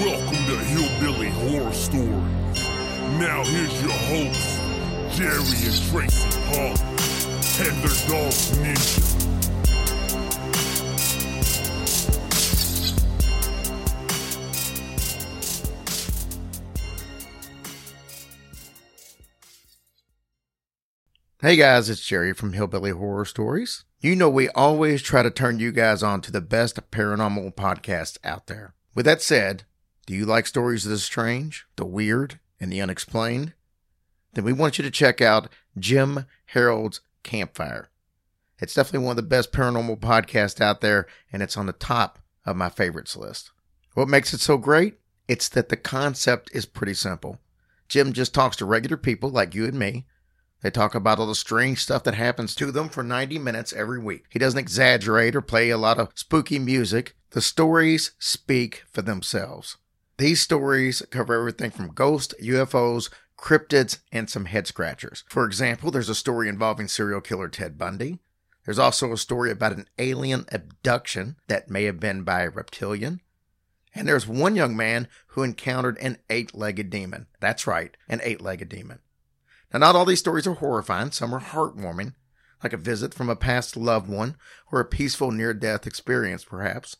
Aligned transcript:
Welcome 0.00 0.44
to 0.46 0.58
Hillbilly 0.58 1.28
Horror 1.28 1.72
Stories. 1.72 2.10
Now 3.16 3.44
here's 3.44 3.80
your 3.80 3.92
hosts, 3.92 4.58
Jerry 5.16 5.38
and 5.38 5.82
Tracy 5.88 6.40
Hall, 6.48 6.74
and 7.60 7.76
their 7.80 7.94
dog 8.08 8.32
Ninja. 8.58 9.04
Hey 21.40 21.54
guys, 21.54 21.88
it's 21.88 22.04
Jerry 22.04 22.32
from 22.32 22.52
Hillbilly 22.52 22.90
Horror 22.90 23.24
Stories. 23.24 23.84
You 24.00 24.16
know, 24.16 24.28
we 24.28 24.48
always 24.48 25.02
try 25.02 25.22
to 25.22 25.30
turn 25.30 25.60
you 25.60 25.70
guys 25.70 26.02
on 26.02 26.20
to 26.22 26.32
the 26.32 26.40
best 26.40 26.90
paranormal 26.90 27.54
podcast 27.54 28.18
out 28.24 28.48
there. 28.48 28.74
With 28.96 29.06
that 29.06 29.22
said, 29.22 29.62
do 30.06 30.14
you 30.14 30.26
like 30.26 30.46
stories 30.46 30.84
of 30.84 30.90
the 30.90 30.98
strange, 30.98 31.66
the 31.76 31.84
weird, 31.84 32.38
and 32.60 32.72
the 32.72 32.80
unexplained? 32.80 33.54
Then 34.34 34.44
we 34.44 34.52
want 34.52 34.78
you 34.78 34.84
to 34.84 34.90
check 34.90 35.20
out 35.20 35.48
Jim 35.78 36.26
Harold's 36.46 37.00
Campfire. 37.22 37.88
It's 38.58 38.74
definitely 38.74 39.06
one 39.06 39.12
of 39.12 39.16
the 39.16 39.22
best 39.22 39.52
paranormal 39.52 40.00
podcasts 40.00 40.60
out 40.60 40.80
there, 40.80 41.06
and 41.32 41.42
it's 41.42 41.56
on 41.56 41.66
the 41.66 41.72
top 41.72 42.18
of 42.44 42.56
my 42.56 42.68
favorites 42.68 43.16
list. 43.16 43.50
What 43.94 44.08
makes 44.08 44.32
it 44.34 44.40
so 44.40 44.58
great? 44.58 44.98
It's 45.28 45.48
that 45.50 45.68
the 45.68 45.76
concept 45.76 46.50
is 46.52 46.66
pretty 46.66 46.94
simple. 46.94 47.38
Jim 47.88 48.12
just 48.12 48.34
talks 48.34 48.56
to 48.56 48.64
regular 48.64 48.96
people 48.96 49.30
like 49.30 49.54
you 49.54 49.64
and 49.64 49.78
me 49.78 50.06
they 50.64 50.70
talk 50.70 50.94
about 50.94 51.18
all 51.18 51.26
the 51.26 51.34
strange 51.34 51.82
stuff 51.82 52.04
that 52.04 52.14
happens 52.14 52.54
to 52.54 52.72
them 52.72 52.88
for 52.88 53.02
90 53.02 53.38
minutes 53.38 53.74
every 53.74 53.98
week. 53.98 54.24
He 54.30 54.38
doesn't 54.38 54.58
exaggerate 54.58 55.36
or 55.36 55.42
play 55.42 55.68
a 55.68 55.76
lot 55.76 55.98
of 55.98 56.08
spooky 56.14 56.58
music. 56.58 57.14
The 57.32 57.42
stories 57.42 58.12
speak 58.18 58.84
for 58.90 59.02
themselves. 59.02 59.76
These 60.16 60.40
stories 60.40 61.02
cover 61.10 61.34
everything 61.34 61.70
from 61.70 61.92
ghosts, 61.92 62.34
UFOs, 62.40 63.10
cryptids, 63.36 63.98
and 64.12 64.30
some 64.30 64.44
head 64.44 64.66
scratchers. 64.66 65.24
For 65.28 65.44
example, 65.44 65.90
there's 65.90 66.08
a 66.08 66.14
story 66.14 66.48
involving 66.48 66.86
serial 66.86 67.20
killer 67.20 67.48
Ted 67.48 67.76
Bundy. 67.76 68.20
There's 68.64 68.78
also 68.78 69.12
a 69.12 69.18
story 69.18 69.50
about 69.50 69.72
an 69.72 69.88
alien 69.98 70.46
abduction 70.52 71.36
that 71.48 71.68
may 71.68 71.84
have 71.84 72.00
been 72.00 72.22
by 72.22 72.42
a 72.42 72.50
reptilian. 72.50 73.20
And 73.94 74.08
there's 74.08 74.26
one 74.26 74.56
young 74.56 74.76
man 74.76 75.08
who 75.28 75.42
encountered 75.42 75.98
an 75.98 76.18
eight 76.30 76.54
legged 76.54 76.90
demon. 76.90 77.26
That's 77.40 77.66
right, 77.66 77.96
an 78.08 78.20
eight 78.22 78.40
legged 78.40 78.68
demon. 78.68 79.00
Now, 79.72 79.80
not 79.80 79.96
all 79.96 80.04
these 80.04 80.20
stories 80.20 80.46
are 80.46 80.54
horrifying, 80.54 81.10
some 81.10 81.34
are 81.34 81.40
heartwarming, 81.40 82.14
like 82.62 82.72
a 82.72 82.78
visit 82.78 83.12
from 83.12 83.28
a 83.28 83.36
past 83.36 83.76
loved 83.76 84.08
one 84.08 84.36
or 84.72 84.80
a 84.80 84.84
peaceful 84.84 85.32
near 85.32 85.52
death 85.52 85.86
experience, 85.86 86.44
perhaps. 86.44 86.96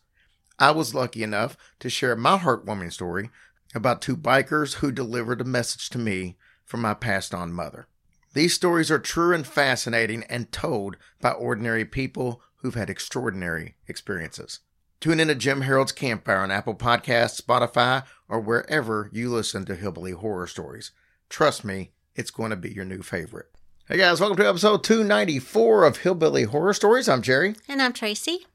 I 0.57 0.71
was 0.71 0.95
lucky 0.95 1.21
enough 1.21 1.57
to 1.79 1.89
share 1.89 2.15
my 2.15 2.37
heartwarming 2.37 2.93
story 2.93 3.29
about 3.73 4.01
two 4.01 4.15
bikers 4.15 4.75
who 4.75 4.91
delivered 4.91 5.41
a 5.41 5.45
message 5.45 5.89
to 5.89 5.97
me 5.97 6.37
from 6.63 6.81
my 6.81 6.93
passed 6.93 7.33
on 7.33 7.51
mother. 7.51 7.87
These 8.33 8.53
stories 8.53 8.89
are 8.89 8.99
true 8.99 9.33
and 9.33 9.45
fascinating 9.45 10.23
and 10.29 10.51
told 10.51 10.95
by 11.19 11.31
ordinary 11.31 11.83
people 11.83 12.41
who've 12.57 12.75
had 12.75 12.89
extraordinary 12.89 13.75
experiences. 13.87 14.59
Tune 15.01 15.19
in 15.19 15.27
to 15.27 15.35
Jim 15.35 15.61
Harold's 15.61 15.91
Campfire 15.91 16.37
on 16.37 16.51
Apple 16.51 16.75
Podcasts, 16.75 17.41
Spotify, 17.41 18.05
or 18.29 18.39
wherever 18.39 19.09
you 19.13 19.29
listen 19.29 19.65
to 19.65 19.75
Hillbilly 19.75 20.11
Horror 20.11 20.47
Stories. 20.47 20.91
Trust 21.29 21.65
me, 21.65 21.91
it's 22.15 22.31
going 22.31 22.49
to 22.49 22.55
be 22.55 22.71
your 22.71 22.85
new 22.85 23.01
favorite. 23.01 23.47
Hey 23.87 23.97
guys, 23.97 24.19
welcome 24.19 24.37
to 24.37 24.47
episode 24.47 24.83
294 24.83 25.83
of 25.83 25.97
Hillbilly 25.97 26.43
Horror 26.43 26.73
Stories. 26.73 27.09
I'm 27.09 27.21
Jerry. 27.21 27.55
And 27.67 27.81
I'm 27.81 27.93
Tracy. 27.93 28.47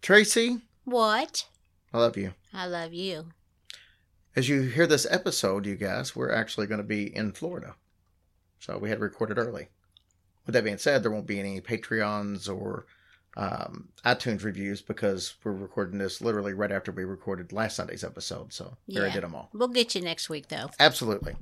Tracy, 0.00 0.62
What? 0.84 1.46
I 1.92 1.98
love 1.98 2.16
you. 2.16 2.32
I 2.52 2.66
love 2.66 2.92
you. 2.92 3.26
As 4.34 4.48
you 4.48 4.62
hear 4.62 4.86
this 4.86 5.06
episode, 5.10 5.66
you 5.66 5.76
guys, 5.76 6.16
we're 6.16 6.32
actually 6.32 6.66
going 6.66 6.78
to 6.80 6.84
be 6.84 7.14
in 7.14 7.32
Florida. 7.32 7.74
So 8.58 8.78
we 8.78 8.88
had 8.88 9.00
recorded 9.00 9.38
early. 9.38 9.68
With 10.46 10.54
that 10.54 10.64
being 10.64 10.78
said, 10.78 11.02
there 11.02 11.10
won't 11.10 11.26
be 11.26 11.38
any 11.38 11.60
Patreons 11.60 12.48
or 12.52 12.86
um, 13.36 13.88
iTunes 14.04 14.42
reviews 14.44 14.80
because 14.82 15.34
we're 15.44 15.52
recording 15.52 15.98
this 15.98 16.20
literally 16.20 16.52
right 16.54 16.72
after 16.72 16.90
we 16.92 17.04
recorded 17.04 17.52
last 17.52 17.76
Sunday's 17.76 18.04
episode. 18.04 18.52
So 18.52 18.76
there 18.88 19.04
I 19.04 19.08
Yeah. 19.08 19.12
did 19.14 19.22
them 19.24 19.34
all. 19.34 19.50
We'll 19.52 19.68
get 19.68 19.94
you 19.94 20.00
next 20.00 20.28
week, 20.28 20.48
though. 20.48 20.70
Absolutely. 20.80 21.36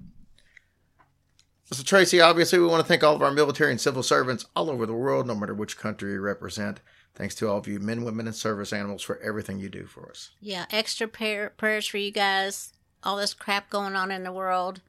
So, 1.72 1.84
Tracy, 1.84 2.20
obviously, 2.20 2.58
we 2.58 2.66
want 2.66 2.82
to 2.82 2.88
thank 2.88 3.04
all 3.04 3.14
of 3.14 3.22
our 3.22 3.30
military 3.30 3.70
and 3.70 3.80
civil 3.80 4.02
servants 4.02 4.44
all 4.56 4.68
over 4.70 4.86
the 4.86 4.92
world, 4.94 5.28
no 5.28 5.36
matter 5.36 5.54
which 5.54 5.78
country 5.78 6.12
you 6.12 6.20
represent. 6.20 6.80
Thanks 7.14 7.34
to 7.36 7.48
all 7.48 7.58
of 7.58 7.68
you 7.68 7.80
men, 7.80 8.04
women, 8.04 8.26
and 8.26 8.34
service 8.34 8.72
animals 8.72 9.02
for 9.02 9.18
everything 9.18 9.58
you 9.58 9.68
do 9.68 9.84
for 9.84 10.08
us. 10.10 10.30
Yeah, 10.40 10.66
extra 10.70 11.08
prayer, 11.08 11.52
prayers 11.56 11.86
for 11.86 11.98
you 11.98 12.10
guys. 12.10 12.72
All 13.02 13.16
this 13.16 13.34
crap 13.34 13.70
going 13.70 13.94
on 13.94 14.10
in 14.10 14.24
the 14.24 14.32
world. 14.32 14.80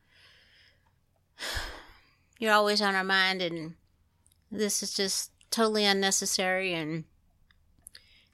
You're 2.39 2.53
always 2.53 2.81
on 2.81 2.95
our 2.95 3.03
mind, 3.03 3.41
and 3.41 3.75
this 4.51 4.81
is 4.81 4.93
just 4.93 5.31
totally 5.51 5.85
unnecessary. 5.85 6.73
And 6.73 7.03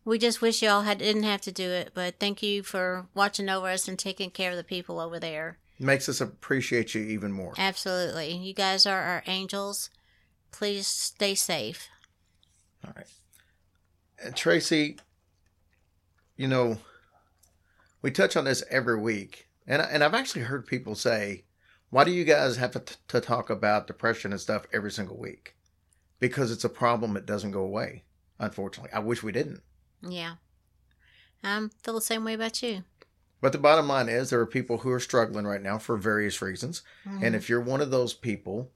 we 0.05 0.17
just 0.17 0.41
wish 0.41 0.61
y'all 0.61 0.83
had 0.83 0.99
didn't 0.99 1.23
have 1.23 1.41
to 1.41 1.51
do 1.51 1.69
it. 1.69 1.91
But 1.93 2.19
thank 2.19 2.41
you 2.41 2.63
for 2.63 3.07
watching 3.13 3.49
over 3.49 3.67
us 3.67 3.87
and 3.87 3.99
taking 3.99 4.29
care 4.29 4.51
of 4.51 4.57
the 4.57 4.63
people 4.63 4.99
over 4.99 5.19
there. 5.19 5.57
makes 5.79 6.07
us 6.07 6.21
appreciate 6.21 6.95
you 6.95 7.01
even 7.01 7.31
more. 7.31 7.53
Absolutely, 7.57 8.33
you 8.33 8.53
guys 8.53 8.85
are 8.85 9.01
our 9.01 9.23
angels. 9.27 9.89
Please 10.51 10.87
stay 10.87 11.35
safe. 11.35 11.89
All 12.85 12.93
right. 12.95 13.07
And 14.23 14.35
Tracy, 14.35 14.97
you 16.35 16.47
know, 16.47 16.77
we 18.01 18.11
touch 18.11 18.35
on 18.35 18.45
this 18.45 18.63
every 18.69 18.99
week, 18.99 19.47
and 19.65 19.81
and 19.81 20.03
I've 20.03 20.13
actually 20.13 20.43
heard 20.43 20.65
people 20.65 20.95
say, 20.95 21.43
"Why 21.89 22.03
do 22.03 22.11
you 22.11 22.23
guys 22.23 22.57
have 22.57 22.71
to, 22.71 22.83
to 23.07 23.21
talk 23.21 23.49
about 23.49 23.87
depression 23.87 24.31
and 24.31 24.41
stuff 24.41 24.65
every 24.73 24.91
single 24.91 25.17
week?" 25.17 25.55
Because 26.19 26.51
it's 26.51 26.63
a 26.63 26.69
problem 26.69 27.13
that 27.13 27.25
doesn't 27.25 27.51
go 27.51 27.61
away. 27.61 28.03
Unfortunately, 28.39 28.91
I 28.93 28.99
wish 28.99 29.23
we 29.23 29.31
didn't. 29.31 29.61
Yeah, 30.01 30.35
I 31.43 31.67
feel 31.83 31.95
the 31.95 32.01
same 32.01 32.23
way 32.23 32.33
about 32.33 32.61
you. 32.61 32.83
But 33.39 33.51
the 33.51 33.59
bottom 33.59 33.87
line 33.87 34.09
is, 34.09 34.29
there 34.29 34.39
are 34.39 34.47
people 34.47 34.79
who 34.79 34.91
are 34.91 34.99
struggling 34.99 35.45
right 35.45 35.61
now 35.61 35.77
for 35.77 35.95
various 35.95 36.41
reasons, 36.41 36.81
and 37.05 37.21
mm-hmm. 37.21 37.35
if 37.35 37.49
you're 37.49 37.61
one 37.61 37.81
of 37.81 37.91
those 37.91 38.13
people, 38.13 38.71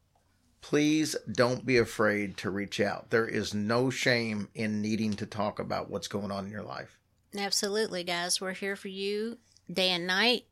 please 0.62 1.16
don't 1.32 1.66
be 1.66 1.78
afraid 1.78 2.38
to 2.38 2.50
reach 2.50 2.80
out. 2.80 3.10
There 3.10 3.28
is 3.28 3.54
no 3.54 3.90
shame 3.90 4.50
in 4.54 4.82
needing 4.82 5.14
to 5.14 5.26
talk 5.26 5.60
about 5.60 5.90
what's 5.90 6.08
going 6.08 6.32
on 6.32 6.46
in 6.46 6.52
your 6.52 6.64
life. 6.64 6.98
Absolutely, 7.38 8.04
guys. 8.04 8.40
We're 8.40 8.54
here 8.54 8.76
for 8.76 8.88
you 8.90 9.38
day 9.72 9.90
and 9.90 10.06
night. 10.06 10.46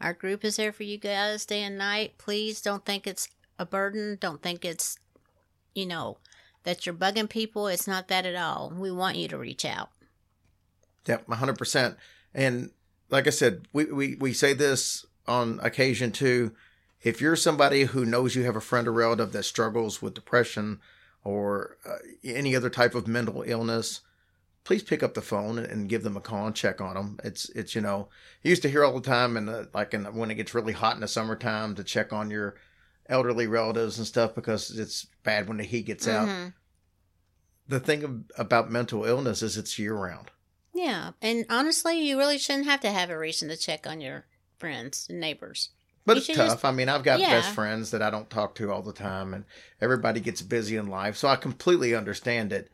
Our 0.00 0.12
group 0.12 0.44
is 0.44 0.56
there 0.56 0.72
for 0.72 0.82
you 0.82 0.98
guys 0.98 1.46
day 1.46 1.62
and 1.62 1.78
night. 1.78 2.18
Please 2.18 2.60
don't 2.60 2.84
think 2.84 3.06
it's 3.06 3.28
a 3.58 3.64
burden. 3.64 4.18
Don't 4.20 4.42
think 4.42 4.64
it's, 4.64 4.98
you 5.74 5.86
know, 5.86 6.18
that 6.64 6.84
you're 6.84 6.94
bugging 6.94 7.28
people. 7.28 7.68
It's 7.68 7.86
not 7.86 8.08
that 8.08 8.26
at 8.26 8.34
all. 8.34 8.72
We 8.76 8.90
want 8.90 9.16
you 9.16 9.28
to 9.28 9.38
reach 9.38 9.64
out. 9.64 9.90
Yep, 11.06 11.26
100%. 11.26 11.96
And 12.34 12.70
like 13.10 13.26
I 13.26 13.30
said, 13.30 13.68
we, 13.72 13.84
we, 13.84 14.14
we 14.16 14.32
say 14.32 14.54
this 14.54 15.06
on 15.26 15.60
occasion 15.62 16.10
too. 16.10 16.52
If 17.02 17.20
you're 17.20 17.36
somebody 17.36 17.84
who 17.84 18.04
knows 18.04 18.34
you 18.36 18.44
have 18.44 18.56
a 18.56 18.60
friend 18.60 18.86
or 18.86 18.92
relative 18.92 19.32
that 19.32 19.44
struggles 19.44 20.00
with 20.00 20.14
depression 20.14 20.80
or 21.24 21.76
uh, 21.84 21.98
any 22.24 22.54
other 22.54 22.70
type 22.70 22.94
of 22.94 23.08
mental 23.08 23.42
illness, 23.46 24.00
please 24.64 24.82
pick 24.82 25.02
up 25.02 25.14
the 25.14 25.20
phone 25.20 25.58
and, 25.58 25.88
give 25.88 26.04
them 26.04 26.16
a 26.16 26.20
call 26.20 26.46
and 26.46 26.54
check 26.54 26.80
on 26.80 26.94
them. 26.94 27.18
It's, 27.24 27.48
it's, 27.50 27.74
you 27.74 27.80
know, 27.80 28.08
you 28.42 28.50
used 28.50 28.62
to 28.62 28.70
hear 28.70 28.84
all 28.84 28.94
the 28.94 29.00
time 29.00 29.36
and 29.36 29.48
uh, 29.48 29.64
like 29.74 29.94
in, 29.94 30.04
when 30.14 30.30
it 30.30 30.36
gets 30.36 30.54
really 30.54 30.72
hot 30.72 30.94
in 30.94 31.00
the 31.00 31.08
summertime 31.08 31.74
to 31.74 31.84
check 31.84 32.12
on 32.12 32.30
your 32.30 32.54
elderly 33.08 33.48
relatives 33.48 33.98
and 33.98 34.06
stuff 34.06 34.34
because 34.34 34.70
it's 34.70 35.06
bad 35.24 35.48
when 35.48 35.56
the 35.56 35.64
heat 35.64 35.86
gets 35.86 36.06
out. 36.06 36.28
Mhm. 36.28 36.54
The 37.68 37.80
thing 37.80 38.04
ab- 38.04 38.30
about 38.38 38.70
mental 38.70 39.04
illness 39.04 39.42
is 39.42 39.56
it's 39.56 39.78
year 39.78 39.94
round. 39.94 40.30
Yeah. 40.72 41.12
And 41.20 41.44
honestly, 41.50 42.00
you 42.00 42.16
really 42.16 42.38
shouldn't 42.38 42.66
have 42.66 42.80
to 42.80 42.90
have 42.90 43.10
a 43.10 43.18
reason 43.18 43.48
to 43.48 43.56
check 43.56 43.86
on 43.86 44.00
your 44.00 44.26
friends 44.58 45.06
and 45.10 45.20
neighbors. 45.20 45.70
But 46.04 46.16
You 46.16 46.18
it's 46.18 46.26
tough. 46.28 46.36
just- 46.48 46.64
I 46.64 46.72
mean, 46.72 46.88
I've 46.88 47.04
got 47.04 47.20
Yeah. 47.20 47.30
best 47.30 47.54
friends 47.54 47.90
that 47.92 48.02
I 48.02 48.10
don't 48.10 48.28
talk 48.28 48.54
to 48.56 48.72
all 48.72 48.82
the 48.82 48.92
time, 48.92 49.32
and 49.34 49.44
everybody 49.80 50.20
gets 50.20 50.42
busy 50.42 50.76
in 50.76 50.86
life. 50.88 51.16
So 51.16 51.28
I 51.28 51.36
completely 51.36 51.94
understand 51.94 52.52
it. 52.52 52.70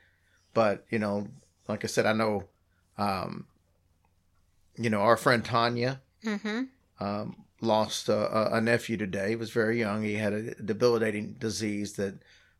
But, 0.55 0.87
you 0.91 0.99
know, 0.99 1.29
like 1.69 1.85
I 1.85 1.89
said, 1.89 2.07
I 2.07 2.13
know, 2.15 2.49
um, 2.97 3.47
you 4.77 4.91
know, 4.91 5.01
our 5.01 5.17
friend 5.17 5.45
Tanya, 5.45 6.01
Mm-hmm. 6.25 6.65
um, 7.05 7.45
lost 7.61 8.09
a, 8.09 8.55
a 8.57 8.61
nephew 8.61 8.97
today. 8.97 9.31
He 9.31 9.37
was 9.37 9.51
very 9.51 9.79
young. 9.79 10.03
He 10.03 10.15
had 10.15 10.33
a 10.33 10.55
debilitating 10.55 11.35
disease 11.35 11.95
that, 11.95 12.15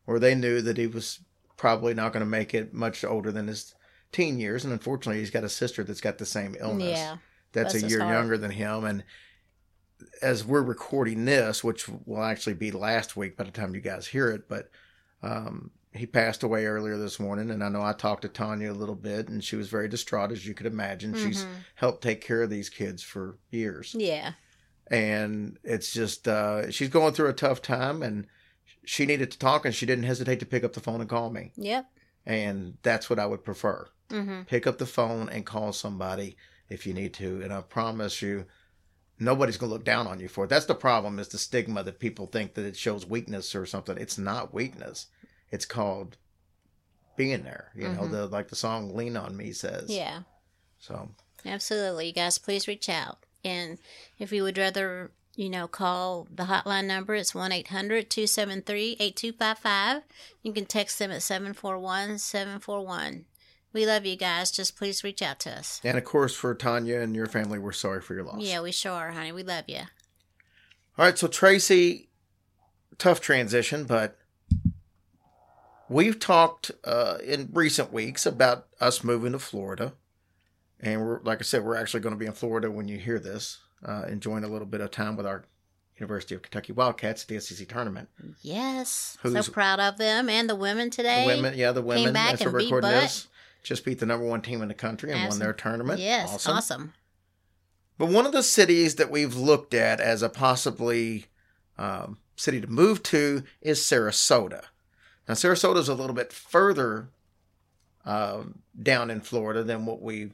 where 0.05 0.19
they 0.19 0.35
knew 0.35 0.61
that 0.61 0.77
he 0.77 0.87
was 0.87 1.19
probably 1.57 1.93
not 1.93 2.13
going 2.13 2.21
to 2.21 2.29
make 2.29 2.53
it 2.53 2.73
much 2.73 3.03
older 3.03 3.31
than 3.31 3.47
his 3.47 3.73
teen 4.11 4.39
years. 4.39 4.63
And 4.63 4.71
unfortunately, 4.73 5.19
he's 5.19 5.29
got 5.31 5.43
a 5.43 5.49
sister 5.49 5.83
that's 5.83 6.01
got 6.01 6.17
the 6.19 6.25
same 6.25 6.55
illness. 6.59 6.97
Yeah. 6.99 7.17
that's 7.53 7.73
bless 7.73 7.83
a 7.83 7.87
year 7.89 7.99
younger 7.99 8.37
than 8.37 8.51
him. 8.51 8.83
And 8.85 9.03
as 10.21 10.43
we're 10.45 10.61
recording 10.61 11.25
this, 11.25 11.63
which 11.63 11.87
will 12.05 12.23
actually 12.23 12.53
be 12.55 12.71
last 12.71 13.15
week 13.17 13.37
by 13.37 13.43
the 13.43 13.51
time 13.51 13.73
you 13.75 13.81
guys 13.81 14.07
hear 14.07 14.29
it, 14.29 14.47
but 14.49 14.69
um, 15.23 15.71
he 15.93 16.05
passed 16.05 16.43
away 16.43 16.65
earlier 16.65 16.97
this 16.97 17.19
morning. 17.19 17.49
And 17.51 17.63
I 17.63 17.69
know 17.69 17.81
I 17.81 17.93
talked 17.93 18.21
to 18.23 18.27
Tanya 18.29 18.71
a 18.71 18.73
little 18.73 18.95
bit, 18.95 19.27
and 19.29 19.43
she 19.43 19.55
was 19.55 19.69
very 19.69 19.87
distraught, 19.87 20.31
as 20.31 20.45
you 20.45 20.53
could 20.53 20.65
imagine. 20.67 21.13
She's 21.15 21.43
Mhm. 21.43 21.49
helped 21.75 22.03
take 22.03 22.21
care 22.21 22.41
of 22.41 22.49
these 22.49 22.69
kids 22.69 23.01
for 23.03 23.37
years 23.49 23.95
Yeah. 23.97 24.33
and 24.91 25.57
it's 25.63 25.91
just 25.93 26.27
uh, 26.27 26.71
she's 26.71 26.89
going 26.89 27.13
through 27.13 27.29
a 27.29 27.33
tough 27.33 27.61
time 27.61 28.01
and 28.01 28.25
she 28.85 29.05
needed 29.05 29.29
to 29.31 29.37
talk 29.37 29.65
and 29.65 29.75
she 29.75 29.85
didn't 29.85 30.05
hesitate 30.05 30.39
to 30.39 30.45
pick 30.45 30.63
up 30.63 30.73
the 30.73 30.79
phone 30.79 30.99
and 31.01 31.09
call 31.09 31.29
me 31.29 31.51
Yep. 31.57 31.85
and 32.25 32.77
that's 32.81 33.07
what 33.09 33.19
i 33.19 33.25
would 33.25 33.43
prefer 33.43 33.87
Mm-hmm. 34.09 34.43
pick 34.43 34.65
up 34.65 34.79
the 34.79 34.87
phone 34.87 35.29
and 35.29 35.45
call 35.45 35.71
somebody 35.73 36.35
if 36.69 36.87
you 36.87 36.93
need 36.95 37.13
to 37.15 37.41
and 37.43 37.53
i 37.53 37.61
promise 37.61 38.23
you 38.23 38.45
nobody's 39.19 39.57
going 39.57 39.69
to 39.69 39.73
look 39.73 39.83
down 39.85 40.07
on 40.07 40.19
you 40.19 40.27
for 40.27 40.45
it 40.45 40.47
that's 40.47 40.65
the 40.65 40.75
problem 40.75 41.19
is 41.19 41.27
the 41.29 41.37
stigma 41.37 41.83
that 41.83 41.99
people 41.99 42.25
think 42.25 42.53
that 42.53 42.65
it 42.65 42.75
shows 42.77 43.05
weakness 43.05 43.53
or 43.55 43.65
something 43.65 43.97
it's 43.97 44.17
not 44.17 44.53
weakness 44.53 45.07
it's 45.51 45.65
called 45.65 46.17
being 47.17 47.43
there 47.43 47.71
you 47.75 47.87
know 47.89 48.01
Mhm. 48.03 48.11
the 48.11 48.27
like 48.27 48.47
the 48.47 48.55
song 48.55 48.95
lean 48.95 49.17
on 49.17 49.35
me 49.35 49.51
says 49.51 49.89
Yeah. 49.89 50.21
so 50.79 51.09
Absolutely. 51.45 52.07
You 52.07 52.11
guys, 52.13 52.37
please 52.37 52.67
reach 52.67 52.89
out. 52.89 53.25
And 53.45 53.77
if 54.17 54.33
you 54.33 54.43
would 54.43 54.57
rather, 54.57 55.11
you 55.37 55.49
know, 55.49 55.69
call 55.69 56.27
the 56.29 56.43
hotline 56.43 56.83
number, 56.85 57.15
it's 57.15 57.33
1 57.33 57.53
800 57.53 58.09
273 58.09 58.97
8255. 58.99 60.03
You 60.43 60.51
can 60.51 60.65
text 60.65 60.99
them 60.99 61.11
at 61.11 61.23
741 61.23 62.17
741. 62.19 63.23
We 63.71 63.85
love 63.85 64.05
you 64.05 64.15
guys. 64.15 64.49
Just 64.51 64.75
please 64.77 65.03
reach 65.03 65.21
out 65.21 65.39
to 65.41 65.51
us. 65.51 65.79
and 65.83 65.97
of 65.97 66.03
course 66.03 66.35
for 66.35 66.53
tanya 66.55 66.99
and 67.01 67.15
your 67.15 67.27
family 67.27 67.59
we're 67.59 67.71
sorry 67.71 68.01
for 68.01 68.13
your 68.15 68.23
loss 68.23 68.41
Yeah, 68.41 68.61
we 68.61 68.71
sure 68.71 68.91
are, 68.93 69.11
honey. 69.11 69.31
We 69.31 69.43
love 69.43 69.65
you. 69.67 69.81
All 70.97 71.05
right, 71.05 71.17
so 71.17 71.27
Tracy, 71.27 72.09
tough 72.97 73.21
transition, 73.21 73.85
but 73.85 74.17
we've 75.87 76.19
talked 76.19 76.71
uh, 76.83 77.17
in 77.23 77.49
recent 77.53 77.91
weeks 77.93 78.25
about 78.25 78.67
us 78.79 79.03
moving 79.03 79.31
to 79.31 79.39
Florida, 79.39 79.93
and 80.79 81.01
we're 81.01 81.21
like 81.21 81.39
I 81.39 81.43
said, 81.43 81.63
we're 81.63 81.75
actually 81.75 82.01
going 82.01 82.15
to 82.15 82.19
be 82.19 82.25
in 82.25 82.33
Florida 82.33 82.69
when 82.69 82.87
you 82.87 82.97
hear 82.97 83.19
this, 83.19 83.59
uh, 83.85 84.03
enjoying 84.09 84.43
a 84.43 84.47
little 84.47 84.67
bit 84.67 84.81
of 84.81 84.91
time 84.91 85.15
with 85.15 85.25
our 85.25 85.45
University 85.97 86.35
of 86.35 86.41
Kentucky 86.41 86.73
Wildcats 86.73 87.23
at 87.23 87.27
the 87.29 87.39
SEC 87.39 87.67
tournament. 87.67 88.09
Yes. 88.41 89.17
Who's- 89.21 89.45
so 89.45 89.51
proud 89.51 89.79
of 89.79 89.97
them 89.97 90.29
and 90.29 90.49
the 90.49 90.55
women 90.55 90.89
today. 90.89 91.21
The 91.27 91.35
women, 91.35 91.57
yeah, 91.57 91.71
the 91.71 91.81
women. 91.81 92.05
Came 92.05 92.13
back 92.13 92.31
That's 92.31 92.41
and 92.43 92.57
beat 92.57 92.71
butt. 92.71 92.81
this. 92.83 93.27
Just 93.63 93.85
beat 93.85 93.99
the 93.99 94.05
number 94.05 94.25
one 94.25 94.41
team 94.41 94.61
in 94.61 94.67
the 94.67 94.73
country 94.73 95.11
and 95.11 95.29
won 95.29 95.39
their 95.39 95.53
tournament. 95.53 95.99
Yes. 95.99 96.33
awesome. 96.33 96.55
Awesome. 96.55 96.93
But 97.97 98.07
one 98.09 98.25
of 98.25 98.31
the 98.31 98.43
cities 98.43 98.95
that 98.95 99.11
we've 99.11 99.35
looked 99.35 99.73
at 99.73 99.99
as 99.99 100.21
a 100.21 100.29
possibly 100.29 101.25
um, 101.77 102.17
city 102.37 102.61
to 102.61 102.67
move 102.67 103.03
to 103.03 103.43
is 103.61 103.79
Sarasota. 103.79 104.63
Now, 105.27 105.33
Sarasota 105.33 105.77
is 105.77 105.89
a 105.89 105.93
little 105.93 106.15
bit 106.15 106.31
further 106.31 107.09
um, 108.05 108.59
down 108.81 109.11
in 109.11 109.19
Florida 109.19 109.63
than 109.63 109.85
what 109.85 110.01
we 110.01 110.31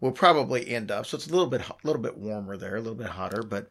will 0.00 0.12
probably 0.12 0.68
end 0.68 0.90
up. 0.90 1.06
So 1.06 1.16
it's 1.16 1.26
a 1.26 1.30
little 1.30 1.46
bit, 1.46 1.62
a 1.68 1.74
little 1.82 2.02
bit 2.02 2.18
warmer 2.18 2.56
there, 2.56 2.76
a 2.76 2.80
little 2.80 2.94
bit 2.94 3.08
hotter. 3.08 3.42
But 3.42 3.68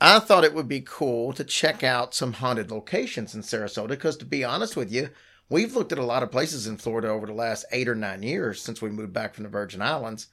I 0.00 0.18
thought 0.18 0.44
it 0.44 0.54
would 0.54 0.68
be 0.68 0.80
cool 0.80 1.32
to 1.32 1.44
check 1.44 1.82
out 1.82 2.14
some 2.14 2.34
haunted 2.34 2.70
locations 2.70 3.34
in 3.34 3.42
Sarasota 3.42 3.88
because, 3.88 4.16
to 4.18 4.24
be 4.24 4.44
honest 4.44 4.76
with 4.76 4.92
you, 4.92 5.10
we've 5.48 5.74
looked 5.74 5.92
at 5.92 5.98
a 5.98 6.04
lot 6.04 6.22
of 6.22 6.30
places 6.30 6.66
in 6.66 6.76
Florida 6.76 7.08
over 7.08 7.26
the 7.26 7.32
last 7.32 7.64
eight 7.72 7.88
or 7.88 7.94
nine 7.94 8.22
years 8.22 8.60
since 8.60 8.82
we 8.82 8.90
moved 8.90 9.12
back 9.12 9.34
from 9.34 9.44
the 9.44 9.50
Virgin 9.50 9.82
Islands. 9.82 10.28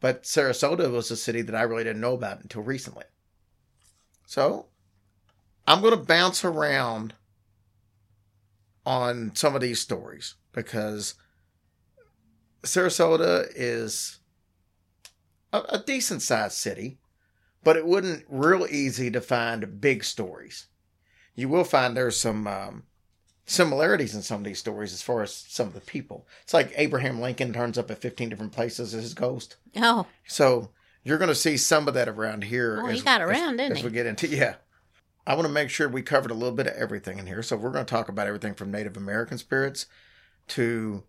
But 0.00 0.22
Sarasota 0.22 0.90
was 0.90 1.10
a 1.10 1.16
city 1.16 1.42
that 1.42 1.54
I 1.54 1.62
really 1.62 1.84
didn't 1.84 2.00
know 2.00 2.14
about 2.14 2.40
until 2.40 2.62
recently. 2.62 3.04
So 4.26 4.66
I'm 5.66 5.80
going 5.80 5.96
to 5.96 6.04
bounce 6.04 6.44
around 6.44 7.14
on 8.86 9.32
some 9.34 9.54
of 9.54 9.60
these 9.60 9.80
stories 9.80 10.36
because 10.52 11.14
Sarasota 12.62 13.46
is 13.54 14.20
a, 15.52 15.62
a 15.68 15.78
decent 15.78 16.22
sized 16.22 16.54
city, 16.54 16.98
but 17.64 17.76
it 17.76 17.86
wouldn't 17.86 18.24
real 18.28 18.66
easy 18.66 19.10
to 19.10 19.20
find 19.20 19.80
big 19.80 20.04
stories. 20.04 20.66
You 21.34 21.48
will 21.48 21.64
find 21.64 21.96
there's 21.96 22.18
some 22.20 22.46
um, 22.46 22.84
similarities 23.48 24.14
in 24.14 24.22
some 24.22 24.38
of 24.40 24.44
these 24.44 24.58
stories 24.58 24.92
as 24.92 25.02
far 25.02 25.22
as 25.22 25.34
some 25.34 25.66
of 25.66 25.74
the 25.74 25.80
people. 25.80 26.26
It's 26.42 26.54
like 26.54 26.72
Abraham 26.76 27.20
Lincoln 27.20 27.52
turns 27.52 27.78
up 27.78 27.90
at 27.90 27.98
15 28.00 28.28
different 28.28 28.52
places 28.52 28.94
as 28.94 29.02
his 29.02 29.14
ghost. 29.14 29.56
Oh, 29.76 30.06
So 30.26 30.70
you're 31.02 31.18
going 31.18 31.28
to 31.30 31.34
see 31.34 31.56
some 31.56 31.88
of 31.88 31.94
that 31.94 32.08
around 32.08 32.44
here. 32.44 32.80
Oh, 32.82 32.86
he 32.86 32.98
as- 32.98 33.02
got 33.02 33.22
as- 33.22 33.28
around, 33.30 33.56
didn't 33.56 33.72
as 33.72 33.78
he? 33.78 33.84
we 33.86 33.90
get 33.92 34.06
into 34.06 34.28
yeah. 34.28 34.56
I 35.26 35.34
want 35.34 35.46
to 35.46 35.52
make 35.52 35.68
sure 35.70 35.88
we 35.88 36.02
covered 36.02 36.30
a 36.30 36.34
little 36.34 36.54
bit 36.54 36.66
of 36.66 36.74
everything 36.74 37.18
in 37.18 37.26
here. 37.26 37.42
So 37.42 37.56
we're 37.56 37.70
going 37.70 37.84
to 37.84 37.90
talk 37.90 38.08
about 38.08 38.26
everything 38.26 38.54
from 38.54 38.70
Native 38.70 38.96
American 38.96 39.36
spirits 39.38 39.86
to 40.48 41.02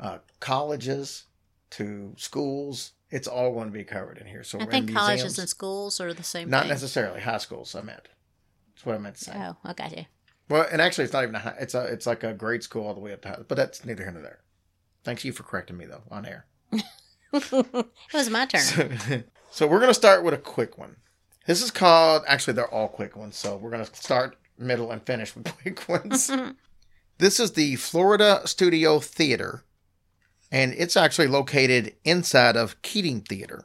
uh, 0.00 0.18
colleges 0.40 1.24
to 1.70 2.14
schools. 2.16 2.92
It's 3.10 3.26
all 3.28 3.52
going 3.52 3.66
to 3.66 3.72
be 3.72 3.84
covered 3.84 4.18
in 4.18 4.26
here. 4.26 4.42
So 4.44 4.58
I 4.58 4.64
we're 4.64 4.70
think 4.70 4.88
in 4.90 4.94
colleges 4.96 5.38
and 5.38 5.48
schools 5.48 6.00
are 6.00 6.14
the 6.14 6.22
same 6.22 6.48
not 6.48 6.62
thing. 6.62 6.70
necessarily 6.70 7.20
high 7.20 7.38
schools. 7.38 7.74
I 7.74 7.82
meant. 7.82 8.08
That's 8.74 8.86
what 8.86 8.94
I 8.94 8.98
meant 8.98 9.16
to 9.16 9.24
say. 9.24 9.32
Oh, 9.34 9.56
I 9.64 9.72
got 9.74 9.94
you. 9.96 10.04
Well, 10.50 10.66
and 10.70 10.82
actually, 10.82 11.04
it's 11.04 11.12
not 11.12 11.22
even 11.22 11.36
a 11.36 11.38
high. 11.38 11.56
It's 11.60 11.74
a 11.74 11.84
it's 11.84 12.06
like 12.06 12.24
a 12.24 12.34
grade 12.34 12.62
school 12.62 12.86
all 12.86 12.94
the 12.94 13.00
way 13.00 13.12
up 13.12 13.22
to 13.22 13.28
high. 13.28 13.38
But 13.46 13.56
that's 13.56 13.84
neither 13.84 14.02
here 14.02 14.12
nor 14.12 14.20
there. 14.22 14.40
Thanks 15.04 15.24
you 15.24 15.32
for 15.32 15.44
correcting 15.44 15.78
me 15.78 15.86
though 15.86 16.02
on 16.10 16.26
air. 16.26 16.46
it 17.32 17.86
was 18.12 18.28
my 18.28 18.46
turn. 18.46 18.60
So, 18.60 19.22
so 19.50 19.66
we're 19.66 19.78
going 19.78 19.90
to 19.90 19.94
start 19.94 20.24
with 20.24 20.34
a 20.34 20.38
quick 20.38 20.76
one. 20.76 20.96
This 21.46 21.62
is 21.62 21.70
called, 21.70 22.22
actually, 22.26 22.54
they're 22.54 22.72
all 22.72 22.88
quick 22.88 23.16
ones. 23.16 23.36
So 23.36 23.56
we're 23.56 23.70
going 23.70 23.84
to 23.84 23.94
start 23.94 24.36
middle 24.58 24.90
and 24.90 25.02
finish 25.02 25.34
with 25.34 25.52
quick 25.62 25.88
ones. 25.88 26.30
this 27.18 27.40
is 27.40 27.52
the 27.52 27.76
Florida 27.76 28.42
Studio 28.44 28.98
Theater, 28.98 29.64
and 30.52 30.74
it's 30.76 30.96
actually 30.96 31.28
located 31.28 31.94
inside 32.04 32.56
of 32.56 32.80
Keating 32.82 33.20
Theater. 33.22 33.64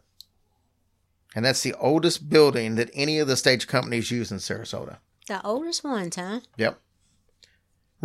And 1.36 1.44
that's 1.44 1.64
the 1.64 1.74
oldest 1.74 2.30
building 2.30 2.76
that 2.76 2.90
any 2.94 3.20
of 3.20 3.28
the 3.28 3.36
stage 3.36 3.68
companies 3.68 4.10
use 4.10 4.32
in 4.32 4.38
Sarasota. 4.38 4.98
the 5.28 5.46
oldest 5.46 5.84
ones, 5.84 6.16
huh? 6.16 6.40
Yep. 6.58 6.80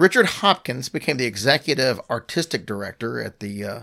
Richard 0.01 0.27
Hopkins 0.27 0.89
became 0.89 1.19
the 1.19 1.27
executive 1.27 2.01
artistic 2.09 2.65
director 2.65 3.23
at 3.23 3.41
the, 3.41 3.63
uh, 3.63 3.83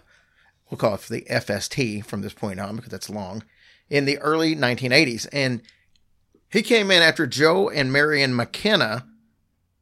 we'll 0.68 0.80
call 0.80 0.96
it 0.96 1.02
the 1.02 1.28
FST 1.30 2.04
from 2.06 2.24
this 2.24 2.34
point 2.34 2.60
on 2.60 2.76
because 2.76 2.90
that's 2.90 3.08
long, 3.08 3.44
in 3.88 4.06
the 4.06 4.18
early 4.18 4.56
1980s. 4.56 5.28
And 5.32 5.62
he 6.50 6.64
came 6.64 6.90
in 6.90 7.04
after 7.04 7.28
Joe 7.28 7.70
and 7.70 7.94
Marion 7.94 8.36
McKenna 8.36 9.06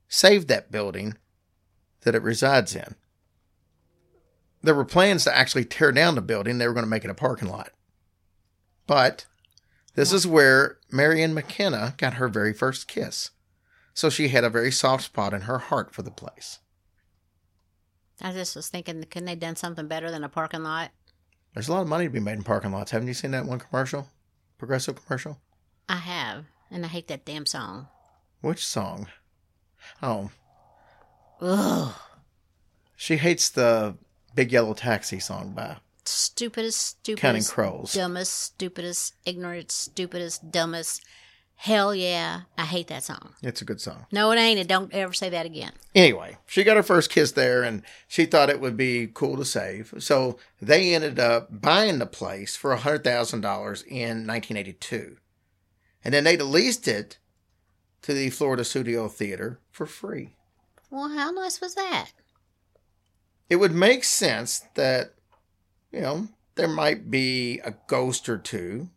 saved 0.10 0.50
that 0.50 0.74
building 0.74 1.16
that 2.02 2.16
it 2.16 2.22
resides 2.22 2.76
in. 2.76 2.96
There 4.62 4.76
were 4.76 4.84
plans 4.84 5.24
to 5.24 5.34
actually 5.34 5.64
tear 5.64 5.94
down 5.94 6.16
the 6.16 6.22
building. 6.22 6.58
They 6.58 6.68
were 6.68 6.74
going 6.74 6.84
to 6.86 6.90
make 6.90 7.06
it 7.06 7.10
a 7.10 7.16
parking 7.16 7.48
lot. 7.48 7.70
But 8.88 9.26
this 9.94 10.12
is 10.12 10.28
where 10.28 10.80
Marion 10.92 11.34
McKenna 11.34 11.94
got 11.98 12.16
her 12.16 12.28
very 12.28 12.52
first 12.52 12.90
kiss. 12.90 13.32
So 13.96 14.10
she 14.12 14.28
had 14.28 14.44
a 14.44 14.50
very 14.50 14.72
soft 14.72 15.06
spot 15.06 15.34
in 15.34 15.42
her 15.42 15.58
heart 15.58 15.94
for 15.96 16.04
the 16.04 16.12
place. 16.12 16.60
I 18.22 18.32
just 18.34 18.56
was 18.56 18.68
thinking, 18.70 19.02
couldn't 19.06 19.26
they 19.26 19.36
done 19.36 19.56
something 19.56 19.88
better 19.88 20.12
than 20.12 20.24
a 20.24 20.30
parking 20.30 20.64
lot? 20.64 20.92
There's 21.54 21.70
a 21.70 21.74
lot 21.74 21.82
of 21.82 21.88
money 21.88 22.06
to 22.06 22.10
be 22.12 22.20
made 22.20 22.34
in 22.34 22.44
parking 22.44 22.72
lots. 22.72 22.92
Haven't 22.92 23.08
you 23.08 23.14
seen 23.14 23.32
that 23.32 23.46
one 23.46 23.60
commercial? 23.60 24.10
Progressive 24.58 25.04
commercial? 25.04 25.40
I 25.90 25.96
have, 25.98 26.46
and 26.70 26.86
I 26.86 26.90
hate 26.90 27.08
that 27.08 27.26
damn 27.26 27.46
song. 27.46 27.88
Which 28.42 28.66
song? 28.66 29.08
Oh, 30.04 30.30
Ugh, 31.42 31.94
she 32.96 33.18
hates 33.18 33.50
the 33.50 33.96
Big 34.34 34.52
Yellow 34.52 34.74
Taxi 34.74 35.20
song 35.20 35.52
by 35.52 35.78
stupidest, 36.06 36.80
stupidest, 37.00 37.22
Counting 37.22 37.44
Crows. 37.44 37.94
dumbest, 37.94 38.34
stupidest, 38.34 39.14
ignorant, 39.26 39.72
stupidest, 39.72 40.52
dumbest. 40.52 41.04
Hell 41.58 41.96
yeah, 41.96 42.42
I 42.58 42.66
hate 42.66 42.88
that 42.88 43.04
song. 43.04 43.34
It's 43.42 43.62
a 43.62 43.66
good 43.66 43.82
song. 43.82 44.06
No, 44.12 44.32
it 44.32 44.38
ain't. 44.38 44.60
And 44.60 44.70
don't 44.70 44.94
ever 44.94 45.14
say 45.14 45.30
that 45.30 45.46
again. 45.46 45.72
Anyway, 45.96 46.38
she 46.46 46.64
got 46.64 46.78
her 46.78 46.84
first 46.84 47.10
kiss 47.10 47.32
there 47.32 47.64
and 47.64 47.82
she 48.08 48.26
thought 48.26 48.50
it 48.50 48.60
would 48.60 48.78
be 48.78 49.10
cool 49.14 49.38
to 49.38 49.46
save. 49.46 49.94
So 50.00 50.38
they 50.62 50.94
ended 50.94 51.20
up 51.20 51.62
buying 51.62 52.00
the 52.00 52.06
place 52.06 52.56
for 52.56 52.76
$100,000 52.76 53.04
in 53.88 54.28
1982. 54.28 55.18
And 56.04 56.14
then 56.14 56.24
they 56.26 56.38
leased 56.38 56.88
it 56.88 57.18
to 58.04 58.14
the 58.14 58.30
Florida 58.30 58.64
Studio 58.64 59.08
Theater 59.08 59.60
for 59.72 59.86
free. 59.86 60.36
Well, 60.92 61.10
how 61.10 61.32
nice 61.32 61.60
was 61.62 61.74
that? 61.76 62.12
it 63.50 63.58
would 63.58 63.74
make 63.74 64.04
sense 64.04 64.64
that 64.74 65.14
you 65.92 66.02
know 66.02 66.28
there 66.56 66.68
might 66.68 67.12
be 67.12 67.60
a 67.60 67.74
ghost 67.88 68.28
or 68.30 68.38
two 68.38 68.90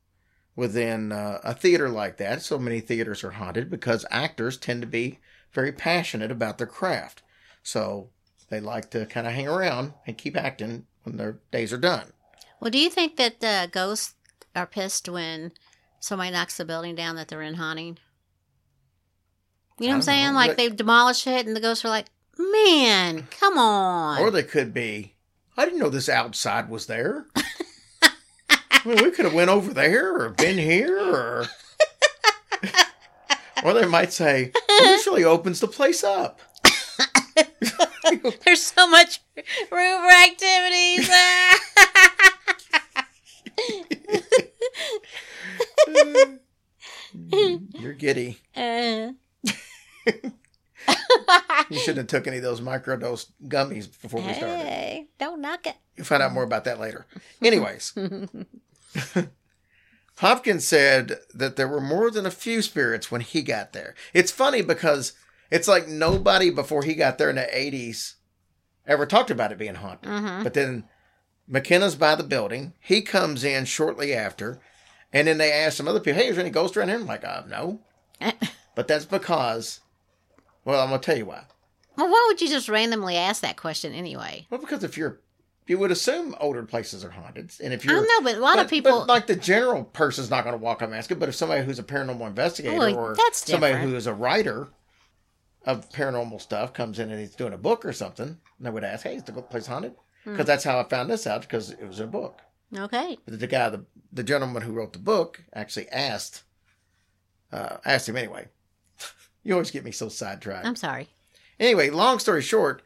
within 0.58 1.12
uh, 1.12 1.38
a 1.44 1.54
theater 1.54 1.88
like 1.88 2.16
that. 2.16 2.42
So 2.42 2.58
many 2.58 2.80
theaters 2.80 3.22
are 3.22 3.30
haunted 3.30 3.70
because 3.70 4.04
actors 4.10 4.56
tend 4.56 4.80
to 4.80 4.88
be 4.88 5.20
very 5.52 5.70
passionate 5.70 6.32
about 6.32 6.58
their 6.58 6.66
craft. 6.66 7.22
So 7.62 8.10
they 8.50 8.58
like 8.58 8.90
to 8.90 9.06
kind 9.06 9.28
of 9.28 9.34
hang 9.34 9.46
around 9.46 9.92
and 10.04 10.18
keep 10.18 10.36
acting 10.36 10.86
when 11.04 11.16
their 11.16 11.38
days 11.52 11.72
are 11.72 11.78
done. 11.78 12.12
Well, 12.58 12.72
do 12.72 12.78
you 12.78 12.90
think 12.90 13.16
that 13.18 13.38
the 13.38 13.68
ghosts 13.70 14.16
are 14.56 14.66
pissed 14.66 15.08
when 15.08 15.52
somebody 16.00 16.32
knocks 16.32 16.56
the 16.56 16.64
building 16.64 16.96
down 16.96 17.14
that 17.14 17.28
they're 17.28 17.40
in 17.40 17.54
haunting? 17.54 17.98
You 19.78 19.86
know 19.86 19.92
what 19.92 19.96
I'm 19.98 20.02
saying? 20.02 20.26
know. 20.26 20.32
Like 20.32 20.48
Like- 20.48 20.56
they 20.56 20.68
demolish 20.70 21.24
it, 21.28 21.46
and 21.46 21.54
the 21.54 21.60
ghosts 21.60 21.84
are 21.84 21.88
like, 21.88 22.06
"Man, 22.36 23.28
come 23.30 23.56
on!" 23.58 24.20
Or 24.20 24.32
they 24.32 24.42
could 24.42 24.74
be, 24.74 25.14
I 25.56 25.64
didn't 25.64 25.78
know 25.78 25.88
this 25.88 26.08
outside 26.08 26.68
was 26.68 26.86
there. 26.86 27.26
I 28.84 28.88
mean, 28.88 29.02
we 29.04 29.10
could 29.10 29.24
have 29.24 29.34
went 29.34 29.50
over 29.50 29.72
there 29.74 30.14
or 30.20 30.28
been 30.30 30.58
here 30.58 30.98
or 30.98 31.46
or 33.64 33.74
they 33.74 33.86
might 33.86 34.12
say, 34.12 34.52
this 34.80 35.06
really 35.06 35.24
opens 35.24 35.60
the 35.60 35.68
place 35.68 36.02
up. 36.04 36.40
There's 38.44 38.62
so 38.62 38.88
much 38.88 39.20
room 39.70 40.02
for 40.02 40.10
activities. 40.10 41.08
You're 47.74 47.92
giddy. 47.94 48.38
Uh, 48.56 49.10
You 51.70 51.78
shouldn't 51.78 51.98
have 51.98 52.06
took 52.06 52.26
any 52.26 52.38
of 52.38 52.42
those 52.42 52.62
microdose 52.62 53.26
gummies 53.46 53.88
before 54.00 54.22
we 54.22 54.32
started. 54.32 54.66
hey, 54.66 55.08
don't 55.18 55.42
knock 55.42 55.66
it. 55.66 55.76
You'll 55.96 56.06
find 56.06 56.22
out 56.22 56.32
more 56.32 56.44
about 56.44 56.64
that 56.64 56.80
later. 56.80 57.06
Anyways, 57.42 57.92
Hopkins 60.18 60.66
said 60.66 61.18
that 61.32 61.56
there 61.56 61.68
were 61.68 61.80
more 61.80 62.10
than 62.10 62.26
a 62.26 62.30
few 62.30 62.60
spirits 62.62 63.10
when 63.10 63.20
he 63.20 63.42
got 63.42 63.72
there. 63.72 63.94
It's 64.12 64.32
funny 64.32 64.62
because 64.62 65.12
it's 65.50 65.68
like 65.68 65.86
nobody 65.86 66.50
before 66.50 66.82
he 66.82 66.94
got 66.94 67.18
there 67.18 67.30
in 67.30 67.36
the 67.36 67.42
80s 67.42 68.14
ever 68.86 69.06
talked 69.06 69.30
about 69.30 69.52
it 69.52 69.58
being 69.58 69.76
haunted. 69.76 70.08
Mhm. 70.10 70.42
But 70.42 70.54
then 70.54 70.84
McKenna's 71.46 71.94
by 71.94 72.14
the 72.16 72.24
building. 72.24 72.74
He 72.80 73.00
comes 73.02 73.44
in 73.44 73.64
shortly 73.64 74.12
after. 74.12 74.60
And 75.12 75.26
then 75.28 75.38
they 75.38 75.52
ask 75.52 75.76
some 75.76 75.88
other 75.88 76.00
people, 76.00 76.20
hey, 76.20 76.28
is 76.28 76.36
there 76.36 76.44
any 76.44 76.50
ghosts 76.50 76.76
around 76.76 76.88
here? 76.88 76.98
I'm 76.98 77.06
like, 77.06 77.24
uh, 77.24 77.42
no. 77.48 77.80
But 78.74 78.86
that's 78.86 79.06
because, 79.06 79.80
well, 80.64 80.80
I'm 80.80 80.90
going 80.90 81.00
to 81.00 81.04
tell 81.04 81.16
you 81.18 81.26
why. 81.26 81.44
Well, 81.96 82.08
why 82.08 82.26
would 82.28 82.40
you 82.40 82.48
just 82.48 82.68
randomly 82.68 83.16
ask 83.16 83.42
that 83.42 83.56
question 83.56 83.92
anyway? 83.92 84.46
Well, 84.50 84.60
because 84.60 84.84
if 84.84 84.96
you're, 84.96 85.18
you 85.68 85.78
would 85.78 85.90
assume 85.90 86.34
older 86.40 86.62
places 86.64 87.04
are 87.04 87.10
haunted, 87.10 87.52
and 87.62 87.72
if 87.72 87.84
you're, 87.84 87.94
don't 87.94 88.24
know, 88.24 88.30
but 88.30 88.38
a 88.38 88.40
lot 88.40 88.56
but, 88.56 88.64
of 88.64 88.70
people. 88.70 89.00
but 89.00 89.08
like 89.08 89.26
the 89.26 89.36
general 89.36 89.84
person's 89.84 90.30
not 90.30 90.44
going 90.44 90.54
to 90.54 90.62
walk 90.62 90.82
up 90.82 90.88
and 90.88 90.96
ask 90.96 91.10
it. 91.10 91.18
But 91.18 91.28
if 91.28 91.34
somebody 91.34 91.64
who's 91.64 91.78
a 91.78 91.82
paranormal 91.82 92.26
investigator 92.26 92.76
or 92.96 93.16
somebody 93.32 93.72
different. 93.72 93.90
who 93.90 93.96
is 93.96 94.06
a 94.06 94.14
writer 94.14 94.68
of 95.64 95.90
paranormal 95.90 96.40
stuff 96.40 96.72
comes 96.72 96.98
in 96.98 97.10
and 97.10 97.20
he's 97.20 97.34
doing 97.34 97.52
a 97.52 97.58
book 97.58 97.84
or 97.84 97.92
something, 97.92 98.28
and 98.28 98.66
they 98.66 98.70
would 98.70 98.84
ask, 98.84 99.04
"Hey, 99.04 99.16
is 99.16 99.24
the 99.24 99.32
place 99.32 99.66
haunted?" 99.66 99.94
Hmm. 100.24 100.32
Because 100.32 100.46
that's 100.46 100.64
how 100.64 100.78
I 100.78 100.84
found 100.84 101.10
this 101.10 101.26
out 101.26 101.42
because 101.42 101.70
it 101.70 101.86
was 101.86 102.00
a 102.00 102.06
book. 102.06 102.40
okay. 102.76 103.18
But 103.24 103.38
the 103.38 103.46
guy, 103.46 103.68
the 103.68 103.84
the 104.12 104.24
gentleman 104.24 104.62
who 104.62 104.72
wrote 104.72 104.92
the 104.92 104.98
book, 104.98 105.44
actually 105.52 105.88
asked 105.90 106.44
uh, 107.52 107.76
asked 107.84 108.08
him 108.08 108.16
anyway. 108.16 108.48
you 109.42 109.52
always 109.52 109.70
get 109.70 109.84
me 109.84 109.92
so 109.92 110.08
sidetracked. 110.08 110.66
I'm 110.66 110.76
sorry. 110.76 111.08
Anyway, 111.60 111.90
long 111.90 112.18
story 112.18 112.42
short, 112.42 112.82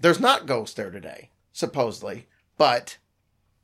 there's 0.00 0.20
not 0.20 0.46
ghosts 0.46 0.74
there 0.74 0.90
today, 0.90 1.30
supposedly. 1.56 2.26
But 2.58 2.98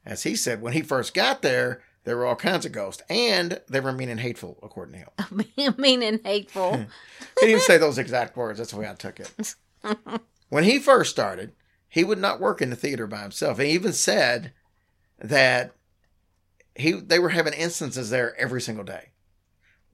as 0.04 0.22
he 0.22 0.34
said, 0.34 0.62
when 0.62 0.72
he 0.72 0.82
first 0.82 1.12
got 1.14 1.42
there, 1.42 1.82
there 2.04 2.16
were 2.16 2.26
all 2.26 2.34
kinds 2.37 2.66
of 2.66 2.72
ghosts, 2.72 3.02
and 3.08 3.61
they 3.68 3.80
were 3.80 3.92
mean 3.92 4.08
and 4.08 4.18
hateful, 4.18 4.58
according 4.62 4.94
to 4.94 5.44
him. 5.44 5.75
mean 5.78 6.02
and 6.02 6.20
hateful. 6.25 6.87
He 7.40 7.46
didn't 7.49 7.62
say 7.62 7.78
those 7.78 7.99
exact 7.99 8.37
words. 8.37 8.58
That's 8.58 8.70
the 8.70 8.78
way 8.78 8.88
I 8.88 8.94
took 8.94 9.18
it. 9.18 9.54
when 10.49 10.62
he 10.62 10.78
first 10.78 11.11
started, 11.11 11.52
he 11.88 12.04
would 12.04 12.18
not 12.18 12.40
work 12.40 12.62
in 12.62 12.70
the 12.70 12.76
theater 12.76 13.06
by 13.06 13.22
himself. 13.22 13.58
He 13.58 13.70
even 13.70 13.92
said 13.92 14.52
that 15.18 15.72
he 16.76 16.92
they 16.92 17.18
were 17.18 17.30
having 17.30 17.54
instances 17.54 18.11
there 18.11 18.38
every 18.38 18.61
single 18.61 18.84
day, 18.84 19.08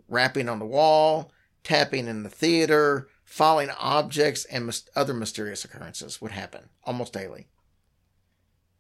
rapping 0.09 0.49
on 0.49 0.59
the 0.59 0.67
wall, 0.67 1.31
tapping 1.63 2.07
in 2.07 2.23
the 2.23 2.29
theater, 2.29 3.09
falling 3.25 3.71
objects, 3.79 4.45
and 4.47 4.79
other 4.95 5.15
mysterious 5.15 5.65
occurrences 5.65 6.21
would 6.21 6.33
happen 6.33 6.69
almost 6.85 7.15
daily. 7.15 7.47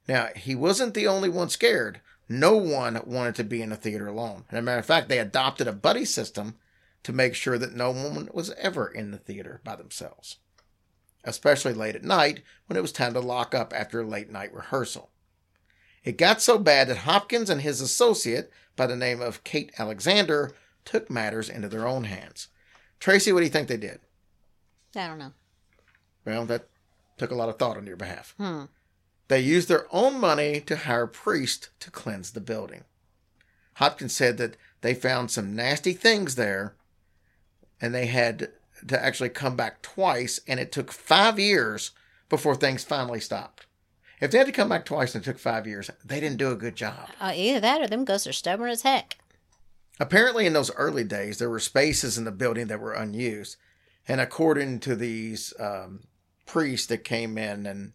Now 0.08 0.28
he 0.34 0.54
wasn't 0.54 0.94
the 0.94 1.06
only 1.06 1.28
one 1.28 1.50
scared. 1.50 2.00
No 2.28 2.56
one 2.56 3.00
wanted 3.06 3.34
to 3.36 3.44
be 3.44 3.62
in 3.62 3.72
a 3.72 3.76
theater 3.76 4.06
alone. 4.06 4.44
As 4.50 4.58
a 4.58 4.62
matter 4.62 4.78
of 4.78 4.86
fact, 4.86 5.08
they 5.08 5.18
adopted 5.18 5.68
a 5.68 5.72
buddy 5.72 6.04
system 6.04 6.56
to 7.02 7.12
make 7.12 7.34
sure 7.34 7.58
that 7.58 7.74
no 7.74 7.90
one 7.90 8.28
was 8.32 8.50
ever 8.52 8.88
in 8.88 9.10
the 9.10 9.18
theater 9.18 9.60
by 9.64 9.76
themselves, 9.76 10.36
especially 11.24 11.72
late 11.72 11.94
at 11.94 12.04
night 12.04 12.42
when 12.66 12.76
it 12.76 12.82
was 12.82 12.92
time 12.92 13.14
to 13.14 13.20
lock 13.20 13.54
up 13.54 13.72
after 13.74 14.00
a 14.00 14.06
late 14.06 14.30
night 14.30 14.52
rehearsal. 14.52 15.10
It 16.04 16.18
got 16.18 16.42
so 16.42 16.58
bad 16.58 16.88
that 16.88 16.98
Hopkins 16.98 17.50
and 17.50 17.60
his 17.60 17.80
associate, 17.80 18.50
by 18.76 18.86
the 18.86 18.96
name 18.96 19.20
of 19.20 19.44
Kate 19.44 19.72
Alexander, 19.78 20.54
took 20.84 21.10
matters 21.10 21.48
into 21.48 21.68
their 21.68 21.86
own 21.86 22.04
hands. 22.04 22.48
Tracy, 23.00 23.32
what 23.32 23.40
do 23.40 23.44
you 23.44 23.50
think 23.50 23.68
they 23.68 23.76
did? 23.76 24.00
I 24.96 25.06
don't 25.06 25.18
know. 25.18 25.32
Well, 26.24 26.46
that 26.46 26.68
took 27.16 27.30
a 27.30 27.34
lot 27.34 27.48
of 27.48 27.58
thought 27.58 27.76
on 27.76 27.86
your 27.86 27.96
behalf. 27.96 28.34
Hmm. 28.36 28.64
They 29.28 29.40
used 29.40 29.68
their 29.68 29.86
own 29.94 30.18
money 30.18 30.60
to 30.62 30.76
hire 30.76 31.06
priests 31.06 31.68
to 31.80 31.90
cleanse 31.90 32.32
the 32.32 32.40
building. 32.40 32.84
Hopkins 33.74 34.14
said 34.14 34.38
that 34.38 34.56
they 34.80 34.94
found 34.94 35.30
some 35.30 35.54
nasty 35.54 35.92
things 35.92 36.34
there 36.34 36.74
and 37.80 37.94
they 37.94 38.06
had 38.06 38.50
to 38.86 39.04
actually 39.04 39.28
come 39.28 39.56
back 39.56 39.82
twice, 39.82 40.40
and 40.46 40.60
it 40.60 40.72
took 40.72 40.92
five 40.92 41.38
years 41.38 41.92
before 42.28 42.54
things 42.54 42.84
finally 42.84 43.20
stopped. 43.20 43.66
If 44.20 44.30
they 44.30 44.38
had 44.38 44.46
to 44.46 44.52
come 44.52 44.68
back 44.68 44.84
twice 44.84 45.14
and 45.14 45.22
it 45.22 45.24
took 45.24 45.38
five 45.38 45.66
years, 45.66 45.90
they 46.04 46.20
didn't 46.20 46.38
do 46.38 46.50
a 46.50 46.56
good 46.56 46.76
job. 46.76 47.08
Uh, 47.20 47.32
either 47.34 47.60
that 47.60 47.80
or 47.80 47.86
them 47.86 48.04
ghosts 48.04 48.26
are 48.26 48.32
stubborn 48.32 48.70
as 48.70 48.82
heck. 48.82 49.18
Apparently, 50.00 50.46
in 50.46 50.52
those 50.52 50.74
early 50.74 51.04
days, 51.04 51.38
there 51.38 51.50
were 51.50 51.60
spaces 51.60 52.18
in 52.18 52.24
the 52.24 52.32
building 52.32 52.66
that 52.68 52.80
were 52.80 52.94
unused. 52.94 53.56
And 54.06 54.20
according 54.20 54.80
to 54.80 54.96
these 54.96 55.52
um, 55.58 56.04
priests 56.46 56.86
that 56.86 57.04
came 57.04 57.36
in 57.36 57.66
and 57.66 57.92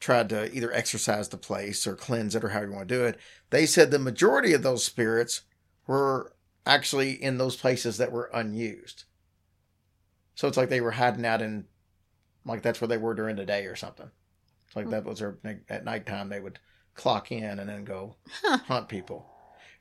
tried 0.00 0.30
to 0.30 0.52
either 0.54 0.72
exorcise 0.72 1.28
the 1.28 1.36
place 1.36 1.86
or 1.86 1.94
cleanse 1.94 2.34
it 2.34 2.42
or 2.42 2.48
however 2.48 2.70
you 2.70 2.76
want 2.76 2.88
to 2.88 2.94
do 2.94 3.04
it, 3.04 3.18
they 3.50 3.66
said 3.66 3.90
the 3.90 3.98
majority 3.98 4.54
of 4.54 4.62
those 4.62 4.84
spirits 4.84 5.42
were 5.86 6.34
actually 6.66 7.22
in 7.22 7.38
those 7.38 7.56
places 7.56 7.98
that 7.98 8.10
were 8.10 8.30
unused. 8.32 9.04
So 10.34 10.48
it's 10.48 10.56
like 10.56 10.70
they 10.70 10.80
were 10.80 10.92
hiding 10.92 11.26
out 11.26 11.42
in, 11.42 11.66
like 12.46 12.62
that's 12.62 12.80
where 12.80 12.88
they 12.88 12.96
were 12.96 13.14
during 13.14 13.36
the 13.36 13.44
day 13.44 13.66
or 13.66 13.76
something. 13.76 14.10
It's 14.66 14.74
like 14.76 14.86
hmm. 14.86 14.92
that 14.92 15.04
was 15.04 15.18
their, 15.18 15.36
at 15.68 15.84
nighttime 15.84 16.30
they 16.30 16.40
would 16.40 16.58
clock 16.94 17.30
in 17.30 17.58
and 17.58 17.68
then 17.68 17.84
go 17.84 18.16
hunt 18.42 18.88
people. 18.88 19.26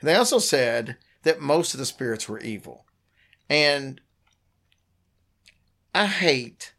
And 0.01 0.09
they 0.09 0.15
also 0.15 0.39
said 0.39 0.97
that 1.23 1.41
most 1.41 1.73
of 1.73 1.79
the 1.79 1.85
spirits 1.85 2.27
were 2.27 2.39
evil. 2.39 2.85
And 3.49 4.01
I 5.93 6.05
hate 6.05 6.73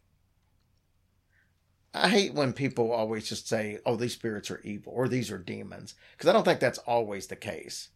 I 1.93 2.09
hate 2.09 2.35
when 2.35 2.53
people 2.53 2.93
always 2.93 3.29
just 3.29 3.49
say, 3.49 3.79
"Oh, 3.85 3.97
these 3.97 4.13
spirits 4.13 4.51
are 4.51 4.61
evil" 4.61 4.93
or 4.95 5.09
"These 5.09 5.31
are 5.31 5.39
demons," 5.39 5.95
because 6.13 6.29
I 6.29 6.33
don't 6.33 6.45
think 6.45 6.61
that's 6.61 6.79
always 6.79 7.27
the 7.27 7.37
case. 7.37 7.89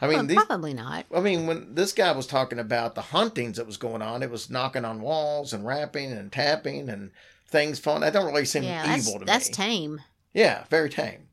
I 0.00 0.06
mean, 0.06 0.16
Well, 0.18 0.26
these, 0.26 0.44
probably 0.44 0.74
not. 0.74 1.06
I 1.12 1.20
mean, 1.20 1.46
when 1.46 1.74
this 1.74 1.92
guy 1.92 2.12
was 2.12 2.26
talking 2.26 2.58
about 2.58 2.94
the 2.94 3.00
hauntings 3.02 3.56
that 3.56 3.66
was 3.66 3.76
going 3.78 4.02
on, 4.02 4.22
it 4.22 4.30
was 4.30 4.48
knocking 4.50 4.84
on 4.84 5.00
walls 5.00 5.52
and 5.52 5.66
rapping 5.66 6.12
and 6.12 6.30
tapping 6.30 6.88
and 6.88 7.10
things 7.48 7.78
falling. 7.80 8.02
That 8.02 8.12
don't 8.12 8.26
really 8.26 8.44
seem 8.44 8.62
Yeah, 8.62 8.96
evil 8.96 9.14
to 9.14 9.18
me. 9.20 9.24
that's 9.24 9.48
tame. 9.48 10.00
Yeah, 10.32 10.64
very 10.70 10.88
tame. 10.90 11.28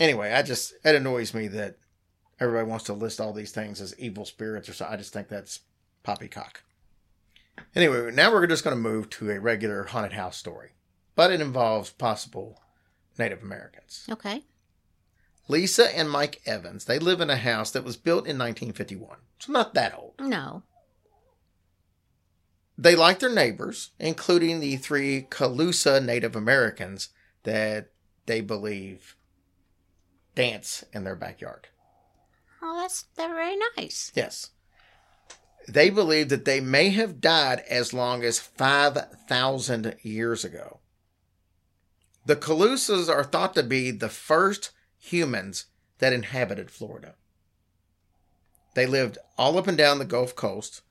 Anyway, 0.00 0.32
I 0.32 0.42
just 0.42 0.72
it 0.84 0.94
annoys 0.96 1.34
me 1.34 1.46
that 1.48 1.76
everybody 2.40 2.66
wants 2.66 2.86
to 2.86 2.94
list 2.94 3.20
all 3.20 3.32
these 3.34 3.52
things 3.52 3.80
as 3.80 3.96
evil 3.98 4.24
spirits 4.24 4.68
or 4.68 4.72
so. 4.72 4.86
I 4.88 4.96
just 4.96 5.12
think 5.12 5.28
that's 5.28 5.60
poppycock. 6.02 6.62
Anyway, 7.76 8.10
now 8.10 8.32
we're 8.32 8.46
just 8.46 8.64
going 8.64 8.74
to 8.74 8.80
move 8.82 9.10
to 9.10 9.30
a 9.30 9.38
regular 9.38 9.84
haunted 9.84 10.14
house 10.14 10.36
story, 10.38 10.70
but 11.20 11.30
it 11.30 11.42
involves 11.42 11.90
possible 11.90 12.58
Native 13.18 13.42
Americans. 13.42 14.06
Okay. 14.10 14.42
Lisa 15.48 15.94
and 15.94 16.10
Mike 16.10 16.40
Evans, 16.46 16.86
they 16.86 16.98
live 16.98 17.20
in 17.20 17.28
a 17.28 17.36
house 17.36 17.70
that 17.72 17.84
was 17.84 17.98
built 17.98 18.20
in 18.20 18.38
1951. 18.38 19.18
It's 19.36 19.46
not 19.46 19.74
that 19.74 19.94
old. 19.94 20.14
No. 20.18 20.62
They 22.78 22.96
like 22.96 23.18
their 23.18 23.28
neighbors, 23.28 23.90
including 23.98 24.60
the 24.60 24.76
three 24.76 25.26
Calusa 25.28 26.02
Native 26.02 26.34
Americans 26.34 27.10
that 27.42 27.90
they 28.24 28.40
believe 28.40 29.14
dance 30.34 30.84
in 30.94 31.04
their 31.04 31.16
backyard. 31.16 31.68
Oh, 32.62 32.78
that's 32.80 33.04
they're 33.14 33.34
very 33.34 33.58
nice. 33.76 34.10
Yes. 34.14 34.52
They 35.68 35.90
believe 35.90 36.30
that 36.30 36.46
they 36.46 36.60
may 36.60 36.88
have 36.88 37.20
died 37.20 37.62
as 37.68 37.92
long 37.92 38.24
as 38.24 38.38
5,000 38.38 39.96
years 40.00 40.46
ago. 40.46 40.80
The 42.26 42.36
Calusas 42.36 43.08
are 43.08 43.24
thought 43.24 43.54
to 43.54 43.62
be 43.62 43.90
the 43.90 44.08
first 44.08 44.70
humans 44.98 45.66
that 45.98 46.12
inhabited 46.12 46.70
Florida. 46.70 47.14
They 48.74 48.86
lived 48.86 49.18
all 49.36 49.58
up 49.58 49.66
and 49.66 49.76
down 49.76 49.98
the 49.98 50.04
Gulf 50.04 50.36
Coast 50.36 50.82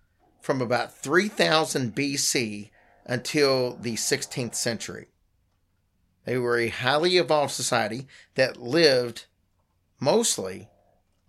from 0.42 0.62
about 0.62 0.94
3000 0.94 1.96
BC 1.96 2.70
until 3.06 3.76
the 3.76 3.96
16th 3.96 4.56
century. 4.56 5.08
They 6.26 6.38
were 6.38 6.58
a 6.58 6.70
highly 6.70 7.18
evolved 7.18 7.54
society 7.54 8.08
that 8.36 8.58
lived 8.58 9.26
mostly 10.00 10.70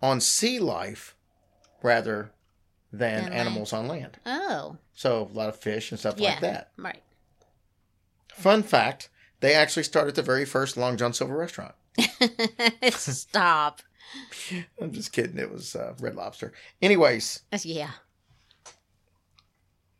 on 0.01 0.21
sea 0.21 0.59
life 0.59 1.15
rather 1.81 2.31
than 2.91 3.23
land. 3.23 3.33
animals 3.33 3.73
on 3.73 3.87
land. 3.87 4.19
Oh, 4.25 4.77
So 4.93 5.29
a 5.31 5.35
lot 5.35 5.49
of 5.49 5.55
fish 5.55 5.91
and 5.91 5.99
stuff 5.99 6.15
yeah. 6.17 6.31
like 6.31 6.41
that. 6.41 6.71
Right. 6.77 7.01
Fun 8.33 8.63
fact, 8.63 9.09
they 9.41 9.53
actually 9.53 9.83
started 9.83 10.15
the 10.15 10.21
very 10.23 10.45
first 10.45 10.77
Long 10.77 10.97
John 10.97 11.13
Silver 11.13 11.35
restaurant. 11.37 11.75
Stop. 12.91 13.81
I'm 14.81 14.91
just 14.91 15.11
kidding. 15.11 15.37
It 15.37 15.51
was 15.51 15.75
uh, 15.75 15.93
Red 15.99 16.15
Lobster. 16.15 16.53
Anyways, 16.81 17.41
Yeah. 17.63 17.91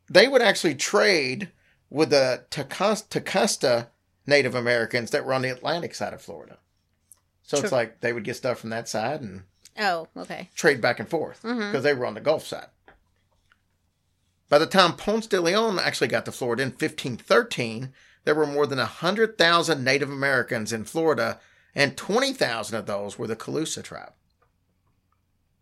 they 0.10 0.28
would 0.28 0.42
actually 0.42 0.76
trade 0.76 1.50
with 1.90 2.10
the 2.10 2.46
Tequesta 2.50 3.88
Native 4.28 4.56
Americans 4.56 5.12
that 5.12 5.26
were 5.26 5.34
on 5.34 5.42
the 5.42 5.50
Atlantic 5.52 5.96
side 5.96 6.14
of 6.14 6.22
Florida. 6.22 6.58
So 7.44 7.58
it's 7.58 7.72
like 7.72 8.00
they 8.02 8.14
would 8.14 8.24
get 8.24 8.36
stuff 8.38 8.60
from 8.60 8.70
that 8.70 8.88
side 8.88 9.22
and 9.22 9.44
Oh, 9.80 10.08
okay. 10.16 10.50
trade 10.56 10.80
back 10.82 11.00
and 11.00 11.10
forth 11.10 11.42
because 11.42 11.58
Mhm. 11.76 11.82
they 11.84 11.94
were 11.94 12.06
on 12.06 12.14
the 12.14 12.22
Gulf 12.22 12.46
side. 12.46 12.68
By 14.50 14.58
the 14.60 14.68
time 14.68 14.96
Ponce 14.98 15.28
de 15.28 15.40
Leon 15.42 15.80
actually 15.80 16.10
got 16.10 16.26
to 16.26 16.32
Florida 16.32 16.64
in 16.64 16.72
1513, 16.72 17.94
there 18.24 18.36
were 18.36 18.48
more 18.48 18.68
than 18.68 18.78
100,000 18.78 19.84
Native 19.84 20.10
Americans 20.10 20.72
in 20.72 20.84
Florida, 20.84 21.40
and 21.74 21.98
20,000 21.98 22.78
of 22.78 22.86
those 22.86 23.18
were 23.18 23.28
the 23.28 23.36
Calusa 23.36 23.84
tribe. 23.84 24.14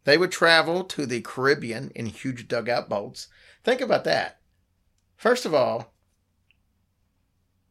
They 0.04 0.18
would 0.18 0.32
travel 0.32 0.84
to 0.86 1.06
the 1.06 1.22
Caribbean 1.22 1.92
in 1.94 2.08
huge 2.08 2.48
dugout 2.48 2.90
boats. 2.90 3.28
Think 3.64 3.82
about 3.82 4.06
that. 4.06 4.40
First 5.16 5.46
of 5.46 5.54
all, 5.54 5.94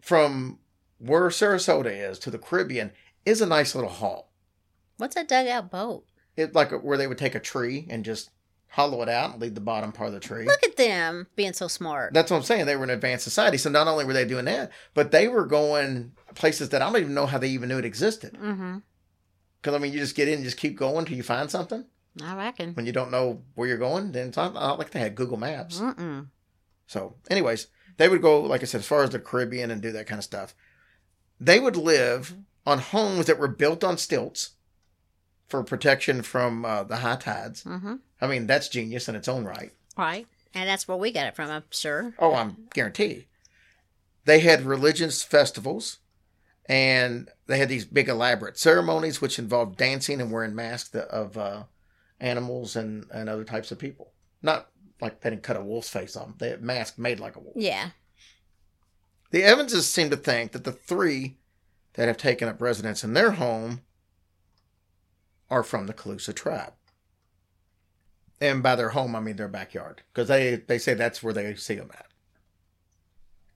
from 0.00 0.58
where 0.98 1.28
Sarasota 1.28 1.90
is 2.10 2.18
to 2.20 2.30
the 2.30 2.38
Caribbean 2.38 2.92
is 3.24 3.40
a 3.40 3.46
nice 3.46 3.74
little 3.74 3.90
haul 3.90 4.32
What's 4.96 5.16
a 5.16 5.24
dugout 5.24 5.70
boat? 5.70 6.04
it 6.36 6.54
like 6.54 6.70
where 6.70 6.96
they 6.96 7.06
would 7.06 7.18
take 7.18 7.34
a 7.34 7.40
tree 7.40 7.86
and 7.90 8.04
just 8.04 8.30
hollow 8.68 9.02
it 9.02 9.08
out 9.08 9.32
and 9.32 9.42
leave 9.42 9.54
the 9.54 9.60
bottom 9.60 9.92
part 9.92 10.08
of 10.08 10.14
the 10.14 10.20
tree. 10.20 10.44
Look 10.44 10.62
at 10.62 10.76
them 10.76 11.26
being 11.36 11.52
so 11.52 11.68
smart. 11.68 12.12
That's 12.12 12.30
what 12.30 12.36
I'm 12.36 12.42
saying. 12.42 12.66
They 12.66 12.76
were 12.76 12.84
an 12.84 12.90
advanced 12.90 13.24
society. 13.24 13.56
So 13.58 13.70
not 13.70 13.88
only 13.88 14.04
were 14.04 14.12
they 14.12 14.24
doing 14.24 14.44
that, 14.44 14.70
but 14.94 15.10
they 15.10 15.26
were 15.26 15.46
going 15.46 16.12
places 16.34 16.68
that 16.70 16.82
I 16.82 16.86
don't 16.86 17.00
even 17.00 17.14
know 17.14 17.26
how 17.26 17.38
they 17.38 17.48
even 17.48 17.68
knew 17.68 17.78
it 17.78 17.84
existed. 17.84 18.34
mm-hmm. 18.34 18.78
Because 19.60 19.74
I 19.74 19.78
mean, 19.78 19.92
you 19.92 19.98
just 19.98 20.14
get 20.14 20.28
in 20.28 20.34
and 20.34 20.44
just 20.44 20.56
keep 20.56 20.76
going 20.76 21.04
till 21.04 21.16
you 21.16 21.22
find 21.22 21.50
something. 21.50 21.84
I 22.22 22.36
reckon. 22.36 22.74
When 22.74 22.86
you 22.86 22.92
don't 22.92 23.10
know 23.10 23.42
where 23.54 23.66
you're 23.68 23.76
going, 23.78 24.12
then 24.12 24.28
it's 24.28 24.36
not, 24.36 24.54
not 24.54 24.78
like 24.78 24.90
they 24.90 25.00
had 25.00 25.14
Google 25.14 25.36
Maps. 25.36 25.80
Mm-mm. 25.80 26.28
So, 26.86 27.16
anyways, 27.30 27.68
they 27.96 28.08
would 28.08 28.22
go, 28.22 28.40
like 28.40 28.62
I 28.62 28.66
said, 28.66 28.80
as 28.80 28.86
far 28.86 29.02
as 29.02 29.10
the 29.10 29.18
Caribbean 29.18 29.70
and 29.70 29.82
do 29.82 29.92
that 29.92 30.06
kind 30.06 30.18
of 30.18 30.24
stuff. 30.24 30.54
They 31.40 31.60
would 31.60 31.76
live 31.76 32.34
on 32.66 32.78
homes 32.78 33.26
that 33.26 33.38
were 33.38 33.48
built 33.48 33.82
on 33.82 33.98
stilts 33.98 34.52
for 35.48 35.62
protection 35.62 36.22
from 36.22 36.64
uh, 36.64 36.84
the 36.84 36.96
high 36.96 37.16
tides. 37.16 37.64
Mm-hmm. 37.64 37.96
I 38.20 38.26
mean, 38.26 38.46
that's 38.46 38.68
genius 38.68 39.08
in 39.08 39.14
its 39.14 39.28
own 39.28 39.44
right. 39.44 39.72
Right. 39.96 40.26
And 40.54 40.68
that's 40.68 40.88
where 40.88 40.96
we 40.96 41.12
got 41.12 41.26
it 41.26 41.36
from, 41.36 41.50
I'm 41.50 41.64
sure. 41.70 42.14
Oh, 42.18 42.34
I'm 42.34 42.68
guarantee. 42.74 43.26
They 44.24 44.40
had 44.40 44.62
religious 44.62 45.22
festivals, 45.22 45.98
and 46.66 47.28
they 47.46 47.58
had 47.58 47.68
these 47.68 47.84
big 47.84 48.08
elaborate 48.08 48.58
ceremonies, 48.58 49.20
which 49.20 49.38
involved 49.38 49.76
dancing 49.76 50.20
and 50.20 50.32
wearing 50.32 50.54
masks 50.54 50.94
of 50.94 51.36
uh, 51.38 51.64
animals 52.20 52.76
and, 52.76 53.06
and 53.12 53.28
other 53.28 53.44
types 53.44 53.70
of 53.70 53.78
people. 53.78 54.12
Not 54.42 54.68
like 55.00 55.20
they 55.20 55.30
didn't 55.30 55.42
cut 55.42 55.56
a 55.56 55.62
wolf's 55.62 55.88
face 55.88 56.16
on. 56.16 56.28
them. 56.28 56.34
They 56.38 56.50
had 56.50 56.62
masks 56.62 56.98
made 56.98 57.20
like 57.20 57.36
a 57.36 57.40
wolf. 57.40 57.54
Yeah. 57.56 57.90
The 59.30 59.42
Evanses 59.42 59.88
seem 59.88 60.10
to 60.10 60.16
think 60.16 60.52
that 60.52 60.64
the 60.64 60.72
three 60.72 61.36
that 61.94 62.08
have 62.08 62.16
taken 62.16 62.48
up 62.48 62.60
residence 62.60 63.04
in 63.04 63.12
their 63.12 63.32
home 63.32 63.82
are 65.50 65.62
from 65.62 65.86
the 65.86 65.94
Calusa 65.94 66.34
tribe. 66.34 66.72
And 68.40 68.62
by 68.62 68.76
their 68.76 68.90
home, 68.90 69.16
I 69.16 69.20
mean 69.20 69.36
their 69.36 69.48
backyard, 69.48 70.02
because 70.12 70.28
they, 70.28 70.56
they 70.56 70.78
say 70.78 70.94
that's 70.94 71.22
where 71.22 71.34
they 71.34 71.54
see 71.54 71.74
them 71.74 71.90
at. 71.92 72.06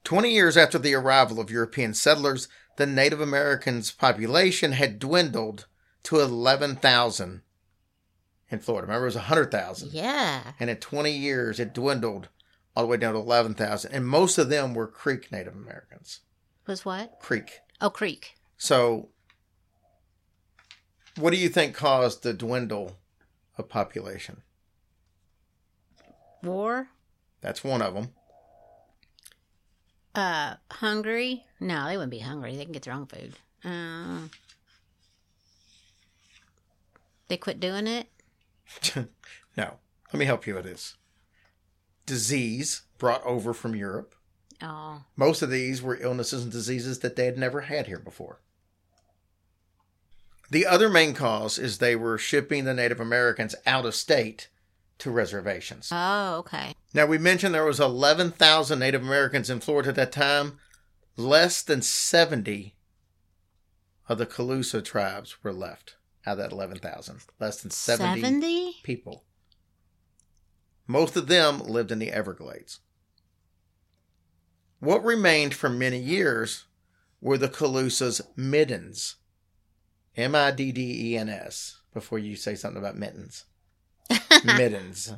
20 0.04 0.30
years 0.30 0.56
after 0.56 0.78
the 0.78 0.94
arrival 0.94 1.38
of 1.38 1.50
European 1.50 1.94
settlers, 1.94 2.48
the 2.76 2.86
Native 2.86 3.20
Americans' 3.20 3.92
population 3.92 4.72
had 4.72 4.98
dwindled 4.98 5.66
to 6.04 6.18
11,000 6.20 7.42
in 8.50 8.58
Florida. 8.58 8.86
Remember, 8.86 9.04
it 9.04 9.08
was 9.08 9.14
100,000. 9.14 9.92
Yeah. 9.92 10.52
And 10.58 10.68
in 10.68 10.76
20 10.76 11.12
years, 11.12 11.60
it 11.60 11.72
dwindled 11.72 12.28
all 12.74 12.84
the 12.84 12.88
way 12.88 12.96
down 12.96 13.14
to 13.14 13.20
11,000. 13.20 13.92
And 13.92 14.06
most 14.06 14.38
of 14.38 14.48
them 14.48 14.74
were 14.74 14.86
Creek 14.86 15.30
Native 15.30 15.54
Americans. 15.54 16.20
Was 16.66 16.84
what? 16.84 17.18
Creek. 17.20 17.60
Oh, 17.80 17.90
Creek. 17.90 18.34
So, 18.56 19.08
what 21.16 21.32
do 21.32 21.36
you 21.36 21.48
think 21.48 21.74
caused 21.74 22.22
the 22.22 22.32
dwindle 22.32 22.98
of 23.58 23.68
population? 23.68 24.42
War? 26.42 26.88
That's 27.40 27.64
one 27.64 27.82
of 27.82 27.94
them. 27.94 28.10
Uh, 30.14 30.54
hungry? 30.70 31.44
No, 31.60 31.86
they 31.86 31.96
wouldn't 31.96 32.10
be 32.10 32.18
hungry. 32.18 32.56
They 32.56 32.64
can 32.64 32.72
get 32.72 32.82
their 32.82 32.94
own 32.94 33.06
food. 33.06 33.34
Uh, 33.64 34.28
they 37.28 37.36
quit 37.36 37.60
doing 37.60 37.86
it? 37.86 38.08
no. 39.56 39.78
Let 40.12 40.18
me 40.18 40.26
help 40.26 40.46
you 40.46 40.54
with 40.54 40.64
this. 40.64 40.96
Disease 42.04 42.82
brought 42.98 43.24
over 43.24 43.54
from 43.54 43.74
Europe. 43.74 44.14
Oh. 44.60 45.04
Most 45.16 45.42
of 45.42 45.50
these 45.50 45.80
were 45.80 45.98
illnesses 46.00 46.42
and 46.42 46.52
diseases 46.52 46.98
that 47.00 47.16
they 47.16 47.24
had 47.26 47.38
never 47.38 47.62
had 47.62 47.86
here 47.86 47.98
before. 47.98 48.40
The 50.50 50.66
other 50.66 50.90
main 50.90 51.14
cause 51.14 51.58
is 51.58 51.78
they 51.78 51.96
were 51.96 52.18
shipping 52.18 52.64
the 52.64 52.74
Native 52.74 53.00
Americans 53.00 53.54
out 53.64 53.86
of 53.86 53.94
state 53.94 54.48
to 55.02 55.10
reservations. 55.10 55.88
Oh, 55.90 56.36
okay. 56.36 56.74
Now, 56.94 57.06
we 57.06 57.18
mentioned 57.18 57.54
there 57.54 57.64
was 57.64 57.80
11,000 57.80 58.78
Native 58.78 59.02
Americans 59.02 59.50
in 59.50 59.58
Florida 59.58 59.88
at 59.90 59.96
that 59.96 60.12
time. 60.12 60.58
Less 61.16 61.60
than 61.60 61.82
70 61.82 62.76
of 64.08 64.18
the 64.18 64.26
Calusa 64.26 64.84
tribes 64.84 65.42
were 65.42 65.52
left 65.52 65.96
out 66.24 66.32
of 66.32 66.38
that 66.38 66.52
11,000. 66.52 67.20
Less 67.40 67.60
than 67.60 67.72
70, 67.72 68.20
70? 68.20 68.76
people. 68.84 69.24
Most 70.86 71.16
of 71.16 71.26
them 71.26 71.60
lived 71.60 71.90
in 71.90 71.98
the 71.98 72.12
Everglades. 72.12 72.78
What 74.78 75.04
remained 75.04 75.54
for 75.54 75.68
many 75.68 75.98
years 75.98 76.66
were 77.20 77.38
the 77.38 77.48
Calusas 77.48 78.20
middens. 78.36 79.16
M 80.16 80.34
I 80.34 80.50
D 80.52 80.70
D 80.70 81.12
E 81.12 81.16
N 81.16 81.28
S. 81.28 81.80
Before 81.92 82.18
you 82.18 82.36
say 82.36 82.54
something 82.54 82.80
about 82.80 82.96
mittens. 82.96 83.46
middens. 84.44 85.12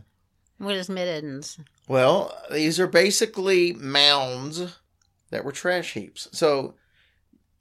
What 0.58 0.76
is 0.76 0.88
middens? 0.88 1.58
Well, 1.88 2.36
these 2.50 2.78
are 2.80 2.86
basically 2.86 3.72
mounds 3.72 4.78
that 5.30 5.44
were 5.44 5.52
trash 5.52 5.92
heaps. 5.94 6.28
So 6.32 6.74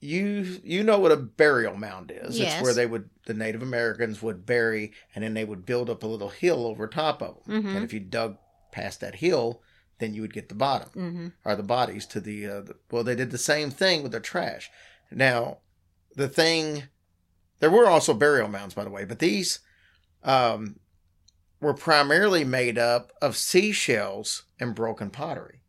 you 0.00 0.60
you 0.62 0.82
know 0.84 0.98
what 0.98 1.12
a 1.12 1.16
burial 1.16 1.76
mound 1.76 2.12
is. 2.14 2.38
Yes. 2.38 2.54
It's 2.54 2.62
where 2.62 2.74
they 2.74 2.86
would 2.86 3.08
the 3.26 3.34
Native 3.34 3.62
Americans 3.62 4.22
would 4.22 4.44
bury 4.46 4.92
and 5.14 5.24
then 5.24 5.34
they 5.34 5.44
would 5.44 5.64
build 5.66 5.88
up 5.90 6.02
a 6.02 6.06
little 6.06 6.28
hill 6.28 6.66
over 6.66 6.86
top 6.86 7.22
of 7.22 7.42
them. 7.46 7.62
Mhm. 7.64 7.76
And 7.76 7.84
if 7.84 7.92
you 7.92 8.00
dug 8.00 8.36
past 8.70 9.00
that 9.00 9.16
hill, 9.16 9.62
then 9.98 10.12
you 10.14 10.20
would 10.22 10.32
get 10.34 10.48
the 10.48 10.54
bottom 10.54 10.88
Mm-hmm. 10.94 11.26
or 11.44 11.56
the 11.56 11.62
bodies 11.62 12.04
to 12.06 12.20
the, 12.20 12.46
uh, 12.46 12.60
the 12.62 12.76
well 12.90 13.02
they 13.04 13.14
did 13.14 13.30
the 13.30 13.38
same 13.38 13.70
thing 13.70 14.02
with 14.02 14.12
their 14.12 14.20
trash. 14.20 14.70
Now, 15.10 15.58
the 16.16 16.28
thing 16.28 16.84
there 17.60 17.70
were 17.70 17.86
also 17.88 18.12
burial 18.14 18.48
mounds 18.48 18.74
by 18.74 18.84
the 18.84 18.90
way, 18.90 19.04
but 19.04 19.18
these 19.20 19.60
um 20.22 20.76
were 21.64 21.74
primarily 21.74 22.44
made 22.44 22.78
up 22.78 23.12
of 23.20 23.36
seashells 23.36 24.44
and 24.60 24.74
broken 24.74 25.10
pottery. 25.10 25.60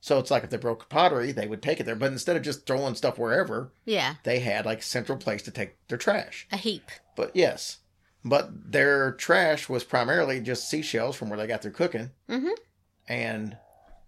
So 0.00 0.18
it's 0.18 0.30
like 0.32 0.42
if 0.44 0.50
they 0.50 0.56
broke 0.56 0.88
pottery, 0.88 1.30
they 1.32 1.46
would 1.46 1.62
take 1.62 1.78
it 1.78 1.84
there. 1.86 1.94
But 1.94 2.10
instead 2.12 2.36
of 2.36 2.42
just 2.42 2.66
throwing 2.66 2.96
stuff 2.96 3.18
wherever, 3.18 3.72
Yeah. 3.84 4.16
they 4.24 4.40
had 4.40 4.66
like 4.66 4.80
a 4.80 4.82
central 4.82 5.16
place 5.16 5.42
to 5.44 5.50
take 5.52 5.76
their 5.88 5.96
trash. 5.98 6.46
A 6.50 6.56
heap. 6.56 6.90
But 7.16 7.34
yes, 7.36 7.78
but 8.24 8.72
their 8.72 9.12
trash 9.12 9.68
was 9.68 9.84
primarily 9.84 10.40
just 10.40 10.68
seashells 10.68 11.14
from 11.16 11.30
where 11.30 11.38
they 11.38 11.46
got 11.46 11.62
their 11.62 11.70
cooking 11.70 12.10
Mm-hmm. 12.28 12.48
and 13.08 13.56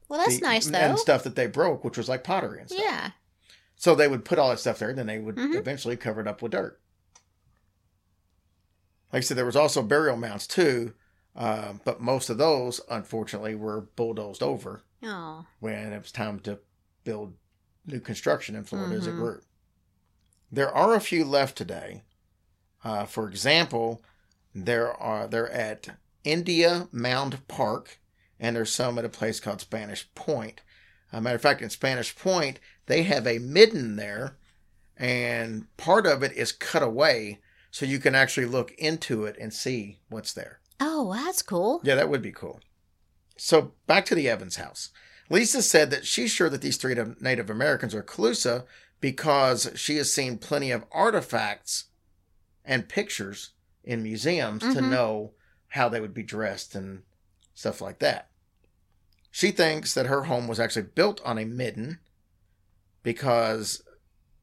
Well, 0.08 0.18
that's 0.20 0.40
the- 0.40 0.46
nice, 0.46 0.66
though. 0.66 0.78
and 0.78 0.98
stuff 0.98 1.22
that 1.22 1.36
they 1.36 1.46
broke, 1.46 1.84
which 1.84 1.96
was 1.96 2.08
like 2.08 2.24
pottery 2.24 2.60
and 2.60 2.68
stuff. 2.68 2.82
Yeah. 2.82 3.10
So 3.76 3.94
they 3.94 4.08
would 4.08 4.24
put 4.24 4.38
all 4.38 4.50
that 4.50 4.58
stuff 4.60 4.78
there, 4.80 4.90
and 4.90 4.98
then 4.98 5.06
they 5.06 5.18
would 5.18 5.36
Mhm. 5.36 5.54
eventually 5.56 5.96
cover 5.96 6.20
it 6.20 6.26
up 6.28 6.42
with 6.42 6.52
dirt. 6.52 6.80
Like 9.12 9.20
I 9.20 9.22
said, 9.22 9.36
there 9.36 9.46
was 9.46 9.56
also 9.56 9.82
burial 9.82 10.16
mounds 10.16 10.46
too, 10.46 10.94
uh, 11.36 11.74
but 11.84 12.00
most 12.00 12.30
of 12.30 12.38
those, 12.38 12.80
unfortunately, 12.90 13.54
were 13.54 13.80
bulldozed 13.80 14.42
over 14.42 14.82
Oh. 15.02 15.46
when 15.60 15.92
it 15.92 15.98
was 16.02 16.12
time 16.12 16.38
to 16.40 16.60
build 17.04 17.34
new 17.86 18.00
construction 18.00 18.54
in 18.54 18.64
Florida 18.64 18.94
as 18.96 19.06
it 19.06 19.14
Mhm. 19.14 19.18
grew. 19.18 19.42
There 20.50 20.72
are 20.72 20.94
a 20.94 21.00
few 21.00 21.24
left 21.24 21.56
today. 21.56 22.02
Uh, 22.82 23.04
for 23.06 23.28
example, 23.28 24.02
there 24.54 24.92
are 24.92 25.26
they're 25.26 25.50
at 25.50 25.98
India 26.22 26.88
Mound 26.92 27.46
Park, 27.48 27.98
and 28.38 28.54
there's 28.56 28.72
some 28.72 28.98
at 28.98 29.04
a 29.04 29.08
place 29.10 29.40
called 29.40 29.60
Spanish 29.60 30.08
Point. 30.14 30.60
As 31.12 31.18
a 31.18 31.20
matter 31.20 31.36
of 31.36 31.42
fact, 31.42 31.60
in 31.62 31.70
Spanish 31.70 32.14
Point, 32.16 32.60
they 32.86 33.02
have 33.02 33.26
a 33.26 33.38
midden 33.38 33.96
there, 33.96 34.38
and 34.96 35.74
part 35.76 36.06
of 36.06 36.22
it 36.22 36.32
is 36.32 36.52
cut 36.52 36.82
away 36.82 37.40
so 37.70 37.84
you 37.84 37.98
can 37.98 38.14
actually 38.14 38.46
look 38.46 38.72
into 38.72 39.24
it 39.24 39.36
and 39.40 39.52
see 39.52 40.00
what's 40.08 40.32
there. 40.32 40.60
Oh, 40.80 41.12
that's 41.14 41.42
cool. 41.42 41.80
Yeah, 41.84 41.94
that 41.94 42.08
would 42.08 42.22
be 42.22 42.32
cool. 42.32 42.60
So 43.36 43.72
back 43.86 44.04
to 44.06 44.14
the 44.14 44.28
Evans 44.28 44.56
house. 44.56 44.90
Lisa 45.30 45.62
said 45.62 45.90
that 45.90 46.06
she's 46.06 46.30
sure 46.30 46.48
that 46.50 46.60
these 46.60 46.76
three 46.76 46.94
Native 47.20 47.48
Americans 47.50 47.94
are 47.94 48.02
Calusa 48.02 48.64
because 49.00 49.70
she 49.74 49.96
has 49.96 50.12
seen 50.12 50.38
plenty 50.38 50.70
of 50.70 50.84
artifacts 50.92 51.84
and 52.64 52.88
pictures 52.88 53.50
in 53.82 54.02
museums 54.02 54.62
to 54.62 54.80
Mhm. 54.80 54.90
know 54.90 55.34
how 55.68 55.88
they 55.88 56.00
would 56.00 56.14
be 56.14 56.22
dressed 56.22 56.74
and 56.74 57.02
stuff 57.54 57.80
like 57.80 57.98
that. 57.98 58.30
She 59.30 59.50
thinks 59.50 59.94
that 59.94 60.06
her 60.06 60.24
home 60.24 60.46
was 60.46 60.60
actually 60.60 60.86
built 60.94 61.20
on 61.24 61.38
a 61.38 61.44
midden 61.44 61.98
because 63.02 63.82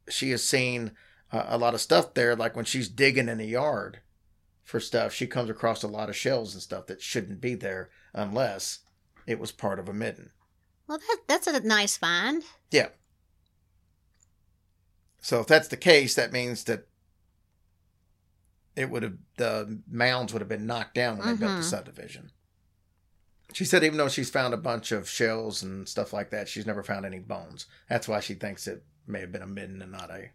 she 0.10 0.32
has 0.32 0.44
seen 0.44 0.91
uh, 1.32 1.46
a 1.48 1.58
lot 1.58 1.74
of 1.74 1.80
stuff 1.82 2.13
there. 2.13 2.36
Like 2.36 2.56
when 2.58 2.65
she's 2.65 2.89
digging 2.89 3.30
in 3.30 3.38
the 3.38 3.46
yard 3.46 4.02
for 4.72 4.80
stuff, 4.80 5.14
she 5.14 5.28
comes 5.28 5.50
across 5.50 5.84
a 5.84 5.88
lot 5.88 6.10
of 6.10 6.16
shells 6.16 6.54
and 6.54 6.64
stuff 6.64 6.88
that 6.88 7.02
shouldn't 7.02 7.42
be 7.42 7.56
there 7.56 7.90
unless 8.14 8.80
it 9.28 9.38
was 9.38 9.52
part 9.52 9.80
of 9.80 9.90
a 9.90 9.94
midden. 9.94 10.32
Well, 10.88 10.98
that, 10.98 11.18
that's 11.28 11.46
a 11.48 11.60
nice 11.60 11.98
find. 11.98 12.42
Yeah. 12.72 12.88
So 15.22 15.42
if 15.42 15.48
that's 15.48 15.68
the 15.68 15.78
case, 15.78 16.16
that 16.16 16.32
means 16.32 16.64
that 16.64 16.88
it 18.76 18.90
would 18.90 19.04
have 19.04 19.18
the 19.38 19.82
mounds 19.90 20.32
would 20.34 20.42
have 20.42 20.50
been 20.50 20.66
knocked 20.66 20.96
down 20.96 21.18
when 21.18 21.28
they 21.28 21.34
built 21.36 21.58
the 21.58 21.62
Mhm. 21.62 21.70
subdivision. 21.70 22.32
She 23.54 23.66
said 23.66 23.84
even 23.84 23.98
though 23.98 24.08
she's 24.08 24.30
found 24.30 24.54
a 24.54 24.58
bunch 24.58 24.94
of 24.94 25.10
shells 25.10 25.62
and 25.62 25.88
stuff 25.88 26.14
like 26.14 26.30
that, 26.30 26.48
she's 26.48 26.66
never 26.66 26.82
found 26.82 27.06
any 27.06 27.20
bones. 27.20 27.66
That's 27.90 28.08
why 28.08 28.22
she 28.22 28.34
thinks 28.34 28.66
it 28.68 28.86
may 29.06 29.20
have 29.20 29.34
been 29.34 29.42
a 29.42 29.48
midden 29.48 29.82
and 29.82 29.92
not 29.92 30.10
a. 30.10 30.30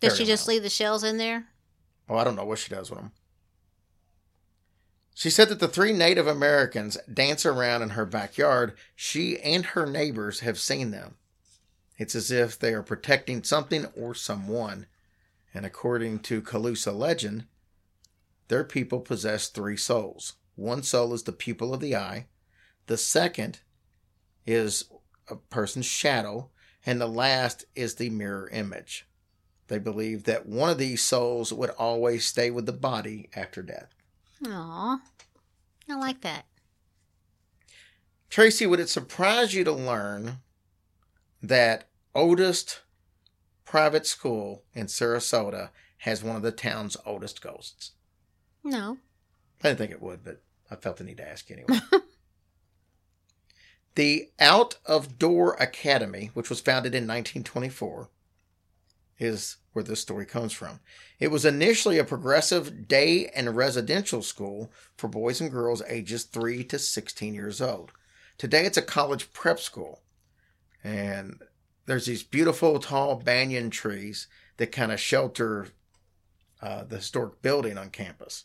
Did 0.00 0.12
she 0.16 0.24
just 0.24 0.48
mound. 0.48 0.54
leave 0.56 0.62
the 0.64 0.70
shells 0.70 1.04
in 1.04 1.16
there? 1.18 1.46
Oh, 2.08 2.16
I 2.16 2.24
don't 2.24 2.34
know 2.34 2.44
what 2.44 2.58
she 2.58 2.74
does 2.74 2.90
with 2.90 2.98
them. 2.98 3.12
She 5.14 5.30
said 5.30 5.48
that 5.50 5.60
the 5.60 5.68
three 5.68 5.92
Native 5.92 6.26
Americans 6.26 6.96
dance 7.12 7.44
around 7.44 7.82
in 7.82 7.90
her 7.90 8.06
backyard. 8.06 8.74
She 8.96 9.38
and 9.40 9.66
her 9.66 9.86
neighbors 9.86 10.40
have 10.40 10.58
seen 10.58 10.90
them. 10.90 11.16
It's 11.98 12.14
as 12.14 12.30
if 12.30 12.58
they 12.58 12.72
are 12.72 12.82
protecting 12.82 13.44
something 13.44 13.86
or 13.96 14.14
someone. 14.14 14.86
And 15.54 15.66
according 15.66 16.20
to 16.20 16.40
Calusa 16.40 16.96
legend, 16.96 17.44
their 18.48 18.64
people 18.64 19.00
possess 19.00 19.48
three 19.48 19.76
souls. 19.76 20.34
One 20.56 20.82
soul 20.82 21.14
is 21.14 21.22
the 21.22 21.32
pupil 21.32 21.72
of 21.72 21.80
the 21.80 21.96
eye, 21.96 22.26
the 22.86 22.96
second 22.96 23.60
is 24.44 24.84
a 25.28 25.36
person's 25.36 25.86
shadow, 25.86 26.50
and 26.84 27.00
the 27.00 27.06
last 27.06 27.64
is 27.74 27.94
the 27.94 28.10
mirror 28.10 28.48
image. 28.50 29.06
They 29.68 29.78
believe 29.78 30.24
that 30.24 30.46
one 30.46 30.70
of 30.70 30.78
these 30.78 31.02
souls 31.02 31.52
would 31.52 31.70
always 31.70 32.26
stay 32.26 32.50
with 32.50 32.66
the 32.66 32.72
body 32.72 33.30
after 33.34 33.62
death. 33.62 33.94
Aw. 34.46 35.00
I 35.88 35.94
like 35.94 36.20
that. 36.22 36.46
Tracy, 38.30 38.66
would 38.66 38.80
it 38.80 38.88
surprise 38.88 39.54
you 39.54 39.64
to 39.64 39.72
learn 39.72 40.38
that 41.42 41.88
oldest 42.14 42.80
private 43.64 44.06
school 44.06 44.62
in 44.74 44.86
Sarasota 44.86 45.70
has 45.98 46.24
one 46.24 46.36
of 46.36 46.42
the 46.42 46.52
town's 46.52 46.96
oldest 47.04 47.42
ghosts? 47.42 47.92
No. 48.64 48.98
I 49.62 49.68
didn't 49.68 49.78
think 49.78 49.90
it 49.90 50.02
would, 50.02 50.24
but 50.24 50.42
I 50.70 50.76
felt 50.76 50.96
the 50.96 51.04
need 51.04 51.18
to 51.18 51.28
ask 51.28 51.50
anyway. 51.50 51.78
the 53.94 54.30
Out 54.40 54.76
of 54.86 55.18
Door 55.18 55.54
Academy, 55.54 56.30
which 56.34 56.48
was 56.48 56.60
founded 56.60 56.94
in 56.94 57.04
1924, 57.04 58.08
is 59.22 59.56
where 59.72 59.84
this 59.84 60.00
story 60.00 60.26
comes 60.26 60.52
from. 60.52 60.80
It 61.18 61.30
was 61.30 61.44
initially 61.44 61.98
a 61.98 62.04
progressive 62.04 62.88
day 62.88 63.30
and 63.34 63.56
residential 63.56 64.20
school 64.20 64.72
for 64.96 65.08
boys 65.08 65.40
and 65.40 65.50
girls 65.50 65.82
ages 65.88 66.24
3 66.24 66.64
to 66.64 66.78
16 66.78 67.32
years 67.32 67.62
old. 67.62 67.92
Today 68.36 68.66
it's 68.66 68.76
a 68.76 68.82
college 68.82 69.32
prep 69.32 69.60
school. 69.60 70.00
And 70.82 71.40
there's 71.86 72.06
these 72.06 72.24
beautiful 72.24 72.80
tall 72.80 73.16
banyan 73.16 73.70
trees 73.70 74.26
that 74.56 74.72
kind 74.72 74.90
of 74.90 75.00
shelter 75.00 75.68
uh, 76.60 76.84
the 76.84 76.96
historic 76.96 77.42
building 77.42 77.78
on 77.78 77.90
campus. 77.90 78.44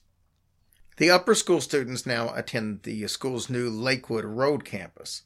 The 0.98 1.12
upper 1.12 1.36
school 1.36 1.62
students 1.62 2.06
now 2.06 2.34
attend 2.34 2.84
the 2.84 3.08
school's 3.08 3.50
new 3.50 3.70
Lakewood 3.70 4.26
Road 4.26 4.66
campus. 4.66 5.24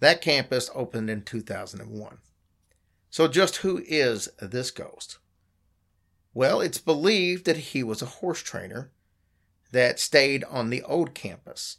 That 0.00 0.20
campus 0.20 0.70
opened 0.74 1.08
in 1.08 1.22
2001. 1.22 2.18
So, 3.14 3.28
just 3.28 3.58
who 3.58 3.80
is 3.86 4.28
this 4.40 4.72
ghost? 4.72 5.18
Well, 6.32 6.60
it's 6.60 6.78
believed 6.78 7.44
that 7.44 7.56
he 7.70 7.84
was 7.84 8.02
a 8.02 8.06
horse 8.06 8.42
trainer 8.42 8.90
that 9.70 10.00
stayed 10.00 10.42
on 10.42 10.68
the 10.68 10.82
old 10.82 11.14
campus. 11.14 11.76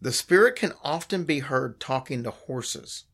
The 0.00 0.12
spirit 0.12 0.54
can 0.54 0.74
often 0.84 1.24
be 1.24 1.40
heard 1.40 1.80
talking 1.80 2.22
to 2.22 2.30
horses. 2.30 3.06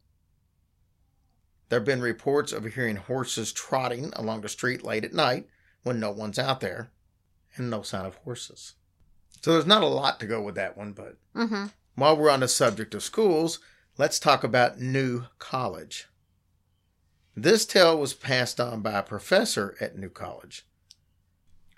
There 1.70 1.78
have 1.78 1.86
been 1.86 2.02
reports 2.02 2.52
of 2.52 2.66
hearing 2.66 2.96
horses 2.96 3.54
trotting 3.54 4.12
along 4.12 4.42
the 4.42 4.48
street 4.50 4.84
late 4.84 5.06
at 5.06 5.14
night 5.14 5.48
when 5.82 5.98
no 5.98 6.10
one's 6.10 6.38
out 6.38 6.60
there 6.60 6.90
and 7.56 7.70
no 7.70 7.80
sign 7.80 8.04
of 8.04 8.16
horses. 8.16 8.74
So 9.40 9.54
there's 9.54 9.64
not 9.64 9.82
a 9.82 9.86
lot 9.86 10.20
to 10.20 10.26
go 10.26 10.42
with 10.42 10.56
that 10.56 10.76
one, 10.76 10.92
but 10.92 11.16
Mm-hmm. 11.34 11.68
while 11.94 12.18
we're 12.18 12.28
on 12.28 12.40
the 12.40 12.48
subject 12.48 12.94
of 12.94 13.02
schools, 13.02 13.60
let's 13.96 14.18
talk 14.20 14.44
about 14.44 14.78
New 14.78 15.24
College. 15.38 16.08
This 17.36 17.66
tale 17.66 17.98
was 17.98 18.14
passed 18.14 18.58
on 18.58 18.80
by 18.80 18.92
a 18.92 19.02
professor 19.02 19.76
at 19.78 19.98
New 19.98 20.08
College. 20.08 20.66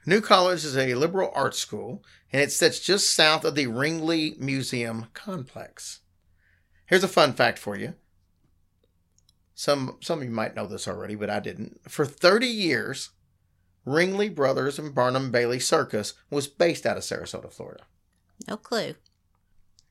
New 0.06 0.20
College 0.20 0.64
is 0.64 0.76
a 0.76 0.94
liberal 0.94 1.32
arts 1.34 1.58
school, 1.58 2.04
and 2.32 2.40
it 2.40 2.52
sits 2.52 2.78
just 2.78 3.12
south 3.12 3.44
of 3.44 3.56
the 3.56 3.66
Ringling 3.66 4.38
Museum 4.38 5.06
complex. 5.14 6.00
Here's 6.86 7.02
a 7.02 7.08
fun 7.08 7.32
fact 7.32 7.58
for 7.58 7.76
you. 7.76 7.94
Some 9.54 9.96
some 10.00 10.20
of 10.20 10.24
you 10.24 10.30
might 10.30 10.54
know 10.54 10.68
this 10.68 10.86
already, 10.86 11.16
but 11.16 11.28
I 11.28 11.40
didn't. 11.40 11.80
For 11.90 12.06
30 12.06 12.46
years, 12.46 13.10
Ringling 13.84 14.36
Brothers 14.36 14.78
and 14.78 14.94
Barnum 14.94 15.32
Bailey 15.32 15.58
Circus 15.58 16.14
was 16.30 16.46
based 16.46 16.86
out 16.86 16.96
of 16.96 17.02
Sarasota, 17.02 17.52
Florida. 17.52 17.82
No 18.46 18.56
clue. 18.56 18.94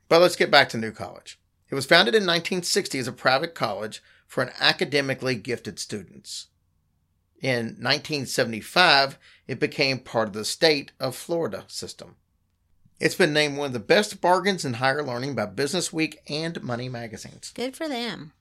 But 0.07 0.21
let's 0.21 0.37
get 0.37 0.49
back 0.49 0.69
to 0.69 0.77
New 0.77 0.93
College. 0.93 1.37
It 1.69 1.75
was 1.75 1.85
founded 1.85 2.15
in 2.15 2.23
1960 2.23 2.97
as 2.99 3.07
a 3.09 3.11
private 3.11 3.53
college 3.53 4.01
for 4.27 4.43
an 4.43 4.51
academically 4.59 5.35
gifted 5.35 5.79
students. 5.79 6.47
In 7.41 7.77
1975, 7.79 9.17
it 9.47 9.59
became 9.59 9.99
part 9.99 10.27
of 10.27 10.33
the 10.33 10.45
state 10.45 10.91
of 10.99 11.15
Florida 11.15 11.63
system. 11.67 12.15
It's 12.99 13.15
been 13.15 13.33
named 13.33 13.57
one 13.57 13.67
of 13.67 13.73
the 13.73 13.79
best 13.79 14.21
bargains 14.21 14.65
in 14.65 14.75
higher 14.75 15.03
learning 15.03 15.35
by 15.35 15.45
Business 15.45 15.93
Week 15.93 16.19
and 16.27 16.61
Money 16.63 16.89
magazines. 16.89 17.51
Good 17.53 17.75
for 17.75 17.87
them. 17.87 18.33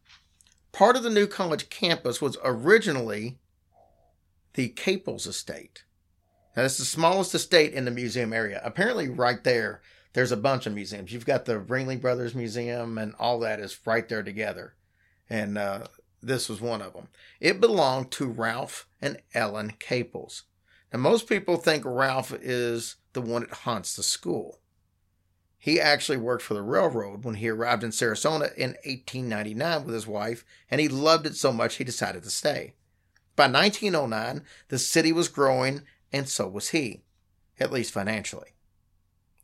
Part 0.72 0.96
of 0.96 1.03
the 1.03 1.11
New 1.11 1.27
College 1.27 1.68
campus 1.68 2.22
was 2.22 2.38
originally 2.42 3.38
the 4.55 4.68
Caples 4.68 5.27
Estate. 5.27 5.85
Now, 6.57 6.62
that's 6.62 6.79
the 6.79 6.87
smallest 6.87 7.35
estate 7.35 7.75
in 7.75 7.85
the 7.85 7.90
museum 7.90 8.33
area. 8.33 8.62
Apparently, 8.64 9.11
right 9.11 9.44
there, 9.44 9.83
there's 10.14 10.33
a 10.33 10.38
bunch 10.38 10.64
of 10.64 10.72
museums. 10.72 11.12
You've 11.12 11.27
got 11.27 11.44
the 11.44 11.61
Ringling 11.61 12.01
Brothers 12.01 12.35
Museum, 12.35 12.96
and 12.96 13.14
all 13.18 13.40
that 13.40 13.61
is 13.61 13.79
right 13.85 14.09
there 14.09 14.22
together. 14.22 14.75
And 15.29 15.59
uh, 15.59 15.87
this 16.23 16.49
was 16.49 16.61
one 16.61 16.83
of 16.83 16.93
them. 16.93 17.09
It 17.41 17.61
belonged 17.61 18.11
to 18.12 18.27
Ralph 18.27 18.87
and 19.01 19.21
Ellen 19.35 19.75
Caples. 19.79 20.45
Now, 20.93 21.01
most 21.01 21.29
people 21.29 21.57
think 21.57 21.85
Ralph 21.85 22.33
is 22.33 22.97
the 23.12 23.21
one 23.21 23.43
that 23.43 23.53
haunts 23.53 23.97
the 23.97 24.03
school. 24.03 24.61
He 25.59 25.81
actually 25.81 26.19
worked 26.19 26.45
for 26.45 26.55
the 26.55 26.62
railroad 26.62 27.25
when 27.25 27.37
he 27.37 27.49
arrived 27.49 27.83
in 27.83 27.91
Sarasota 27.91 28.55
in 28.55 28.71
1899 28.85 29.85
with 29.85 29.95
his 29.95 30.07
wife, 30.07 30.45
and 30.71 30.81
he 30.81 30.87
loved 30.89 31.27
it 31.27 31.35
so 31.35 31.51
much 31.51 31.77
he 31.77 31.85
decided 31.85 32.23
to 32.23 32.31
stay. 32.31 32.75
By 33.35 33.49
1909, 33.49 34.45
the 34.69 34.79
city 34.79 35.12
was 35.12 35.29
growing, 35.29 35.83
and 36.12 36.29
so 36.29 36.47
was 36.47 36.69
he, 36.69 37.03
at 37.59 37.73
least 37.73 37.93
financially. 37.93 38.51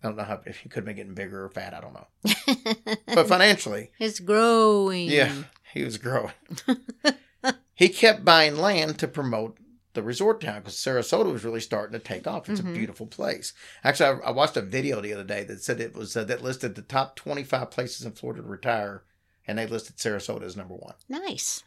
I 0.03 0.09
don't 0.09 0.17
know 0.17 0.25
how, 0.25 0.41
if 0.47 0.59
he 0.59 0.69
could 0.69 0.81
have 0.81 0.85
been 0.85 0.97
getting 0.97 1.15
bigger 1.15 1.45
or 1.45 1.49
fat, 1.51 1.75
I 1.75 1.81
don't 1.81 1.95
know. 1.95 2.95
But 3.15 3.29
financially, 3.29 3.91
it's 3.99 4.21
growing. 4.21 5.11
yeah, 5.11 5.33
he 5.73 5.85
was 5.85 5.99
growing. 5.99 6.33
he 7.75 7.89
kept 7.89 8.25
buying 8.25 8.57
land 8.57 8.99
to 8.99 9.09
promote 9.09 9.59
the 9.95 10.03
resort 10.03 10.41
town 10.41 10.61
because 10.61 10.75
Sarasota 10.75 11.31
was 11.33 11.45
really 11.45 11.61
starting 11.61 11.93
to 11.93 11.99
take 12.05 12.27
off. 12.27 12.49
It's 12.49 12.61
Mhm. 12.61 12.71
a 12.71 12.75
beautiful 12.75 13.07
place. 13.07 13.53
Actually, 13.85 14.21
I, 14.23 14.29
I 14.29 14.31
watched 14.31 14.57
a 14.57 14.63
video 14.63 15.01
the 15.01 15.13
other 15.13 15.25
day 15.25 15.45
that 15.45 15.63
said 15.63 15.81
it 15.81 15.95
was 15.95 16.17
uh, 16.17 16.25
that 16.25 16.43
listed 16.43 16.75
the 16.75 16.83
top 16.83 17.15
25 17.17 17.71
places 17.71 18.07
in 18.07 18.13
Florida 18.13 18.43
to 18.43 18.49
retire, 18.49 19.03
and 19.47 19.59
they 19.59 19.67
listed 19.67 19.97
Sarasota 19.97 20.43
as 20.45 20.57
number 20.57 20.75
one. 20.75 20.95
Nice. 21.09 21.63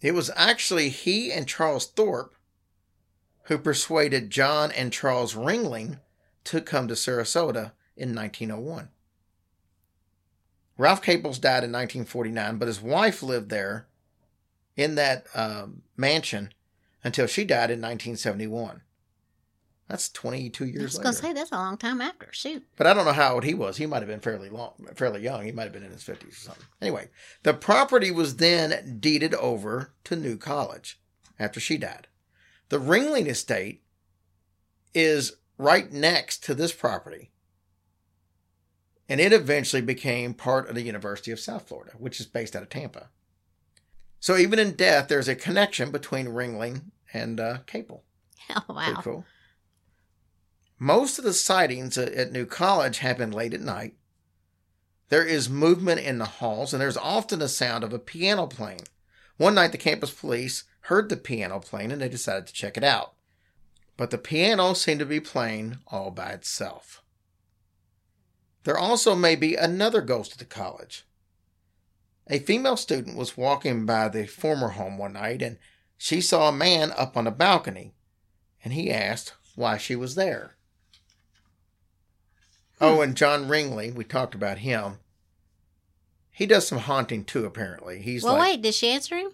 It 0.00 0.14
was 0.14 0.30
actually 0.34 0.88
he 0.88 1.30
and 1.30 1.46
Charles 1.46 1.86
Thorpe 1.86 2.34
who 3.46 3.58
persuaded 3.58 4.30
John 4.30 4.70
and 4.72 4.92
Charles 4.92 5.34
Ringling 5.34 5.98
to 6.44 6.60
come 6.60 6.88
to 6.88 6.94
Sarasota 6.94 7.72
in 7.96 8.14
1901. 8.14 8.88
Ralph 10.78 11.02
Caples 11.02 11.38
died 11.38 11.64
in 11.64 11.72
1949, 11.72 12.56
but 12.58 12.68
his 12.68 12.80
wife 12.80 13.22
lived 13.22 13.50
there 13.50 13.86
in 14.76 14.94
that 14.94 15.26
um, 15.34 15.82
mansion 15.96 16.52
until 17.04 17.26
she 17.26 17.44
died 17.44 17.70
in 17.70 17.80
1971. 17.80 18.82
That's 19.88 20.08
22 20.08 20.64
years. 20.64 20.80
I 20.80 20.84
was 20.84 20.94
later. 20.94 21.02
gonna 21.02 21.16
say 21.16 21.32
that's 21.34 21.52
a 21.52 21.56
long 21.56 21.76
time 21.76 22.00
after. 22.00 22.28
Shoot. 22.30 22.64
But 22.76 22.86
I 22.86 22.94
don't 22.94 23.04
know 23.04 23.12
how 23.12 23.34
old 23.34 23.44
he 23.44 23.52
was. 23.52 23.76
He 23.76 23.84
might 23.84 23.98
have 23.98 24.08
been 24.08 24.20
fairly 24.20 24.48
long, 24.48 24.72
fairly 24.94 25.22
young. 25.22 25.44
He 25.44 25.52
might 25.52 25.64
have 25.64 25.72
been 25.72 25.82
in 25.82 25.90
his 25.90 26.02
fifties 26.02 26.38
or 26.38 26.40
something. 26.40 26.64
Anyway, 26.80 27.10
the 27.42 27.52
property 27.52 28.10
was 28.10 28.36
then 28.36 28.96
deeded 29.00 29.34
over 29.34 29.92
to 30.04 30.16
New 30.16 30.38
College 30.38 30.98
after 31.38 31.60
she 31.60 31.76
died. 31.76 32.06
The 32.70 32.78
Ringling 32.78 33.26
estate 33.26 33.82
is 34.94 35.36
right 35.58 35.92
next 35.92 36.42
to 36.44 36.54
this 36.54 36.72
property, 36.72 37.30
and 39.12 39.20
it 39.20 39.30
eventually 39.30 39.82
became 39.82 40.32
part 40.32 40.70
of 40.70 40.74
the 40.74 40.80
University 40.80 41.30
of 41.30 41.38
South 41.38 41.68
Florida, 41.68 41.92
which 41.98 42.18
is 42.18 42.24
based 42.24 42.56
out 42.56 42.62
of 42.62 42.70
Tampa. 42.70 43.10
So 44.20 44.38
even 44.38 44.58
in 44.58 44.72
death, 44.72 45.08
there's 45.08 45.28
a 45.28 45.34
connection 45.34 45.90
between 45.90 46.28
Ringling 46.28 46.84
and 47.12 47.38
uh, 47.38 47.58
Capel. 47.66 48.04
Oh 48.48 48.72
Pretty 48.72 48.92
wow. 48.94 49.00
cool. 49.02 49.24
Most 50.78 51.18
of 51.18 51.24
the 51.24 51.34
sightings 51.34 51.98
at, 51.98 52.14
at 52.14 52.32
New 52.32 52.46
College 52.46 52.98
happen 53.00 53.30
late 53.30 53.52
at 53.52 53.60
night. 53.60 53.96
There 55.10 55.26
is 55.26 55.50
movement 55.50 56.00
in 56.00 56.16
the 56.16 56.24
halls, 56.24 56.72
and 56.72 56.80
there's 56.80 56.96
often 56.96 57.42
a 57.42 57.48
sound 57.48 57.84
of 57.84 57.92
a 57.92 57.98
piano 57.98 58.46
playing. 58.46 58.88
One 59.36 59.54
night, 59.54 59.72
the 59.72 59.78
campus 59.78 60.10
police 60.10 60.64
heard 60.84 61.10
the 61.10 61.18
piano 61.18 61.60
playing 61.60 61.92
and 61.92 62.00
they 62.00 62.08
decided 62.08 62.46
to 62.46 62.54
check 62.54 62.78
it 62.78 62.84
out. 62.84 63.12
But 63.98 64.10
the 64.10 64.16
piano 64.18 64.72
seemed 64.72 65.00
to 65.00 65.06
be 65.06 65.20
playing 65.20 65.76
all 65.86 66.10
by 66.10 66.30
itself. 66.30 67.02
There 68.64 68.78
also 68.78 69.14
may 69.14 69.36
be 69.36 69.54
another 69.56 70.00
ghost 70.00 70.32
at 70.32 70.38
the 70.38 70.44
college. 70.44 71.04
A 72.28 72.38
female 72.38 72.76
student 72.76 73.16
was 73.16 73.36
walking 73.36 73.84
by 73.84 74.08
the 74.08 74.26
former 74.26 74.68
home 74.68 74.98
one 74.98 75.14
night 75.14 75.42
and 75.42 75.58
she 75.98 76.20
saw 76.20 76.48
a 76.48 76.52
man 76.52 76.92
up 76.96 77.16
on 77.16 77.26
a 77.26 77.32
balcony 77.32 77.94
and 78.64 78.72
he 78.72 78.90
asked 78.90 79.34
why 79.56 79.76
she 79.76 79.96
was 79.96 80.14
there. 80.14 80.56
Hmm. 82.78 82.84
Oh, 82.84 83.00
and 83.00 83.16
John 83.16 83.48
Ringling, 83.48 83.94
we 83.94 84.04
talked 84.04 84.34
about 84.34 84.58
him. 84.58 84.98
He 86.30 86.46
does 86.46 86.66
some 86.66 86.78
haunting 86.78 87.24
too, 87.24 87.44
apparently. 87.44 88.00
He's 88.00 88.22
well, 88.22 88.34
like, 88.34 88.42
wait. 88.42 88.62
Did 88.62 88.74
she 88.74 88.88
answer 88.88 89.16
him? 89.16 89.32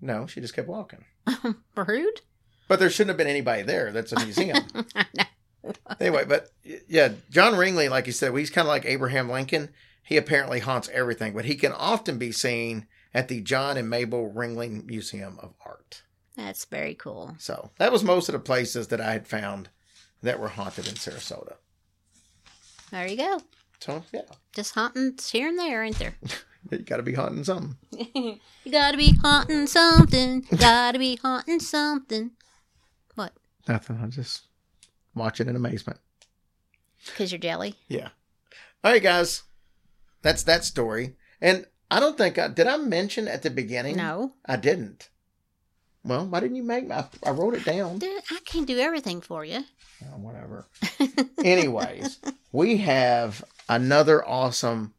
no, 0.00 0.26
she 0.26 0.40
just 0.40 0.54
kept 0.54 0.68
walking. 0.68 1.04
Rude. 1.76 2.20
But 2.68 2.78
there 2.78 2.90
shouldn't 2.90 3.10
have 3.10 3.16
been 3.16 3.26
anybody 3.26 3.62
there. 3.62 3.92
That's 3.92 4.12
a 4.12 4.20
museum. 4.24 4.58
I 4.94 5.06
know. 5.16 5.24
Anyway, 6.00 6.24
but 6.26 6.50
yeah, 6.88 7.12
John 7.30 7.54
Ringling, 7.54 7.90
like 7.90 8.06
you 8.06 8.12
said, 8.12 8.36
he's 8.36 8.50
kind 8.50 8.66
of 8.66 8.70
like 8.70 8.84
Abraham 8.84 9.30
Lincoln. 9.30 9.70
He 10.02 10.16
apparently 10.16 10.60
haunts 10.60 10.88
everything, 10.92 11.34
but 11.34 11.44
he 11.44 11.54
can 11.54 11.72
often 11.72 12.18
be 12.18 12.32
seen 12.32 12.86
at 13.12 13.28
the 13.28 13.40
John 13.40 13.76
and 13.76 13.90
Mabel 13.90 14.32
Ringling 14.34 14.86
Museum 14.86 15.38
of 15.40 15.54
Art. 15.64 16.02
That's 16.36 16.64
very 16.64 16.94
cool. 16.94 17.34
So 17.38 17.70
that 17.78 17.92
was 17.92 18.04
most 18.04 18.28
of 18.28 18.32
the 18.32 18.38
places 18.38 18.88
that 18.88 19.00
I 19.00 19.12
had 19.12 19.26
found 19.26 19.68
that 20.22 20.38
were 20.40 20.48
haunted 20.48 20.86
in 20.88 20.94
Sarasota. 20.94 21.56
There 22.90 23.06
you 23.06 23.16
go. 23.16 23.40
So 23.80 24.02
yeah, 24.12 24.22
Just 24.52 24.74
haunting 24.74 25.16
here 25.30 25.48
and 25.48 25.58
there, 25.58 25.84
ain't 25.84 25.98
there? 25.98 26.14
you 26.70 26.78
got 26.78 26.96
to 26.96 27.02
be 27.02 27.14
haunting 27.14 27.44
something. 27.44 27.76
you 28.14 28.72
gotta 28.72 28.96
be 28.96 29.14
haunting 29.22 29.66
something. 29.66 30.44
Gotta 30.56 30.98
be 30.98 31.16
haunting 31.16 31.60
something. 31.60 32.32
What? 33.14 33.32
Nothing. 33.68 34.00
I'm 34.02 34.10
just 34.10 34.42
watching 35.18 35.48
in 35.48 35.56
amazement. 35.56 36.00
Because 37.06 37.32
you're 37.32 37.38
jelly? 37.38 37.74
Yeah. 37.88 38.08
All 38.84 38.92
right, 38.92 39.02
guys. 39.02 39.42
That's 40.22 40.42
that 40.44 40.64
story. 40.64 41.16
And 41.40 41.66
I 41.90 42.00
don't 42.00 42.18
think 42.18 42.38
I 42.38 42.48
did. 42.48 42.66
I 42.66 42.76
mention 42.76 43.28
at 43.28 43.42
the 43.42 43.50
beginning. 43.50 43.96
No. 43.96 44.32
I 44.46 44.56
didn't. 44.56 45.08
Well, 46.04 46.26
why 46.26 46.40
didn't 46.40 46.56
you 46.56 46.62
make? 46.62 46.90
I, 46.90 47.06
I 47.24 47.30
wrote 47.30 47.54
it 47.54 47.64
down. 47.64 47.98
Dude, 47.98 48.22
I 48.30 48.38
can't 48.44 48.66
do 48.66 48.78
everything 48.78 49.20
for 49.20 49.44
you. 49.44 49.64
Oh, 50.04 50.18
whatever. 50.18 50.66
Anyways, 51.44 52.18
we 52.52 52.78
have 52.78 53.44
another 53.68 54.26
awesome 54.26 54.94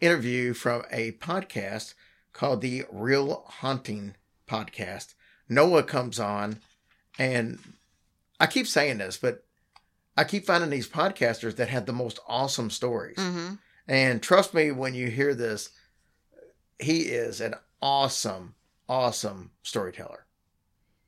interview 0.00 0.54
from 0.54 0.84
a 0.90 1.12
podcast 1.12 1.94
called 2.32 2.60
the 2.60 2.84
Real 2.90 3.44
Haunting 3.46 4.14
Podcast. 4.48 5.14
Noah 5.48 5.82
comes 5.82 6.20
on, 6.20 6.60
and 7.18 7.58
I 8.38 8.46
keep 8.46 8.66
saying 8.66 8.98
this, 8.98 9.16
but 9.16 9.44
I 10.18 10.24
keep 10.24 10.44
finding 10.46 10.70
these 10.70 10.88
podcasters 10.88 11.56
that 11.56 11.68
have 11.68 11.86
the 11.86 11.92
most 11.92 12.18
awesome 12.26 12.70
stories. 12.70 13.16
Mm-hmm. 13.16 13.54
And 13.86 14.20
trust 14.22 14.52
me, 14.52 14.70
when 14.72 14.92
you 14.94 15.08
hear 15.08 15.32
this, 15.34 15.70
he 16.80 17.02
is 17.02 17.40
an 17.40 17.54
awesome, 17.80 18.54
awesome 18.88 19.52
storyteller. 19.62 20.26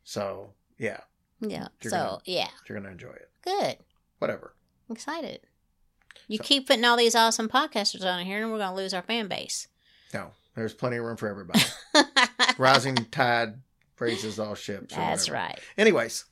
So, 0.05 0.53
yeah, 0.79 1.01
Yeah. 1.41 1.69
You're 1.83 1.91
so, 1.91 1.97
gonna- 1.97 2.19
yeah. 2.25 2.49
you're 2.69 2.79
going 2.79 2.87
to 2.87 2.93
enjoy 2.93 3.15
it. 3.17 3.31
Good. 3.43 3.79
Whatever. 4.19 4.55
I'm 4.89 4.95
excited. 4.95 5.41
You 6.29 6.39
So- 6.39 6.45
keep 6.45 6.67
putting 6.69 6.85
all 6.85 6.97
these 6.97 7.15
awesome 7.15 7.49
podcasters 7.49 8.05
on 8.05 8.25
here, 8.25 8.43
and 8.43 8.53
we're 8.53 8.59
going 8.59 8.71
to 8.71 8.77
lose 8.77 8.95
our 8.95 9.03
fan 9.03 9.27
base. 9.29 9.67
No, 10.15 10.31
there's 10.55 10.73
plenty 10.75 10.97
of 10.99 11.05
room 11.05 11.17
for 11.17 11.29
everybody. 11.29 11.61
Rising 12.59 12.95
tide 13.11 13.55
raises 13.99 14.39
all 14.39 14.55
ships. 14.55 14.95
That's 14.95 15.29
right. 15.29 15.59
Anyways, 15.77 16.25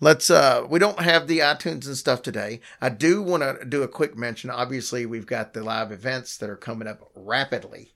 let's 0.00 0.30
uh 0.30 0.66
we 0.68 0.78
don't 0.78 1.00
have 1.00 1.26
the 1.28 1.38
iTunes 1.40 1.86
and 1.86 1.96
stuff 1.96 2.22
today. 2.22 2.60
I 2.80 2.88
do 2.88 3.22
want 3.22 3.42
to 3.42 3.64
do 3.64 3.82
a 3.82 3.88
quick 3.88 4.16
mention. 4.16 4.50
Obviously, 4.50 5.06
we've 5.06 5.26
got 5.26 5.52
the 5.54 5.62
live 5.62 5.92
events 5.92 6.36
that 6.38 6.50
are 6.50 6.56
coming 6.56 6.88
up 6.88 7.10
rapidly. 7.14 7.94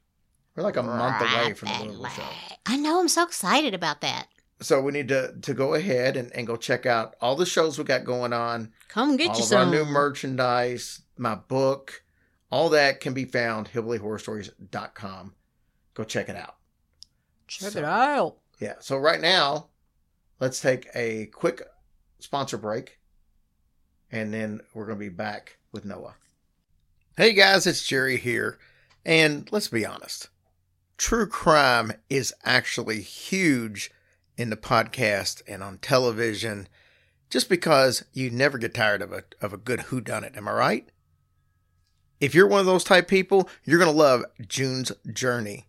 We're 0.56 0.62
like 0.62 0.76
a 0.76 0.82
month 0.82 1.20
away 1.20 1.54
from 1.54 1.68
the 1.70 1.84
Louisville 1.92 2.10
show. 2.10 2.54
I 2.66 2.76
know. 2.76 3.00
I'm 3.00 3.08
so 3.08 3.24
excited 3.24 3.74
about 3.74 4.00
that. 4.02 4.28
So 4.60 4.80
we 4.80 4.92
need 4.92 5.08
to 5.08 5.34
to 5.42 5.52
go 5.52 5.74
ahead 5.74 6.16
and, 6.16 6.30
and 6.32 6.46
go 6.46 6.56
check 6.56 6.86
out 6.86 7.16
all 7.20 7.34
the 7.34 7.44
shows 7.46 7.76
we 7.76 7.84
got 7.84 8.04
going 8.04 8.32
on, 8.32 8.72
Come 8.88 9.16
get 9.16 9.30
all 9.30 9.36
you 9.38 9.44
of 9.44 9.52
our 9.52 9.64
some. 9.64 9.70
new 9.72 9.84
merchandise, 9.84 11.02
my 11.18 11.34
book, 11.34 12.04
all 12.52 12.68
that 12.70 13.00
can 13.00 13.14
be 13.14 13.24
found 13.24 13.68
hillbillyhorrorstories.com. 13.70 15.34
Go 15.94 16.04
check 16.04 16.28
it 16.28 16.36
out. 16.36 16.56
Check 17.48 17.72
So- 17.72 17.78
it 17.80 17.84
out. 17.84 18.36
Yeah. 18.60 18.74
So 18.80 18.96
right 18.96 19.20
now, 19.20 19.68
let's 20.40 20.60
take 20.60 20.88
a 20.94 21.26
quick 21.26 21.62
sponsor 22.24 22.56
break, 22.56 22.98
and 24.10 24.32
then 24.32 24.58
we're 24.72 24.86
going 24.86 24.98
to 24.98 25.04
be 25.04 25.10
back 25.10 25.58
with 25.72 25.84
Noah. 25.84 26.14
Hey 27.18 27.34
guys, 27.34 27.66
it's 27.66 27.86
Jerry 27.86 28.16
here, 28.16 28.58
and 29.04 29.46
let's 29.52 29.68
be 29.68 29.84
honest, 29.84 30.30
true 30.96 31.26
crime 31.26 31.92
is 32.08 32.32
actually 32.42 33.02
huge 33.02 33.90
in 34.38 34.48
the 34.48 34.56
podcast 34.56 35.42
and 35.46 35.62
on 35.62 35.76
television, 35.78 36.66
just 37.28 37.50
because 37.50 38.06
you 38.14 38.30
never 38.30 38.56
get 38.56 38.72
tired 38.72 39.02
of 39.02 39.12
a 39.12 39.24
of 39.42 39.52
a 39.52 39.58
good 39.58 39.80
whodunit. 39.80 40.34
Am 40.34 40.48
I 40.48 40.52
right? 40.52 40.88
If 42.20 42.34
you're 42.34 42.48
one 42.48 42.60
of 42.60 42.66
those 42.66 42.84
type 42.84 43.06
people, 43.06 43.50
you're 43.64 43.78
going 43.78 43.92
to 43.92 43.96
love 43.96 44.24
June's 44.48 44.92
Journey. 45.12 45.66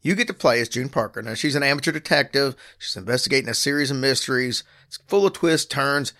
You 0.00 0.14
get 0.14 0.28
to 0.28 0.34
play 0.34 0.60
as 0.60 0.68
June 0.68 0.88
Parker. 0.88 1.22
Now, 1.22 1.34
she's 1.34 1.56
an 1.56 1.62
amateur 1.62 1.92
detective. 1.92 2.54
She's 2.78 2.96
investigating 2.96 3.48
a 3.48 3.54
series 3.54 3.90
of 3.90 3.96
mysteries. 3.96 4.62
It's 4.86 4.98
full 5.08 5.26
of 5.26 5.32
twists, 5.32 5.66
turns, 5.66 6.12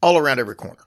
all 0.00 0.16
around 0.16 0.38
every 0.38 0.54
corner. 0.54 0.84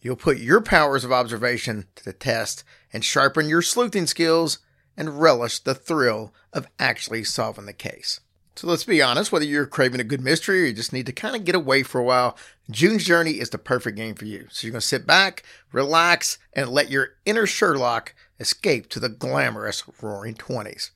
You'll 0.00 0.16
put 0.16 0.38
your 0.38 0.60
powers 0.60 1.02
of 1.02 1.12
observation 1.12 1.86
to 1.96 2.04
the 2.04 2.12
test 2.12 2.62
and 2.92 3.02
sharpen 3.02 3.48
your 3.48 3.62
sleuthing 3.62 4.06
skills 4.06 4.58
and 4.98 5.20
relish 5.20 5.60
the 5.60 5.74
thrill 5.74 6.34
of 6.52 6.68
actually 6.78 7.24
solving 7.24 7.64
the 7.64 7.72
case. 7.72 8.20
So 8.56 8.68
let's 8.68 8.84
be 8.84 9.02
honest, 9.02 9.32
whether 9.32 9.44
you're 9.44 9.66
craving 9.66 10.00
a 10.00 10.04
good 10.04 10.20
mystery 10.20 10.62
or 10.62 10.66
you 10.66 10.72
just 10.74 10.92
need 10.92 11.06
to 11.06 11.12
kind 11.12 11.34
of 11.34 11.44
get 11.44 11.56
away 11.56 11.82
for 11.82 12.00
a 12.00 12.04
while, 12.04 12.36
June's 12.70 13.04
Journey 13.04 13.32
is 13.32 13.50
the 13.50 13.58
perfect 13.58 13.96
game 13.96 14.14
for 14.14 14.26
you. 14.26 14.46
So 14.50 14.66
you're 14.66 14.72
going 14.72 14.80
to 14.80 14.86
sit 14.86 15.06
back, 15.06 15.42
relax, 15.72 16.38
and 16.52 16.68
let 16.68 16.90
your 16.90 17.14
inner 17.24 17.46
Sherlock 17.46 18.14
escape 18.38 18.88
to 18.90 19.00
the 19.00 19.08
glamorous 19.08 19.82
roaring 20.00 20.34
20s. 20.34 20.90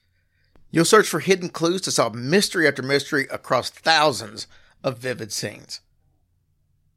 You'll 0.70 0.84
search 0.84 1.08
for 1.08 1.20
hidden 1.20 1.48
clues 1.48 1.80
to 1.82 1.90
solve 1.90 2.14
mystery 2.14 2.68
after 2.68 2.82
mystery 2.82 3.26
across 3.30 3.70
thousands 3.70 4.46
of 4.84 4.98
vivid 4.98 5.32
scenes. 5.32 5.80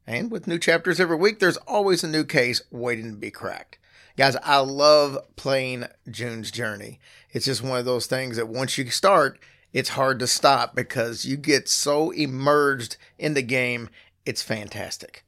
And 0.06 0.30
with 0.30 0.46
new 0.46 0.58
chapters 0.58 1.00
every 1.00 1.16
week, 1.16 1.38
there's 1.38 1.56
always 1.58 2.04
a 2.04 2.08
new 2.08 2.24
case 2.24 2.60
waiting 2.70 3.12
to 3.12 3.16
be 3.16 3.30
cracked. 3.30 3.78
Guys, 4.16 4.36
I 4.42 4.58
love 4.58 5.16
playing 5.36 5.86
June's 6.10 6.50
Journey. 6.50 7.00
It's 7.30 7.46
just 7.46 7.62
one 7.62 7.78
of 7.78 7.84
those 7.84 8.06
things 8.06 8.36
that 8.36 8.48
once 8.48 8.76
you 8.76 8.90
start, 8.90 9.38
it's 9.72 9.90
hard 9.90 10.18
to 10.18 10.26
stop 10.26 10.74
because 10.74 11.24
you 11.24 11.38
get 11.38 11.68
so 11.68 12.10
immersed 12.10 12.98
in 13.18 13.32
the 13.32 13.42
game. 13.42 13.88
It's 14.26 14.42
fantastic. 14.42 15.24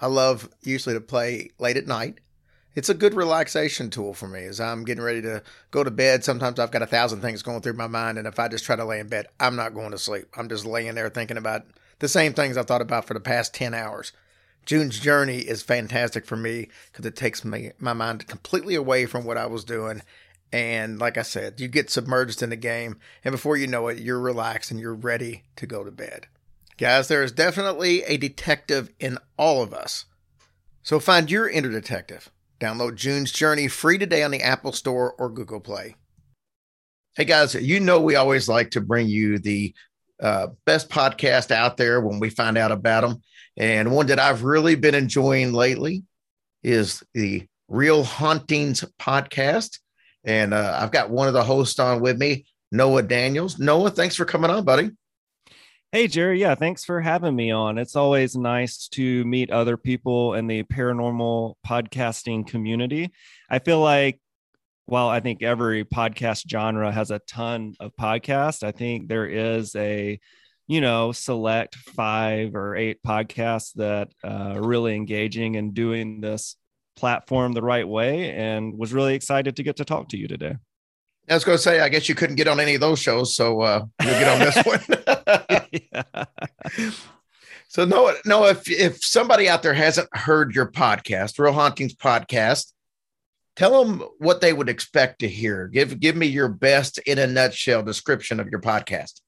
I 0.00 0.06
love 0.06 0.48
usually 0.62 0.94
to 0.94 1.00
play 1.00 1.50
late 1.58 1.76
at 1.76 1.88
night. 1.88 2.20
It's 2.74 2.88
a 2.88 2.94
good 2.94 3.14
relaxation 3.14 3.88
tool 3.88 4.14
for 4.14 4.26
me 4.26 4.44
as 4.44 4.60
I'm 4.60 4.84
getting 4.84 5.04
ready 5.04 5.22
to 5.22 5.42
go 5.70 5.84
to 5.84 5.90
bed. 5.90 6.24
Sometimes 6.24 6.58
I've 6.58 6.72
got 6.72 6.82
a 6.82 6.86
thousand 6.86 7.20
things 7.20 7.42
going 7.42 7.60
through 7.60 7.74
my 7.74 7.86
mind, 7.86 8.18
and 8.18 8.26
if 8.26 8.38
I 8.38 8.48
just 8.48 8.64
try 8.64 8.74
to 8.74 8.84
lay 8.84 8.98
in 8.98 9.08
bed, 9.08 9.28
I'm 9.38 9.54
not 9.54 9.74
going 9.74 9.92
to 9.92 9.98
sleep. 9.98 10.26
I'm 10.36 10.48
just 10.48 10.66
laying 10.66 10.94
there 10.94 11.08
thinking 11.08 11.36
about 11.36 11.66
the 12.00 12.08
same 12.08 12.34
things 12.34 12.56
I've 12.56 12.66
thought 12.66 12.82
about 12.82 13.04
for 13.04 13.14
the 13.14 13.20
past 13.20 13.54
10 13.54 13.74
hours. 13.74 14.12
June's 14.66 14.98
Journey 14.98 15.38
is 15.38 15.62
fantastic 15.62 16.24
for 16.24 16.36
me 16.36 16.68
because 16.90 17.04
it 17.06 17.16
takes 17.16 17.44
me 17.44 17.72
my 17.78 17.92
mind 17.92 18.26
completely 18.26 18.74
away 18.74 19.06
from 19.06 19.24
what 19.24 19.36
I 19.36 19.46
was 19.46 19.62
doing. 19.64 20.02
And 20.52 20.98
like 20.98 21.18
I 21.18 21.22
said, 21.22 21.60
you 21.60 21.68
get 21.68 21.90
submerged 21.90 22.42
in 22.42 22.50
the 22.50 22.56
game, 22.56 22.98
and 23.24 23.32
before 23.32 23.56
you 23.56 23.66
know 23.66 23.88
it, 23.88 23.98
you're 23.98 24.20
relaxed 24.20 24.70
and 24.70 24.80
you're 24.80 24.94
ready 24.94 25.44
to 25.56 25.66
go 25.66 25.84
to 25.84 25.90
bed. 25.90 26.26
Guys, 26.76 27.06
there 27.08 27.22
is 27.22 27.30
definitely 27.30 28.02
a 28.04 28.16
detective 28.16 28.90
in 28.98 29.18
all 29.36 29.62
of 29.62 29.72
us. 29.72 30.06
So 30.82 30.98
find 30.98 31.30
your 31.30 31.48
inner 31.48 31.70
detective. 31.70 32.30
Download 32.60 32.94
June's 32.94 33.32
Journey 33.32 33.68
free 33.68 33.98
today 33.98 34.22
on 34.22 34.30
the 34.30 34.42
Apple 34.42 34.72
Store 34.72 35.14
or 35.18 35.28
Google 35.28 35.60
Play. 35.60 35.96
Hey 37.16 37.24
guys, 37.24 37.54
you 37.54 37.80
know 37.80 38.00
we 38.00 38.16
always 38.16 38.48
like 38.48 38.70
to 38.72 38.80
bring 38.80 39.06
you 39.08 39.38
the 39.38 39.74
uh, 40.20 40.48
best 40.64 40.88
podcast 40.88 41.50
out 41.50 41.76
there 41.76 42.00
when 42.00 42.20
we 42.20 42.30
find 42.30 42.56
out 42.56 42.72
about 42.72 43.02
them. 43.02 43.22
And 43.56 43.92
one 43.92 44.06
that 44.06 44.18
I've 44.18 44.44
really 44.44 44.74
been 44.74 44.94
enjoying 44.94 45.52
lately 45.52 46.04
is 46.62 47.02
the 47.12 47.46
Real 47.68 48.04
Hauntings 48.04 48.84
podcast. 48.98 49.78
And 50.24 50.54
uh, 50.54 50.78
I've 50.80 50.92
got 50.92 51.10
one 51.10 51.28
of 51.28 51.34
the 51.34 51.44
hosts 51.44 51.78
on 51.78 52.00
with 52.00 52.18
me, 52.18 52.46
Noah 52.72 53.02
Daniels. 53.02 53.58
Noah, 53.58 53.90
thanks 53.90 54.16
for 54.16 54.24
coming 54.24 54.50
on, 54.50 54.64
buddy. 54.64 54.90
Hey, 55.94 56.08
Jerry. 56.08 56.40
Yeah, 56.40 56.56
thanks 56.56 56.84
for 56.84 57.00
having 57.00 57.36
me 57.36 57.52
on. 57.52 57.78
It's 57.78 57.94
always 57.94 58.34
nice 58.34 58.88
to 58.88 59.24
meet 59.26 59.52
other 59.52 59.76
people 59.76 60.34
in 60.34 60.48
the 60.48 60.64
paranormal 60.64 61.54
podcasting 61.64 62.48
community. 62.48 63.12
I 63.48 63.60
feel 63.60 63.78
like 63.78 64.18
while 64.86 65.06
I 65.06 65.20
think 65.20 65.44
every 65.44 65.84
podcast 65.84 66.50
genre 66.50 66.90
has 66.90 67.12
a 67.12 67.20
ton 67.28 67.74
of 67.78 67.92
podcasts, 67.94 68.64
I 68.64 68.72
think 68.72 69.06
there 69.06 69.26
is 69.26 69.76
a 69.76 70.18
you 70.66 70.80
know, 70.80 71.12
select 71.12 71.76
five 71.76 72.56
or 72.56 72.74
eight 72.74 72.98
podcasts 73.06 73.74
that 73.74 74.08
uh, 74.24 74.54
are 74.56 74.66
really 74.66 74.96
engaging 74.96 75.54
and 75.54 75.74
doing 75.74 76.20
this 76.20 76.56
platform 76.96 77.52
the 77.52 77.62
right 77.62 77.86
way 77.86 78.32
and 78.32 78.76
was 78.76 78.92
really 78.92 79.14
excited 79.14 79.54
to 79.54 79.62
get 79.62 79.76
to 79.76 79.84
talk 79.84 80.08
to 80.08 80.16
you 80.16 80.26
today. 80.26 80.56
I 81.28 81.34
was 81.34 81.44
going 81.44 81.56
to 81.56 81.62
say, 81.62 81.80
I 81.80 81.88
guess 81.88 82.08
you 82.08 82.14
couldn't 82.14 82.36
get 82.36 82.48
on 82.48 82.60
any 82.60 82.74
of 82.74 82.80
those 82.80 82.98
shows, 82.98 83.34
so 83.34 83.62
uh, 83.62 83.84
you'll 84.02 84.10
get 84.10 84.28
on 84.28 84.40
this 84.40 84.64
one. 84.64 84.80
so, 87.68 87.84
no, 87.84 88.14
no. 88.26 88.46
If 88.46 88.70
if 88.70 89.02
somebody 89.02 89.48
out 89.48 89.62
there 89.62 89.74
hasn't 89.74 90.08
heard 90.12 90.54
your 90.54 90.70
podcast, 90.70 91.38
Real 91.38 91.52
Hauntings 91.52 91.94
podcast, 91.94 92.72
tell 93.56 93.84
them 93.84 94.02
what 94.18 94.40
they 94.40 94.52
would 94.52 94.68
expect 94.68 95.20
to 95.20 95.28
hear. 95.28 95.68
Give 95.68 95.98
give 95.98 96.16
me 96.16 96.26
your 96.26 96.48
best 96.48 96.98
in 96.98 97.18
a 97.18 97.26
nutshell 97.26 97.82
description 97.82 98.40
of 98.40 98.48
your 98.48 98.60
podcast. 98.60 99.20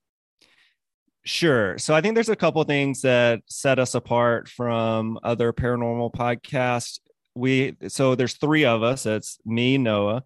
Sure. 1.24 1.76
So 1.78 1.94
I 1.94 2.00
think 2.00 2.14
there's 2.14 2.28
a 2.28 2.36
couple 2.36 2.62
things 2.64 3.02
that 3.02 3.40
set 3.46 3.80
us 3.80 3.94
apart 3.94 4.48
from 4.48 5.18
other 5.24 5.52
paranormal 5.52 6.12
podcasts. 6.12 7.00
We 7.34 7.76
so 7.88 8.14
there's 8.14 8.34
three 8.34 8.64
of 8.64 8.82
us. 8.82 9.06
It's 9.06 9.38
me, 9.44 9.76
Noah, 9.76 10.22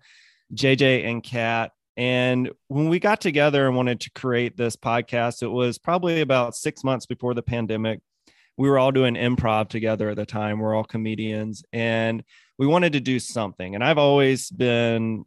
JJ, 0.54 1.06
and 1.06 1.22
Kat. 1.22 1.72
And 1.96 2.50
when 2.68 2.88
we 2.88 2.98
got 2.98 3.20
together 3.20 3.66
and 3.66 3.76
wanted 3.76 4.00
to 4.00 4.10
create 4.10 4.56
this 4.56 4.76
podcast, 4.76 5.42
it 5.42 5.48
was 5.48 5.78
probably 5.78 6.20
about 6.20 6.54
six 6.54 6.82
months 6.82 7.06
before 7.06 7.34
the 7.34 7.42
pandemic. 7.42 8.00
We 8.56 8.68
were 8.68 8.78
all 8.78 8.92
doing 8.92 9.14
improv 9.14 9.68
together 9.68 10.10
at 10.10 10.16
the 10.16 10.26
time. 10.26 10.58
We're 10.58 10.74
all 10.74 10.84
comedians, 10.84 11.62
and 11.72 12.22
we 12.58 12.66
wanted 12.66 12.92
to 12.94 13.00
do 13.00 13.18
something. 13.18 13.74
And 13.74 13.82
I've 13.82 13.98
always 13.98 14.50
been 14.50 15.24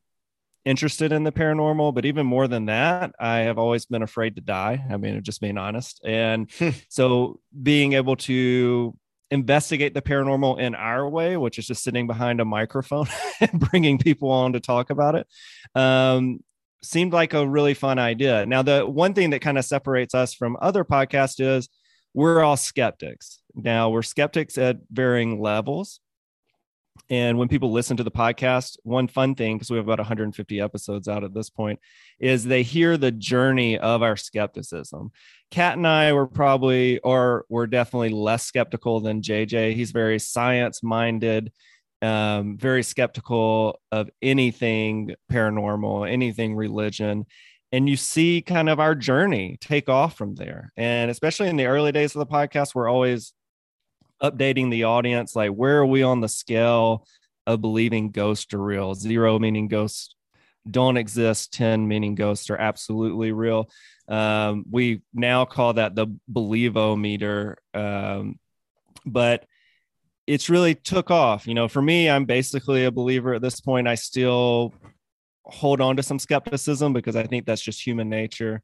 interested 0.66 1.12
in 1.12 1.24
the 1.24 1.32
paranormal, 1.32 1.94
but 1.94 2.06
even 2.06 2.26
more 2.26 2.48
than 2.48 2.68
that, 2.68 3.14
I 3.20 3.40
have 3.40 3.58
always 3.58 3.86
been 3.86 4.02
afraid 4.02 4.36
to 4.36 4.42
die. 4.42 4.84
I 4.90 4.98
mean, 4.98 5.22
just 5.24 5.42
being 5.42 5.58
honest. 5.58 6.02
And 6.06 6.50
hmm. 6.58 6.70
so 6.90 7.40
being 7.62 7.94
able 7.94 8.16
to 8.18 8.96
investigate 9.34 9.96
the 9.96 10.02
paranormal 10.02 10.60
in 10.60 10.76
our 10.76 11.10
way, 11.10 11.36
which 11.38 11.58
is 11.58 11.66
just 11.66 11.84
sitting 11.84 12.06
behind 12.06 12.40
a 12.40 12.46
microphone 12.46 13.08
and 13.42 13.60
bringing 13.60 13.98
people 13.98 14.30
on 14.30 14.54
to 14.54 14.60
talk 14.60 14.92
about 14.92 15.16
it, 15.16 15.28
um, 15.76 16.40
seemed 16.84 17.14
like 17.14 17.34
a 17.34 17.48
really 17.48 17.74
fun 17.74 17.98
idea. 17.98 18.46
Now, 18.46 18.62
the 18.62 18.86
one 18.86 19.16
thing 19.16 19.32
that 19.32 19.42
kind 19.42 19.58
of 19.58 19.66
separates 19.66 20.14
us 20.14 20.36
from 20.36 20.56
other 20.62 20.84
podcasts 20.86 21.40
is 21.40 21.68
we're 22.14 22.44
all 22.44 22.58
skeptics. 22.58 23.40
Now, 23.56 23.90
we're 23.90 24.04
skeptics 24.04 24.58
at 24.60 24.78
varying 24.92 25.42
levels. 25.42 26.00
And 27.10 27.38
when 27.38 27.48
people 27.48 27.72
listen 27.72 27.98
to 27.98 28.04
the 28.04 28.12
podcast, 28.12 28.78
one 28.84 29.08
fun 29.08 29.36
thing, 29.36 29.58
because 29.58 29.70
we 29.70 29.78
have 29.78 29.86
about 29.86 30.00
150 30.00 30.60
episodes 30.62 31.08
out 31.08 31.24
at 31.24 31.34
this 31.34 31.50
point, 31.50 31.80
is 32.20 32.44
they 32.44 32.64
hear 32.64 32.98
the 32.98 33.12
journey 33.12 33.78
of 33.78 34.02
our 34.02 34.16
skepticism. 34.16 35.12
Kat 35.52 35.78
and 35.78 35.88
I 35.88 36.14
were 36.14 36.28
probably, 36.28 37.00
or 37.00 37.46
we're 37.50 37.68
definitely 37.68 38.10
less 38.10 38.46
skeptical 38.46 39.00
than 39.00 39.22
JJ. 39.22 39.76
He's 39.76 39.92
very 39.92 40.18
science 40.18 40.82
minded, 40.82 41.52
um, 42.02 42.58
very 42.58 42.84
skeptical 42.84 43.80
of 43.92 44.10
anything 44.22 45.16
paranormal, 45.32 46.10
anything 46.10 46.56
religion. 46.56 47.26
And 47.72 47.90
you 47.90 47.98
see 47.98 48.42
kind 48.42 48.70
of 48.70 48.80
our 48.80 48.96
journey 48.96 49.58
take 49.60 49.90
off 49.90 50.16
from 50.16 50.36
there. 50.36 50.72
And 50.78 51.10
especially 51.10 51.50
in 51.50 51.58
the 51.58 51.66
early 51.66 51.92
days 51.92 52.16
of 52.16 52.20
the 52.20 52.32
podcast, 52.32 52.76
we're 52.76 52.90
always 52.90 53.34
updating 54.24 54.72
the 54.72 54.86
audience 54.86 55.36
like 55.36 55.52
where 55.52 55.80
are 55.80 55.86
we 55.86 56.02
on 56.02 56.22
the 56.22 56.30
scale 56.30 57.06
of 57.46 57.62
believing 57.62 58.10
ghosts 58.10 58.54
are 58.54 58.62
real? 58.62 58.96
Zero 58.96 59.38
meaning 59.38 59.68
ghosts 59.68 60.16
don't 60.70 60.96
exist 60.96 61.54
10 61.54 61.88
meaning 61.88 62.16
ghosts 62.16 62.50
are 62.50 62.56
absolutely 62.56 63.32
real. 63.32 63.70
Um, 64.08 64.66
we 64.70 65.02
now 65.14 65.46
call 65.46 65.74
that 65.74 65.96
the 65.96 66.08
believo 66.32 67.00
meter 67.00 67.58
um, 67.74 68.40
but 69.06 69.46
it's 70.26 70.50
really 70.50 70.74
took 70.74 71.12
off. 71.12 71.46
You 71.46 71.54
know 71.54 71.68
for 71.68 71.82
me 71.82 72.10
i'm 72.10 72.26
basically 72.26 72.86
a 72.86 72.92
believer 72.92 73.34
at 73.34 73.42
this 73.42 73.60
point. 73.60 73.88
I 73.88 73.96
still 73.96 74.74
hold 75.44 75.82
on 75.82 75.98
to 75.98 76.04
some 76.04 76.20
skepticism 76.20 76.94
because 76.94 77.18
i 77.18 77.24
think 77.24 77.46
that's 77.46 77.62
just 77.62 77.86
human 77.86 78.10
nature. 78.10 78.62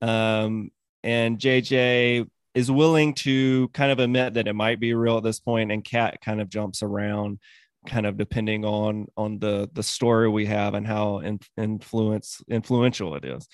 Um, 0.00 0.70
and 1.02 1.38
jj 1.38 2.28
is 2.54 2.70
willing 2.70 3.14
to 3.14 3.68
kind 3.68 3.90
of 3.90 3.98
admit 3.98 4.34
that 4.34 4.48
it 4.48 4.54
might 4.54 4.80
be 4.80 4.94
real 4.94 5.18
at 5.18 5.22
this 5.22 5.40
point 5.40 5.72
and 5.72 5.84
Kat 5.84 6.20
kind 6.22 6.40
of 6.40 6.48
jumps 6.48 6.82
around 6.82 7.38
kind 7.86 8.06
of 8.06 8.16
depending 8.16 8.64
on 8.64 9.06
on 9.16 9.38
the 9.38 9.68
the 9.72 9.82
story 9.82 10.28
we 10.28 10.46
have 10.46 10.74
and 10.74 10.86
how 10.86 11.18
in, 11.18 11.40
influence 11.56 12.40
influential 12.48 13.14
it 13.16 13.24
is. 13.24 13.48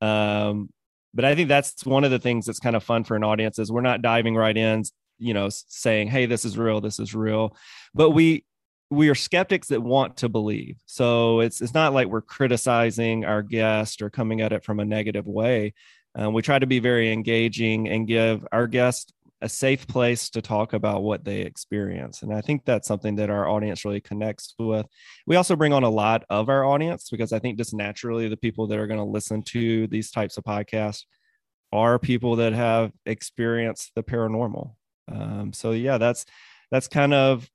Um 0.00 0.70
but 1.16 1.24
i 1.24 1.34
think 1.36 1.48
that's 1.48 1.86
one 1.86 2.02
of 2.02 2.10
the 2.10 2.18
things 2.18 2.46
that's 2.46 2.58
kind 2.58 2.74
of 2.74 2.82
fun 2.82 3.04
for 3.04 3.14
an 3.14 3.22
audience 3.22 3.58
is 3.60 3.70
we're 3.70 3.80
not 3.80 4.02
diving 4.02 4.34
right 4.34 4.56
in 4.56 4.82
you 5.18 5.32
know 5.32 5.48
saying 5.48 6.08
hey 6.08 6.26
this 6.26 6.44
is 6.44 6.58
real 6.58 6.80
this 6.80 6.98
is 6.98 7.14
real. 7.14 7.56
But 7.94 8.10
we 8.10 8.44
we 8.90 9.08
are 9.08 9.14
skeptics 9.14 9.68
that 9.68 9.82
want 9.82 10.18
to 10.18 10.28
believe. 10.28 10.80
So 10.86 11.40
it's 11.40 11.60
it's 11.60 11.74
not 11.74 11.92
like 11.92 12.08
we're 12.08 12.22
criticizing 12.22 13.24
our 13.24 13.42
guest 13.42 14.02
or 14.02 14.10
coming 14.10 14.40
at 14.40 14.52
it 14.52 14.64
from 14.64 14.80
a 14.80 14.84
negative 14.84 15.26
way 15.26 15.74
um, 16.14 16.32
we 16.32 16.42
try 16.42 16.58
to 16.58 16.66
be 16.66 16.78
very 16.78 17.12
engaging 17.12 17.88
and 17.88 18.06
give 18.06 18.46
our 18.52 18.66
guests 18.66 19.12
a 19.40 19.48
safe 19.48 19.86
place 19.86 20.30
to 20.30 20.40
talk 20.40 20.72
about 20.72 21.02
what 21.02 21.24
they 21.24 21.40
experience. 21.40 22.22
And 22.22 22.32
I 22.32 22.40
think 22.40 22.64
that's 22.64 22.88
something 22.88 23.16
that 23.16 23.28
our 23.28 23.46
audience 23.46 23.84
really 23.84 24.00
connects 24.00 24.54
with. 24.58 24.86
We 25.26 25.36
also 25.36 25.54
bring 25.54 25.74
on 25.74 25.84
a 25.84 25.90
lot 25.90 26.24
of 26.30 26.48
our 26.48 26.64
audience 26.64 27.10
because 27.10 27.32
I 27.32 27.40
think 27.40 27.58
just 27.58 27.74
naturally 27.74 28.28
the 28.28 28.38
people 28.38 28.66
that 28.68 28.78
are 28.78 28.86
going 28.86 29.00
to 29.00 29.04
listen 29.04 29.42
to 29.42 29.86
these 29.88 30.10
types 30.10 30.38
of 30.38 30.44
podcasts 30.44 31.02
are 31.72 31.98
people 31.98 32.36
that 32.36 32.54
have 32.54 32.92
experienced 33.04 33.90
the 33.94 34.02
paranormal. 34.02 34.74
Um, 35.12 35.52
so 35.52 35.72
yeah, 35.72 35.98
that's 35.98 36.24
that's 36.70 36.88
kind 36.88 37.12
of 37.12 37.46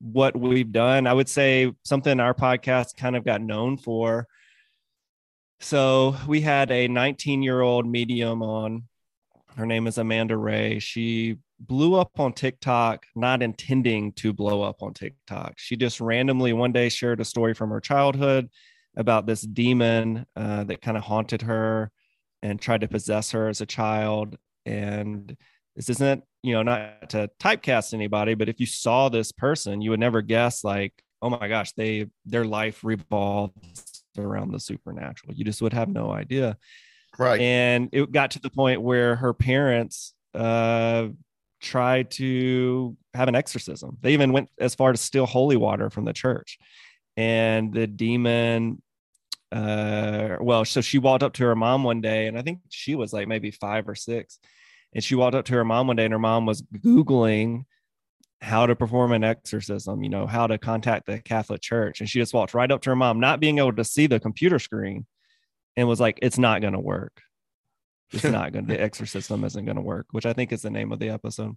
what 0.00 0.34
we've 0.34 0.72
done. 0.72 1.06
I 1.06 1.12
would 1.12 1.28
say 1.28 1.72
something 1.84 2.18
our 2.18 2.32
podcast 2.32 2.96
kind 2.96 3.14
of 3.14 3.24
got 3.24 3.42
known 3.42 3.76
for 3.76 4.26
so 5.60 6.16
we 6.26 6.40
had 6.40 6.70
a 6.70 6.88
19 6.88 7.42
year 7.42 7.60
old 7.60 7.86
medium 7.86 8.42
on. 8.42 8.84
Her 9.56 9.66
name 9.66 9.86
is 9.86 9.98
Amanda 9.98 10.36
Ray. 10.36 10.78
She 10.78 11.36
blew 11.58 11.94
up 11.94 12.18
on 12.18 12.32
TikTok, 12.32 13.04
not 13.14 13.42
intending 13.42 14.12
to 14.12 14.32
blow 14.32 14.62
up 14.62 14.82
on 14.82 14.94
TikTok. 14.94 15.54
She 15.56 15.76
just 15.76 16.00
randomly 16.00 16.52
one 16.52 16.72
day 16.72 16.88
shared 16.88 17.20
a 17.20 17.24
story 17.24 17.52
from 17.52 17.70
her 17.70 17.80
childhood 17.80 18.48
about 18.96 19.26
this 19.26 19.42
demon 19.42 20.26
uh, 20.36 20.64
that 20.64 20.80
kind 20.80 20.96
of 20.96 21.02
haunted 21.02 21.42
her 21.42 21.90
and 22.42 22.60
tried 22.60 22.80
to 22.80 22.88
possess 22.88 23.32
her 23.32 23.48
as 23.48 23.60
a 23.60 23.66
child. 23.66 24.38
And 24.64 25.36
this 25.76 25.90
isn't, 25.90 26.24
you 26.42 26.54
know, 26.54 26.62
not 26.62 27.10
to 27.10 27.30
typecast 27.38 27.92
anybody, 27.92 28.34
but 28.34 28.48
if 28.48 28.60
you 28.60 28.66
saw 28.66 29.08
this 29.08 29.32
person, 29.32 29.82
you 29.82 29.90
would 29.90 30.00
never 30.00 30.22
guess, 30.22 30.64
like, 30.64 30.94
oh 31.22 31.28
my 31.28 31.48
gosh, 31.48 31.72
they 31.72 32.06
their 32.24 32.44
life 32.44 32.82
revolves 32.82 33.89
around 34.18 34.52
the 34.52 34.60
supernatural. 34.60 35.34
You 35.34 35.44
just 35.44 35.62
would 35.62 35.72
have 35.72 35.88
no 35.88 36.10
idea. 36.10 36.56
Right. 37.18 37.40
And 37.40 37.88
it 37.92 38.12
got 38.12 38.32
to 38.32 38.40
the 38.40 38.50
point 38.50 38.82
where 38.82 39.16
her 39.16 39.34
parents 39.34 40.14
uh, 40.34 41.08
tried 41.60 42.10
to 42.12 42.96
have 43.14 43.28
an 43.28 43.34
exorcism. 43.34 43.98
They 44.00 44.12
even 44.12 44.32
went 44.32 44.48
as 44.58 44.74
far 44.74 44.92
to 44.92 44.98
steal 44.98 45.26
holy 45.26 45.56
water 45.56 45.90
from 45.90 46.04
the 46.04 46.12
church. 46.12 46.58
And 47.16 47.74
the 47.74 47.86
demon, 47.86 48.80
uh, 49.52 50.36
well, 50.40 50.64
so 50.64 50.80
she 50.80 50.98
walked 50.98 51.22
up 51.22 51.34
to 51.34 51.44
her 51.44 51.56
mom 51.56 51.84
one 51.84 52.00
day, 52.00 52.26
and 52.26 52.38
I 52.38 52.42
think 52.42 52.60
she 52.68 52.94
was 52.94 53.12
like 53.12 53.28
maybe 53.28 53.50
five 53.50 53.88
or 53.88 53.94
six. 53.94 54.38
And 54.94 55.04
she 55.04 55.14
walked 55.14 55.34
up 55.34 55.44
to 55.46 55.54
her 55.54 55.64
mom 55.64 55.88
one 55.88 55.96
day, 55.96 56.04
and 56.04 56.12
her 56.12 56.18
mom 56.18 56.46
was 56.46 56.62
Googling 56.62 57.64
how 58.40 58.66
to 58.66 58.74
perform 58.74 59.12
an 59.12 59.22
exorcism, 59.22 60.02
you 60.02 60.08
know, 60.08 60.26
how 60.26 60.46
to 60.46 60.58
contact 60.58 61.06
the 61.06 61.18
Catholic 61.18 61.60
Church. 61.60 62.00
And 62.00 62.08
she 62.08 62.18
just 62.18 62.32
walked 62.32 62.54
right 62.54 62.70
up 62.70 62.80
to 62.82 62.90
her 62.90 62.96
mom, 62.96 63.20
not 63.20 63.40
being 63.40 63.58
able 63.58 63.74
to 63.74 63.84
see 63.84 64.06
the 64.06 64.20
computer 64.20 64.58
screen, 64.58 65.06
and 65.76 65.86
was 65.86 66.00
like, 66.00 66.18
It's 66.22 66.38
not 66.38 66.60
going 66.60 66.72
to 66.72 66.80
work. 66.80 67.20
It's 68.12 68.24
not 68.24 68.52
going 68.52 68.66
to, 68.66 68.72
the 68.74 68.80
exorcism 68.80 69.44
isn't 69.44 69.64
going 69.64 69.76
to 69.76 69.82
work, 69.82 70.06
which 70.12 70.26
I 70.26 70.32
think 70.32 70.52
is 70.52 70.62
the 70.62 70.70
name 70.70 70.90
of 70.92 70.98
the 70.98 71.10
episode. 71.10 71.56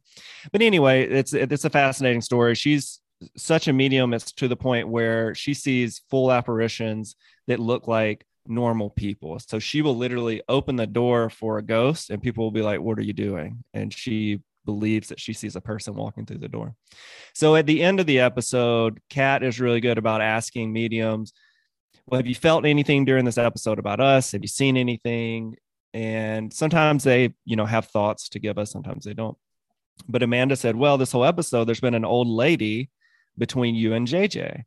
But 0.51 0.61
anyway, 0.61 1.07
it's, 1.07 1.34
it's 1.34 1.65
a 1.65 1.69
fascinating 1.69 2.21
story. 2.21 2.55
She's 2.55 2.99
such 3.38 3.67
a 3.67 3.73
medium. 3.73 4.13
It's 4.13 4.31
to 4.34 4.47
the 4.47 4.55
point 4.55 4.88
where 4.89 5.34
she 5.36 5.53
sees 5.53 6.01
full 6.09 6.31
apparitions 6.31 7.15
that 7.47 7.59
look 7.59 7.88
like 7.88 8.25
normal 8.45 8.89
people. 8.89 9.39
So 9.39 9.59
she 9.59 9.81
will 9.81 9.95
literally 9.95 10.41
open 10.49 10.75
the 10.75 10.88
door 10.88 11.29
for 11.29 11.57
a 11.57 11.63
ghost 11.63 12.09
and 12.09 12.21
people 12.21 12.43
will 12.43 12.51
be 12.51 12.61
like, 12.61 12.81
What 12.81 12.97
are 12.99 13.03
you 13.03 13.13
doing? 13.13 13.63
And 13.73 13.93
she 13.93 14.41
believes 14.66 15.09
that 15.09 15.20
she 15.20 15.34
sees 15.34 15.55
a 15.55 15.61
person 15.61 15.95
walking 15.95 16.26
through 16.26 16.39
the 16.39 16.47
door. 16.47 16.76
So 17.34 17.55
at 17.55 17.66
the 17.66 17.82
end 17.82 17.99
of 17.99 18.05
the 18.05 18.20
episode, 18.20 18.99
Kat 19.09 19.43
is 19.43 19.59
really 19.59 19.82
good 19.82 19.97
about 19.97 20.22
asking 20.22 20.74
mediums, 20.74 21.34
Well, 22.05 22.20
have 22.20 22.28
you 22.28 22.36
felt 22.36 22.66
anything 22.66 23.05
during 23.05 23.26
this 23.26 23.38
episode 23.38 23.80
about 23.80 23.99
us? 23.99 24.32
Have 24.32 24.41
you 24.41 24.47
seen 24.47 24.78
anything? 24.78 25.55
And 25.93 26.51
sometimes 26.51 27.03
they, 27.03 27.36
you 27.45 27.55
know, 27.55 27.66
have 27.66 27.86
thoughts 27.88 28.30
to 28.30 28.39
give 28.39 28.57
us, 28.57 28.72
sometimes 28.72 29.05
they 29.05 29.14
don't. 29.14 29.38
But 30.07 30.24
Amanda 30.24 30.55
said, 30.55 30.76
Well, 30.76 30.97
this 30.97 31.11
whole 31.11 31.26
episode, 31.26 31.66
there's 31.66 31.80
been 31.80 31.93
an 31.93 32.05
old 32.05 32.28
lady 32.28 32.89
between 33.38 33.76
you 33.76 33.93
and 33.93 34.07
JJ. 34.07 34.64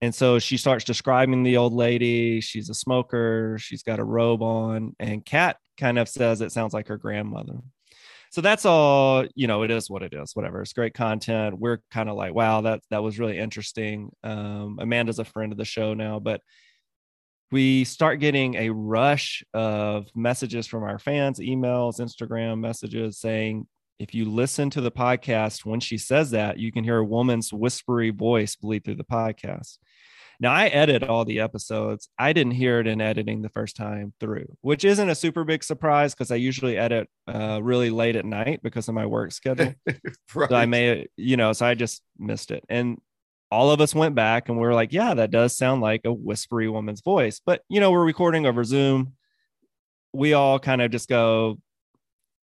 And 0.00 0.14
so 0.14 0.38
she 0.38 0.56
starts 0.56 0.84
describing 0.84 1.42
the 1.42 1.56
old 1.56 1.72
lady. 1.72 2.40
She's 2.40 2.68
a 2.68 2.74
smoker. 2.74 3.56
She's 3.60 3.82
got 3.82 3.98
a 3.98 4.04
robe 4.04 4.42
on. 4.42 4.94
And 5.00 5.24
Kat 5.24 5.56
kind 5.76 5.98
of 5.98 6.08
says 6.08 6.40
it 6.40 6.52
sounds 6.52 6.72
like 6.72 6.88
her 6.88 6.96
grandmother. 6.96 7.58
So 8.30 8.40
that's 8.40 8.64
all, 8.64 9.24
you 9.34 9.46
know, 9.46 9.62
it 9.62 9.70
is 9.70 9.88
what 9.88 10.02
it 10.02 10.12
is, 10.12 10.34
whatever. 10.34 10.60
It's 10.60 10.72
great 10.72 10.94
content. 10.94 11.58
We're 11.58 11.80
kind 11.90 12.08
of 12.08 12.16
like, 12.16 12.34
wow, 12.34 12.60
that 12.62 12.80
that 12.90 13.02
was 13.02 13.18
really 13.18 13.38
interesting. 13.38 14.10
Um, 14.22 14.78
Amanda's 14.80 15.18
a 15.18 15.24
friend 15.24 15.52
of 15.52 15.58
the 15.58 15.64
show 15.64 15.94
now, 15.94 16.18
but 16.18 16.42
we 17.50 17.84
start 17.84 18.20
getting 18.20 18.56
a 18.56 18.70
rush 18.70 19.42
of 19.54 20.08
messages 20.14 20.66
from 20.66 20.82
our 20.82 20.98
fans, 20.98 21.40
emails, 21.40 21.98
Instagram 22.00 22.60
messages 22.60 23.18
saying, 23.18 23.66
if 23.98 24.14
you 24.14 24.26
listen 24.30 24.70
to 24.70 24.80
the 24.80 24.92
podcast, 24.92 25.64
when 25.64 25.80
she 25.80 25.98
says 25.98 26.30
that, 26.30 26.58
you 26.58 26.70
can 26.70 26.84
hear 26.84 26.98
a 26.98 27.04
woman's 27.04 27.52
whispery 27.52 28.10
voice 28.10 28.54
bleed 28.54 28.84
through 28.84 28.94
the 28.94 29.04
podcast. 29.04 29.78
Now, 30.40 30.52
I 30.52 30.66
edit 30.66 31.02
all 31.02 31.24
the 31.24 31.40
episodes. 31.40 32.08
I 32.16 32.32
didn't 32.32 32.52
hear 32.52 32.78
it 32.78 32.86
in 32.86 33.00
editing 33.00 33.42
the 33.42 33.48
first 33.48 33.74
time 33.74 34.12
through, 34.20 34.46
which 34.60 34.84
isn't 34.84 35.08
a 35.08 35.14
super 35.14 35.42
big 35.42 35.64
surprise 35.64 36.14
because 36.14 36.30
I 36.30 36.36
usually 36.36 36.76
edit 36.76 37.08
uh, 37.26 37.58
really 37.60 37.90
late 37.90 38.14
at 38.14 38.24
night 38.24 38.60
because 38.62 38.88
of 38.88 38.94
my 38.94 39.04
work 39.04 39.32
schedule. 39.32 39.74
right. 40.34 40.48
So 40.48 40.54
I 40.54 40.66
may, 40.66 41.08
you 41.16 41.36
know, 41.36 41.52
so 41.52 41.66
I 41.66 41.74
just 41.74 42.02
missed 42.16 42.52
it. 42.52 42.64
And 42.68 43.00
all 43.50 43.72
of 43.72 43.80
us 43.80 43.96
went 43.96 44.14
back 44.14 44.48
and 44.48 44.56
we 44.56 44.64
were 44.64 44.74
like, 44.74 44.92
yeah, 44.92 45.14
that 45.14 45.32
does 45.32 45.56
sound 45.56 45.80
like 45.80 46.02
a 46.04 46.12
whispery 46.12 46.68
woman's 46.68 47.00
voice. 47.00 47.40
But, 47.44 47.62
you 47.68 47.80
know, 47.80 47.90
we're 47.90 48.04
recording 48.04 48.46
over 48.46 48.62
Zoom. 48.62 49.14
We 50.12 50.34
all 50.34 50.60
kind 50.60 50.80
of 50.80 50.92
just 50.92 51.08
go, 51.08 51.58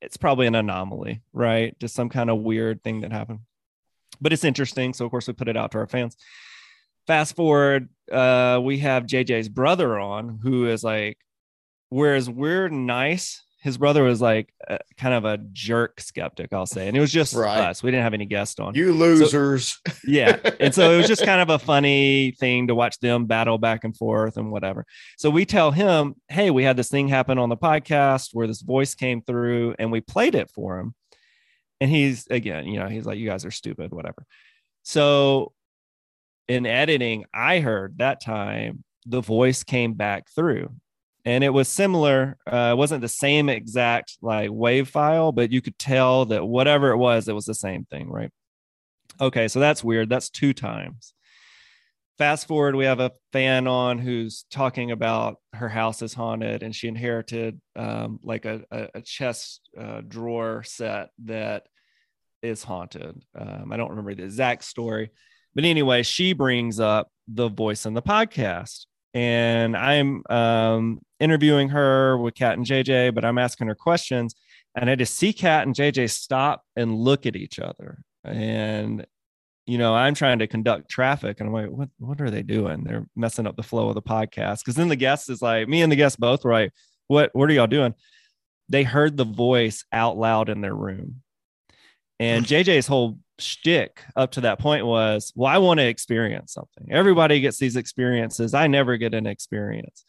it's 0.01 0.17
probably 0.17 0.49
an 0.49 0.57
anomaly, 0.57 1.23
right? 1.33 1.79
Just 1.79 1.95
some 1.95 2.09
kind 2.09 2.29
of 2.29 2.41
weird 2.41 2.83
thing 2.83 3.03
that 3.03 3.13
happened. 3.13 3.41
But 4.21 4.33
it's 4.33 4.45
interesting. 4.45 4.95
So, 4.95 5.05
of 5.05 5.13
course, 5.13 5.29
we 5.29 5.35
put 5.35 5.49
it 5.49 5.57
out 5.57 5.71
to 5.73 5.79
our 5.79 5.87
fans 5.87 6.17
fast 7.07 7.37
forward, 7.37 7.89
uh, 8.11 8.61
we 8.63 8.79
have 8.79 9.05
JJ's 9.05 9.49
brother 9.49 9.99
on, 9.99 10.39
who 10.43 10.67
is 10.67 10.85
like, 10.85 11.19
whereas 11.89 12.29
we're 12.29 12.69
nice, 12.69 13.45
his 13.65 13.79
brother 13.79 14.03
was 14.03 14.21
like 14.21 14.53
a, 14.69 14.79
kind 14.99 15.15
of 15.15 15.25
a 15.25 15.39
jerk 15.39 15.99
skeptic, 15.99 16.53
I'll 16.53 16.67
say. 16.67 16.87
And 16.87 16.95
it 16.95 17.01
was 17.01 17.11
just 17.11 17.35
right. 17.35 17.61
us. 17.61 17.83
We 17.83 17.91
didn't 17.91 18.05
have 18.05 18.13
any 18.13 18.27
guests 18.27 18.61
on. 18.61 18.75
You 18.75 18.93
losers. 18.93 19.81
So, 19.87 19.93
yeah. 20.07 20.39
And 20.61 20.75
so 20.75 20.91
it 20.91 20.99
was 20.99 21.09
just 21.09 21.25
kind 21.25 21.41
of 21.41 21.49
a 21.49 21.59
funny 21.59 22.33
thing 22.33 22.67
to 22.67 22.75
watch 22.75 23.01
them 23.01 23.25
battle 23.25 23.57
back 23.57 23.85
and 23.85 23.97
forth 23.97 24.37
and 24.37 24.53
whatever. 24.53 24.85
So 25.17 25.31
we 25.31 25.47
tell 25.47 25.71
him, 25.71 26.15
hey, 26.29 26.51
we 26.51 26.63
had 26.63 26.77
this 26.77 26.91
thing 26.91 27.09
happen 27.09 27.39
on 27.39 27.49
the 27.49 27.57
podcast 27.57 28.35
where 28.35 28.47
this 28.47 28.61
voice 28.61 28.95
came 28.95 29.23
through 29.23 29.77
and 29.79 29.91
we 29.91 30.03
played 30.03 30.35
it 30.35 30.51
for 30.51 30.79
him. 30.79 30.95
And 31.81 31.91
he's, 31.91 32.27
again, 32.27 32.67
you 32.67 32.79
know, 32.79 32.89
he's 32.89 33.07
like, 33.07 33.19
you 33.19 33.27
guys 33.27 33.47
are 33.47 33.51
stupid, 33.51 33.93
whatever. 33.93 34.27
So 34.83 35.53
in 36.49 36.67
editing, 36.67 37.25
I 37.33 37.61
heard 37.61 37.99
that 37.99 38.23
time 38.23 38.85
the 39.07 39.21
voice 39.21 39.65
came 39.65 39.95
back 39.95 40.29
through. 40.35 40.71
And 41.27 41.43
it 41.43 41.51
was 41.51 41.69
similar. 41.69 42.37
Uh, 42.47 42.71
it 42.73 42.77
wasn't 42.77 43.01
the 43.01 43.09
same 43.09 43.49
exact 43.49 44.19
like 44.21 44.51
wave 44.53 44.89
file, 44.89 45.33
but 45.33 45.51
you 45.51 45.63
could 45.63 45.79
tell 45.79 46.27
that 46.27 46.45
whatever 46.45 46.91
it 46.91 46.99
was, 46.99 47.29
it 47.29 47.35
was 47.35 47.47
the 47.47 47.55
same 47.55 47.87
thing, 47.87 48.11
right? 48.11 48.31
Okay, 49.21 49.49
so 49.49 49.59
that's 49.59 49.83
weird. 49.83 50.11
That's 50.11 50.29
two 50.29 50.53
times. 50.53 51.15
Fast 52.19 52.47
forward, 52.47 52.77
we 52.77 52.85
have 52.85 53.01
a 53.01 53.13
fan 53.33 53.67
on 53.67 53.99
who's 53.99 54.45
talking 54.51 54.91
about 54.91 55.37
her 55.55 55.69
house 55.69 56.03
is 56.03 56.15
haunted 56.15 56.63
and 56.63 56.75
she 56.75 56.89
inherited 56.89 57.61
um, 57.75 58.21
like 58.23 58.45
a, 58.45 58.63
a, 58.71 58.89
a 58.97 59.01
chest 59.01 59.63
uh, 59.79 60.03
drawer 60.07 60.63
set 60.63 61.09
that 61.25 61.65
is 62.43 62.63
haunted. 62.63 63.25
Um, 63.37 63.73
I 63.73 63.77
don't 63.77 63.91
remember 63.91 64.15
the 64.15 64.25
exact 64.25 64.65
story 64.65 65.11
but 65.55 65.65
anyway, 65.65 66.03
she 66.03 66.33
brings 66.33 66.81
up 66.81 67.09
the 67.29 67.49
voice 67.49 67.87
in 67.87 67.95
the 67.95 68.03
podcast. 68.03 68.87
And 69.15 69.77
I'm 69.77 70.25
um, 70.29 70.99
interviewing 71.21 71.69
her 71.69 72.19
with 72.19 72.35
Kat 72.35 72.59
and 72.59 72.67
JJ, 72.67 73.15
but 73.15 73.25
I'm 73.25 73.39
asking 73.39 73.69
her 73.69 73.75
questions. 73.75 74.35
And 74.75 74.91
I 74.91 74.97
just 74.97 75.15
see 75.15 75.33
Kat 75.33 75.67
and 75.67 75.75
JJ 75.75 76.11
stop 76.11 76.63
and 76.75 76.97
look 76.97 77.27
at 77.27 77.37
each 77.37 77.61
other. 77.61 78.03
And, 78.25 79.07
you 79.67 79.79
know, 79.79 79.95
I'm 79.95 80.15
trying 80.15 80.41
to 80.41 80.49
conduct 80.49 80.91
traffic. 80.91 81.39
And 81.39 81.49
I'm 81.49 81.55
like, 81.55 81.71
what, 81.71 81.89
what 81.99 82.21
are 82.21 82.31
they 82.31 82.43
doing? 82.43 82.83
They're 82.83 83.07
messing 83.15 83.47
up 83.47 83.55
the 83.55 83.63
flow 83.63 83.89
of 83.89 83.95
the 83.95 84.03
podcast. 84.03 84.65
Cause 84.65 84.75
then 84.75 84.89
the 84.89 84.97
guest 84.97 85.31
is 85.31 85.41
like, 85.41 85.69
me 85.69 85.83
and 85.83 85.93
the 85.93 85.97
guest 85.97 86.19
both 86.19 86.45
were 86.45 86.53
like, 86.53 86.73
what, 87.07 87.31
what 87.35 87.49
are 87.49 87.53
y'all 87.53 87.69
doing? 87.69 87.95
They 88.69 88.83
heard 88.83 89.17
the 89.17 89.25
voice 89.25 89.85
out 89.93 90.17
loud 90.17 90.49
in 90.49 90.61
their 90.61 90.75
room. 90.75 91.23
And 92.19 92.45
JJ's 92.45 92.87
whole 92.87 93.19
shtick 93.39 94.03
up 94.17 94.33
to 94.33 94.43
that 94.43 94.59
point 94.59 94.87
was, 94.87 95.33
well, 95.35 95.53
I 95.53 95.59
want 95.59 95.81
to 95.81 95.87
experience 95.87 96.53
something. 96.53 96.89
Everybody 96.91 97.41
gets 97.41 97.59
these 97.59 97.77
experiences. 97.77 98.55
I 98.55 98.67
never 98.67 98.97
get 98.97 99.15
an 99.15 99.27
experience. 99.27 100.05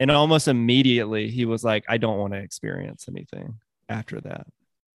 And 0.00 0.10
almost 0.10 0.48
immediately 0.48 1.28
he 1.28 1.44
was 1.44 1.64
like, 1.64 1.84
I 1.88 1.96
don't 1.98 2.18
want 2.18 2.32
to 2.32 2.38
experience 2.38 3.06
anything 3.08 3.58
after 3.88 4.20
that. 4.20 4.46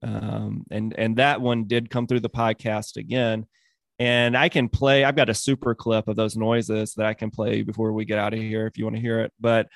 Um, 0.02 0.66
and 0.72 0.94
and 0.98 1.16
that 1.18 1.42
one 1.42 1.66
did 1.66 1.90
come 1.90 2.08
through 2.08 2.22
the 2.22 2.30
podcast 2.30 2.98
again. 2.98 3.46
And 4.00 4.36
I 4.36 4.50
can 4.50 4.70
play, 4.70 5.04
I've 5.04 5.16
got 5.16 5.30
a 5.30 5.34
super 5.34 5.76
clip 5.76 6.08
of 6.08 6.16
those 6.16 6.36
noises 6.36 6.94
that 6.96 7.06
I 7.06 7.14
can 7.14 7.30
play 7.30 7.62
before 7.62 7.94
we 7.94 8.06
get 8.06 8.18
out 8.18 8.34
of 8.34 8.40
here 8.40 8.66
if 8.66 8.78
you 8.78 8.86
want 8.86 8.96
to 8.96 9.02
hear 9.02 9.22
it. 9.22 9.32
But 9.40 9.68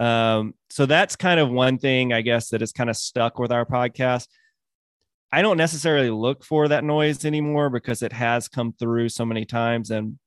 um, 0.00 0.54
so 0.70 0.86
that's 0.86 1.14
kind 1.14 1.38
of 1.38 1.50
one 1.50 1.78
thing 1.78 2.12
I 2.12 2.22
guess 2.22 2.48
that 2.48 2.62
is 2.62 2.72
kind 2.72 2.90
of 2.90 2.96
stuck 2.96 3.38
with 3.38 3.52
our 3.52 3.64
podcast 3.64 4.26
I 5.32 5.42
don't 5.42 5.56
necessarily 5.56 6.10
look 6.10 6.44
for 6.44 6.68
that 6.68 6.84
noise 6.84 7.24
anymore 7.24 7.70
because 7.70 8.02
it 8.02 8.12
has 8.12 8.48
come 8.48 8.72
through 8.72 9.10
so 9.10 9.24
many 9.24 9.44
times. 9.44 9.90
And, 9.90 10.18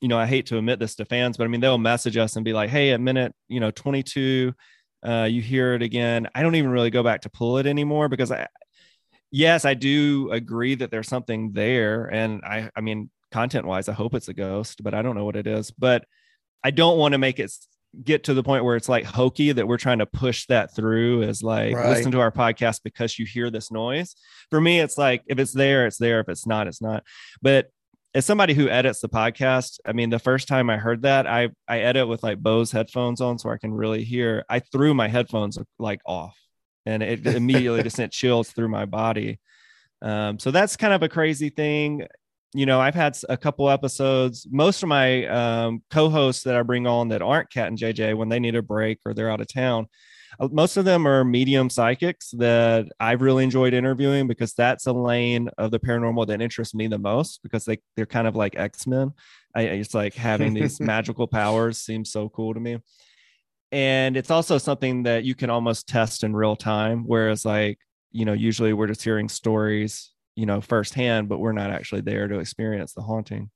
you 0.00 0.08
know, 0.08 0.18
I 0.18 0.26
hate 0.26 0.46
to 0.46 0.58
admit 0.58 0.78
this 0.78 0.94
to 0.96 1.04
fans, 1.04 1.36
but 1.36 1.44
I 1.44 1.48
mean, 1.48 1.60
they'll 1.60 1.78
message 1.78 2.16
us 2.16 2.36
and 2.36 2.44
be 2.44 2.54
like, 2.54 2.70
hey, 2.70 2.92
at 2.92 3.00
minute, 3.00 3.34
you 3.48 3.60
know, 3.60 3.70
22, 3.70 4.54
uh, 5.06 5.28
you 5.30 5.42
hear 5.42 5.74
it 5.74 5.82
again. 5.82 6.28
I 6.34 6.42
don't 6.42 6.54
even 6.54 6.70
really 6.70 6.90
go 6.90 7.02
back 7.02 7.22
to 7.22 7.30
pull 7.30 7.58
it 7.58 7.66
anymore 7.66 8.08
because 8.08 8.32
I, 8.32 8.46
yes, 9.30 9.64
I 9.64 9.74
do 9.74 10.30
agree 10.30 10.74
that 10.76 10.90
there's 10.90 11.08
something 11.08 11.52
there. 11.52 12.06
And 12.06 12.42
I, 12.42 12.70
I 12.74 12.80
mean, 12.80 13.10
content 13.30 13.66
wise, 13.66 13.88
I 13.88 13.92
hope 13.92 14.14
it's 14.14 14.28
a 14.28 14.34
ghost, 14.34 14.82
but 14.82 14.94
I 14.94 15.02
don't 15.02 15.16
know 15.16 15.24
what 15.24 15.36
it 15.36 15.46
is. 15.46 15.70
But 15.70 16.04
I 16.64 16.70
don't 16.70 16.98
want 16.98 17.12
to 17.12 17.18
make 17.18 17.38
it 17.38 17.52
get 18.04 18.24
to 18.24 18.34
the 18.34 18.42
point 18.42 18.64
where 18.64 18.76
it's 18.76 18.88
like 18.88 19.04
hokey 19.04 19.52
that 19.52 19.66
we're 19.66 19.76
trying 19.76 19.98
to 19.98 20.06
push 20.06 20.46
that 20.46 20.74
through 20.74 21.22
is 21.22 21.42
like 21.42 21.74
right. 21.74 21.88
listen 21.88 22.12
to 22.12 22.20
our 22.20 22.30
podcast 22.30 22.80
because 22.84 23.18
you 23.18 23.26
hear 23.26 23.50
this 23.50 23.70
noise. 23.70 24.14
For 24.50 24.60
me, 24.60 24.80
it's 24.80 24.96
like 24.96 25.22
if 25.26 25.38
it's 25.38 25.52
there, 25.52 25.86
it's 25.86 25.98
there. 25.98 26.20
If 26.20 26.28
it's 26.28 26.46
not, 26.46 26.66
it's 26.66 26.80
not. 26.80 27.04
But 27.42 27.70
as 28.14 28.26
somebody 28.26 28.54
who 28.54 28.68
edits 28.68 29.00
the 29.00 29.08
podcast, 29.08 29.78
I 29.84 29.92
mean, 29.92 30.10
the 30.10 30.18
first 30.18 30.48
time 30.48 30.70
I 30.70 30.76
heard 30.76 31.02
that, 31.02 31.26
I 31.26 31.50
I 31.68 31.80
edit 31.80 32.08
with 32.08 32.22
like 32.22 32.38
Bose 32.38 32.72
headphones 32.72 33.20
on 33.20 33.38
so 33.38 33.50
I 33.50 33.58
can 33.58 33.72
really 33.72 34.04
hear. 34.04 34.44
I 34.48 34.60
threw 34.60 34.94
my 34.94 35.08
headphones 35.08 35.58
like 35.78 36.00
off, 36.06 36.36
and 36.86 37.02
it 37.02 37.26
immediately 37.26 37.82
just 37.82 37.96
sent 37.96 38.12
chills 38.12 38.50
through 38.50 38.68
my 38.68 38.84
body. 38.84 39.40
Um, 40.02 40.38
so 40.38 40.50
that's 40.50 40.76
kind 40.76 40.94
of 40.94 41.02
a 41.02 41.08
crazy 41.08 41.50
thing 41.50 42.06
you 42.52 42.66
know, 42.66 42.80
I've 42.80 42.94
had 42.94 43.16
a 43.28 43.36
couple 43.36 43.70
episodes. 43.70 44.46
Most 44.50 44.82
of 44.82 44.88
my 44.88 45.26
um, 45.26 45.82
co-hosts 45.90 46.42
that 46.44 46.56
I 46.56 46.62
bring 46.62 46.86
on 46.86 47.08
that 47.08 47.22
aren't 47.22 47.52
Kat 47.52 47.68
and 47.68 47.78
JJ 47.78 48.16
when 48.16 48.28
they 48.28 48.40
need 48.40 48.56
a 48.56 48.62
break 48.62 48.98
or 49.04 49.14
they're 49.14 49.30
out 49.30 49.40
of 49.40 49.46
town, 49.46 49.86
uh, 50.38 50.48
most 50.50 50.76
of 50.76 50.84
them 50.84 51.06
are 51.06 51.24
medium 51.24 51.70
psychics 51.70 52.30
that 52.32 52.86
I've 52.98 53.22
really 53.22 53.44
enjoyed 53.44 53.72
interviewing 53.72 54.26
because 54.26 54.52
that's 54.54 54.86
a 54.86 54.92
lane 54.92 55.48
of 55.58 55.70
the 55.70 55.78
paranormal 55.78 56.26
that 56.26 56.42
interests 56.42 56.74
me 56.74 56.88
the 56.88 56.98
most 56.98 57.40
because 57.42 57.64
they 57.64 57.78
they're 57.96 58.06
kind 58.06 58.26
of 58.26 58.34
like 58.34 58.56
X 58.56 58.86
Men. 58.86 59.12
It's 59.54 59.94
like 59.94 60.14
having 60.14 60.54
these 60.54 60.80
magical 60.80 61.26
powers 61.26 61.78
seems 61.78 62.10
so 62.10 62.28
cool 62.28 62.54
to 62.54 62.60
me, 62.60 62.78
and 63.72 64.16
it's 64.16 64.30
also 64.30 64.58
something 64.58 65.04
that 65.04 65.24
you 65.24 65.34
can 65.34 65.50
almost 65.50 65.88
test 65.88 66.24
in 66.24 66.34
real 66.34 66.56
time. 66.56 67.04
Whereas 67.06 67.44
like 67.44 67.78
you 68.12 68.24
know 68.24 68.32
usually 68.32 68.72
we're 68.72 68.88
just 68.88 69.02
hearing 69.02 69.28
stories 69.28 70.10
you 70.40 70.46
know, 70.46 70.62
firsthand, 70.62 71.28
but 71.28 71.38
we're 71.38 71.52
not 71.52 71.70
actually 71.70 72.00
there 72.00 72.26
to 72.26 72.38
experience 72.38 72.94
the 72.94 73.02
haunting. 73.02 73.50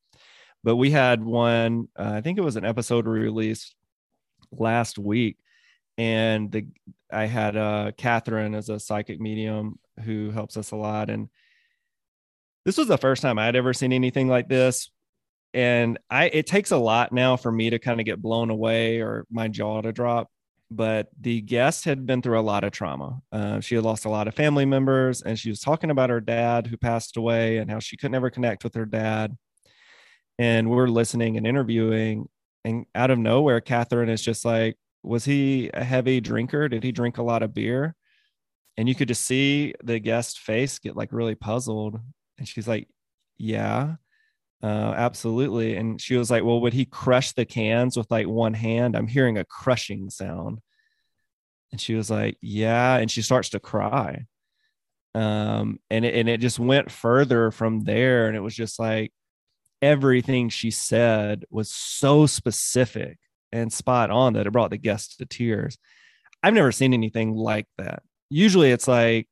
But 0.63 0.77
we 0.77 0.91
had 0.91 1.25
one, 1.25 1.89
uh, 1.99 2.13
I 2.17 2.21
think 2.21 2.37
it 2.37 2.45
was 2.45 2.57
an 2.57 2.67
episode 2.67 3.07
released 3.07 3.75
last 4.53 4.99
week, 4.99 5.39
and 5.97 6.53
the 6.53 6.67
I 7.11 7.25
had 7.25 7.57
uh, 7.57 7.93
Catherine 7.97 8.55
as 8.55 8.69
a 8.69 8.79
psychic 8.79 9.19
medium 9.19 9.79
who 10.05 10.31
helps 10.31 10.59
us 10.59 10.73
a 10.73 10.77
lot, 10.77 11.09
and 11.09 11.31
this 12.67 12.77
was 12.77 12.89
the 12.89 12.99
first 12.99 13.23
time 13.23 13.39
I'd 13.39 13.57
ever 13.57 13.73
seen 13.73 13.95
anything 13.95 14.29
like 14.29 14.49
this. 14.49 14.91
And 15.55 15.99
I, 16.11 16.27
it 16.27 16.47
takes 16.47 16.71
a 16.71 16.77
lot 16.77 17.13
now 17.13 17.37
for 17.37 17.51
me 17.51 17.71
to 17.71 17.79
kind 17.79 17.99
of 17.99 18.05
get 18.05 18.21
blown 18.21 18.51
away 18.51 19.01
or 19.01 19.25
my 19.31 19.49
jaw 19.49 19.81
to 19.81 19.93
drop 19.93 20.29
but 20.71 21.09
the 21.21 21.41
guest 21.41 21.85
had 21.85 22.07
been 22.07 22.23
through 22.23 22.39
a 22.39 22.43
lot 22.43 22.65
of 22.65 22.73
trauma. 22.73 23.21
Uh, 23.33 23.61
she 23.61 23.75
had 23.75 23.85
lost 23.85 24.05
a 24.05 24.11
lot 24.11 24.29
of 24.29 24.35
family 24.35 24.65
members, 24.65 25.23
and 25.23 25.39
she 25.39 25.51
was 25.51 25.61
talking 25.61 25.91
about 25.91 26.11
her 26.11 26.21
dad 26.21 26.67
who 26.67 26.77
passed 26.77 27.17
away 27.17 27.59
and 27.59 27.71
how 27.71 27.79
she 27.79 27.97
could 27.97 28.11
never 28.11 28.31
connect 28.31 28.65
with 28.65 28.75
her 28.75 28.87
dad. 28.87 29.37
And 30.39 30.71
we're 30.71 30.89
listening 30.89 31.37
and 31.37 31.47
interviewing, 31.47 32.29
and 32.65 32.87
out 32.95 33.11
of 33.11 33.19
nowhere, 33.19 33.61
Catherine 33.61 34.09
is 34.09 34.23
just 34.23 34.45
like, 34.45 34.77
"Was 35.03 35.25
he 35.25 35.71
a 35.75 35.85
heavy 35.85 36.21
drinker? 36.21 36.69
Did 36.69 36.83
he 36.83 36.93
drink 36.93 37.19
a 37.19 37.23
lot 37.23 37.43
of 37.43 37.55
beer?" 37.55 37.95
And 38.77 38.89
you 38.89 38.95
could 38.95 39.09
just 39.09 39.23
see 39.25 39.75
the 39.85 40.01
guest 40.01 40.41
face 40.41 40.79
get 40.81 40.97
like 40.97 41.13
really 41.13 41.35
puzzled, 41.37 42.01
and 42.39 42.49
she's 42.49 42.69
like, 42.69 42.89
"Yeah." 43.39 43.97
Uh, 44.65 44.95
absolutely. 44.97 45.77
And 45.77 46.01
she 46.01 46.17
was 46.17 46.31
like, 46.31 46.43
Well, 46.43 46.63
would 46.63 46.73
he 46.73 46.87
crush 46.87 47.33
the 47.33 47.45
cans 47.45 47.99
with 47.99 48.11
like 48.11 48.27
one 48.27 48.55
hand? 48.55 48.97
I'm 48.97 49.07
hearing 49.07 49.37
a 49.37 49.45
crushing 49.45 50.09
sound. 50.09 50.61
And 51.71 51.79
she 51.79 51.95
was 51.95 52.11
like, 52.11 52.39
Yeah. 52.41 52.97
And 52.97 53.11
she 53.11 53.21
starts 53.21 53.51
to 53.51 53.61
cry. 53.61 54.25
Um, 55.15 55.81
and 55.91 56.07
it, 56.07 56.15
and 56.15 56.31
it 56.31 56.41
just 56.41 56.59
went 56.59 56.91
further 56.91 57.51
from 57.51 57.85
there. 57.85 58.27
And 58.27 58.37
it 58.37 58.41
was 58.41 58.55
just 58.55 58.79
like 58.79 59.13
everything 59.83 60.49
she 60.49 60.71
said 60.71 61.45
was 61.51 61.71
so 61.71 62.25
specific 62.25 63.19
and 63.53 63.71
spot 63.71 64.11
on 64.11 64.33
that 64.33 64.47
it 64.47 64.53
brought 64.53 64.71
the 64.71 64.79
guests 64.79 65.19
to 65.19 65.27
tears. 65.27 65.77
I've 66.43 66.55
never 66.55 66.73
seen 66.73 66.95
anything 66.95 67.35
like 67.35 67.67
that. 67.77 68.03
Usually 68.31 68.71
it's 68.71 68.89
like, 68.89 69.29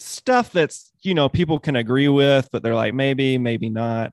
stuff 0.00 0.52
that's 0.52 0.92
you 1.02 1.12
know 1.12 1.28
people 1.28 1.58
can 1.58 1.74
agree 1.74 2.06
with 2.06 2.48
but 2.52 2.62
they're 2.62 2.72
like 2.72 2.94
maybe 2.94 3.36
maybe 3.36 3.68
not 3.68 4.12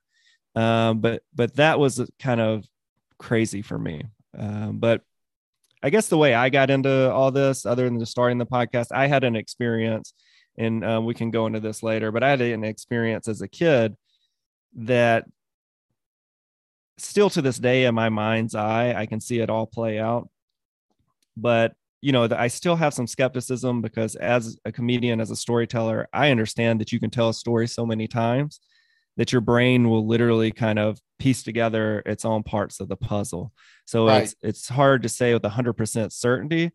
um, 0.55 0.99
but 0.99 1.23
but 1.33 1.55
that 1.55 1.79
was 1.79 2.09
kind 2.19 2.41
of 2.41 2.65
crazy 3.17 3.61
for 3.61 3.77
me. 3.77 4.03
Um, 4.37 4.79
but 4.79 5.01
I 5.83 5.89
guess 5.89 6.07
the 6.07 6.17
way 6.17 6.33
I 6.33 6.49
got 6.49 6.69
into 6.69 7.11
all 7.11 7.31
this, 7.31 7.65
other 7.65 7.85
than 7.85 7.99
just 7.99 8.11
starting 8.11 8.37
the 8.37 8.45
podcast, 8.45 8.87
I 8.91 9.07
had 9.07 9.23
an 9.23 9.35
experience, 9.35 10.13
and 10.57 10.83
uh, 10.83 11.01
we 11.03 11.13
can 11.13 11.31
go 11.31 11.45
into 11.45 11.59
this 11.59 11.83
later. 11.83 12.11
But 12.11 12.23
I 12.23 12.29
had 12.29 12.41
an 12.41 12.63
experience 12.63 13.27
as 13.27 13.41
a 13.41 13.47
kid 13.47 13.95
that 14.77 15.25
still 16.97 17.29
to 17.29 17.41
this 17.41 17.59
day 17.59 17.85
in 17.85 17.95
my 17.95 18.09
mind's 18.09 18.55
eye, 18.55 18.93
I 18.93 19.05
can 19.05 19.19
see 19.19 19.39
it 19.39 19.49
all 19.49 19.67
play 19.67 19.99
out. 19.99 20.29
But 21.37 21.73
you 22.01 22.11
know, 22.11 22.27
I 22.31 22.47
still 22.47 22.75
have 22.75 22.93
some 22.93 23.07
skepticism 23.07 23.81
because 23.81 24.15
as 24.15 24.57
a 24.63 24.71
comedian, 24.71 25.19
as 25.19 25.31
a 25.31 25.35
storyteller, 25.35 26.07
I 26.13 26.29
understand 26.29 26.79
that 26.79 26.91
you 26.91 26.99
can 26.99 27.09
tell 27.09 27.29
a 27.29 27.33
story 27.33 27.67
so 27.67 27.85
many 27.85 28.07
times 28.07 28.59
that 29.17 29.31
your 29.31 29.41
brain 29.41 29.89
will 29.89 30.05
literally 30.05 30.51
kind 30.51 30.79
of 30.79 30.99
piece 31.19 31.43
together 31.43 32.03
its 32.05 32.25
own 32.25 32.43
parts 32.43 32.79
of 32.79 32.87
the 32.87 32.97
puzzle. 32.97 33.51
So 33.85 34.07
right. 34.07 34.23
it's 34.23 34.35
it's 34.41 34.69
hard 34.69 35.03
to 35.03 35.09
say 35.09 35.33
with 35.33 35.43
100% 35.43 36.11
certainty, 36.11 36.71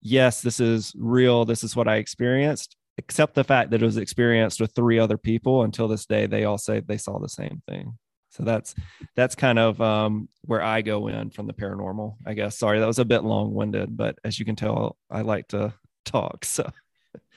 yes, 0.00 0.42
this 0.42 0.60
is 0.60 0.92
real, 0.96 1.44
this 1.44 1.64
is 1.64 1.74
what 1.74 1.88
I 1.88 1.96
experienced, 1.96 2.76
except 2.98 3.34
the 3.34 3.44
fact 3.44 3.70
that 3.70 3.82
it 3.82 3.86
was 3.86 3.96
experienced 3.96 4.60
with 4.60 4.74
three 4.74 4.98
other 4.98 5.16
people 5.16 5.62
until 5.62 5.88
this 5.88 6.06
day 6.06 6.26
they 6.26 6.44
all 6.44 6.58
say 6.58 6.80
they 6.80 6.98
saw 6.98 7.18
the 7.18 7.28
same 7.28 7.62
thing. 7.68 7.98
So 8.30 8.44
that's 8.44 8.74
that's 9.14 9.34
kind 9.34 9.58
of 9.58 9.80
um, 9.80 10.28
where 10.42 10.62
I 10.62 10.80
go 10.80 11.08
in 11.08 11.30
from 11.30 11.46
the 11.46 11.52
paranormal, 11.52 12.16
I 12.26 12.32
guess. 12.32 12.58
Sorry, 12.58 12.80
that 12.80 12.86
was 12.86 12.98
a 12.98 13.04
bit 13.04 13.24
long-winded, 13.24 13.94
but 13.94 14.18
as 14.24 14.38
you 14.38 14.46
can 14.46 14.56
tell, 14.56 14.96
I 15.10 15.20
like 15.20 15.48
to 15.48 15.74
talk. 16.06 16.46
So 16.46 16.70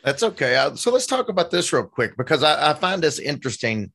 that's 0.03 0.23
okay. 0.23 0.55
Uh, 0.55 0.75
so 0.75 0.91
let's 0.91 1.07
talk 1.07 1.27
about 1.29 1.51
this 1.51 1.73
real 1.73 1.83
quick 1.83 2.15
because 2.15 2.43
I, 2.43 2.71
I 2.71 2.73
find 2.75 3.03
this 3.03 3.19
interesting 3.19 3.91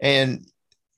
and 0.00 0.46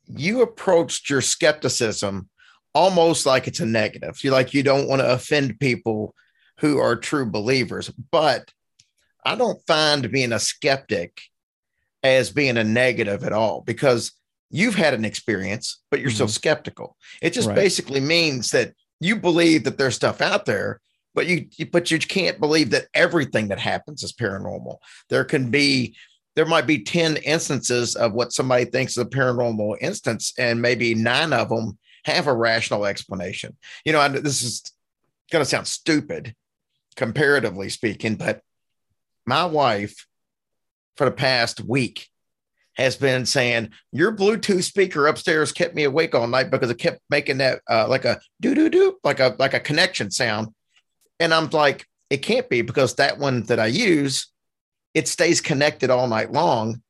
you 0.07 0.42
approached 0.42 1.11
your 1.11 1.20
skepticism 1.20 2.28
almost 2.74 3.26
like 3.26 3.46
it's 3.49 3.61
a 3.61 3.66
negative. 3.66 4.22
You 4.22 4.30
like 4.30 4.55
you 4.55 4.62
don't 4.62 4.88
want 4.88 5.01
to 5.01 5.12
offend 5.12 5.61
people 5.61 6.14
who 6.61 6.78
are 6.78 6.96
true 6.96 7.26
believers, 7.26 7.90
but 8.11 8.53
I 9.24 9.34
don't 9.34 9.61
find 9.66 10.11
being 10.11 10.32
a 10.32 10.38
skeptic 10.38 11.20
as 12.03 12.30
being 12.30 12.57
a 12.57 12.64
negative 12.64 13.24
at 13.24 13.32
all 13.32 13.62
because 13.62 14.12
you've 14.51 14.74
had 14.74 14.94
an 14.94 15.05
experience, 15.05 15.80
but 15.90 16.01
you're 16.01 16.09
mm-hmm. 16.09 16.14
still 16.14 16.28
skeptical. 16.28 16.96
It 17.20 17.32
just 17.32 17.49
right. 17.49 17.55
basically 17.55 18.01
means 18.01 18.51
that 18.53 18.72
you 19.01 19.16
believe 19.16 19.64
that 19.64 19.78
there's 19.78 19.94
stuff 19.94 20.20
out 20.20 20.46
there, 20.46 20.80
but 21.14 21.26
you 21.26 21.46
but 21.72 21.90
you 21.90 21.99
can't 21.99 22.40
believe 22.40 22.70
that 22.70 22.86
everything 22.94 23.49
that 23.49 23.59
happens 23.59 24.03
is 24.03 24.12
paranormal. 24.12 24.78
There 25.09 25.24
can 25.24 25.51
be 25.51 25.96
there 26.39 26.47
might 26.47 26.68
be 26.68 26.84
10 26.84 27.16
instances 27.16 27.97
of 27.97 28.12
what 28.12 28.32
somebody 28.32 28.64
thinks 28.64 28.93
is 28.93 28.99
a 28.99 29.05
paranormal 29.05 29.74
instance, 29.80 30.32
and 30.39 30.62
maybe 30.62 30.95
nine 30.95 31.32
of 31.32 31.49
them 31.49 31.76
have 32.05 32.28
a 32.28 32.32
rational 32.32 32.86
explanation. 32.86 33.57
You 33.84 33.93
know, 33.93 34.09
this 34.09 34.45
is 34.45 34.62
going 35.32 35.45
to 35.45 35.51
sound 35.51 35.66
stupid 35.66 36.36
comparatively 36.95 37.68
speaking, 37.70 38.14
but 38.14 38.41
my 39.26 39.47
wife 39.47 40.07
for 40.97 41.07
the 41.07 41.11
past 41.11 41.61
week 41.61 42.07
has 42.74 42.95
been 42.95 43.26
saying 43.26 43.70
your 43.91 44.14
Bluetooth 44.14 44.62
speaker 44.62 45.09
upstairs 45.09 45.51
kept 45.51 45.74
me 45.74 45.82
awake 45.82 46.14
all 46.14 46.28
night 46.28 46.53
because 46.53 46.70
it 46.70 46.78
kept 46.78 47.01
making 47.11 47.39
that 47.39 47.62
uh, 47.68 47.89
like 47.89 48.05
a 48.05 48.20
doo 48.41 48.55
doo 48.55 48.70
doo 48.70 48.97
like 49.03 49.18
a 49.18 49.34
like 49.41 49.55
a 49.55 49.61
connection 49.61 50.12
sound, 50.12 50.55
and 51.18 51.34
I'm 51.34 51.51
like, 51.51 51.84
it 52.11 52.18
can't 52.18 52.49
be 52.49 52.62
because 52.62 52.95
that 52.95 53.18
one 53.18 53.43
that 53.47 53.59
I 53.59 53.66
use 53.66 54.28
it 54.99 55.07
stays 55.07 55.40
connected 55.40 55.90
all 55.90 56.09
night 56.09 56.32
long 56.32 56.82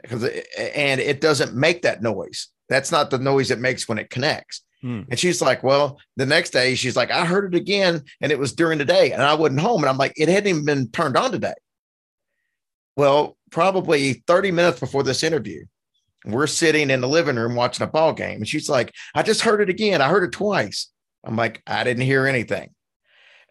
because 0.00 0.22
and 0.56 1.00
it 1.00 1.20
doesn't 1.20 1.52
make 1.52 1.82
that 1.82 2.00
noise. 2.00 2.46
That's 2.68 2.92
not 2.92 3.10
the 3.10 3.18
noise 3.18 3.50
it 3.50 3.58
makes 3.58 3.88
when 3.88 3.98
it 3.98 4.08
connects. 4.08 4.62
Hmm. 4.82 5.02
And 5.10 5.18
she's 5.18 5.42
like, 5.42 5.64
Well, 5.64 5.98
the 6.16 6.26
next 6.26 6.50
day, 6.50 6.76
she's 6.76 6.94
like, 6.94 7.10
I 7.10 7.24
heard 7.24 7.52
it 7.52 7.58
again, 7.58 8.04
and 8.20 8.30
it 8.30 8.38
was 8.38 8.52
during 8.52 8.78
the 8.78 8.84
day, 8.84 9.10
and 9.10 9.20
I 9.20 9.34
wasn't 9.34 9.60
home. 9.60 9.82
And 9.82 9.90
I'm 9.90 9.98
like, 9.98 10.12
It 10.16 10.28
hadn't 10.28 10.48
even 10.48 10.64
been 10.64 10.88
turned 10.90 11.16
on 11.16 11.32
today. 11.32 11.54
Well, 12.96 13.36
probably 13.50 14.22
30 14.28 14.52
minutes 14.52 14.78
before 14.78 15.02
this 15.02 15.24
interview, 15.24 15.64
we're 16.24 16.46
sitting 16.46 16.88
in 16.88 17.00
the 17.00 17.08
living 17.08 17.36
room 17.36 17.56
watching 17.56 17.84
a 17.84 17.90
ball 17.90 18.12
game. 18.12 18.36
And 18.36 18.48
she's 18.48 18.68
like, 18.68 18.94
I 19.12 19.24
just 19.24 19.40
heard 19.40 19.60
it 19.60 19.70
again. 19.70 20.00
I 20.00 20.08
heard 20.08 20.22
it 20.22 20.32
twice. 20.32 20.88
I'm 21.24 21.34
like, 21.34 21.62
I 21.66 21.82
didn't 21.82 22.04
hear 22.04 22.26
anything. 22.26 22.70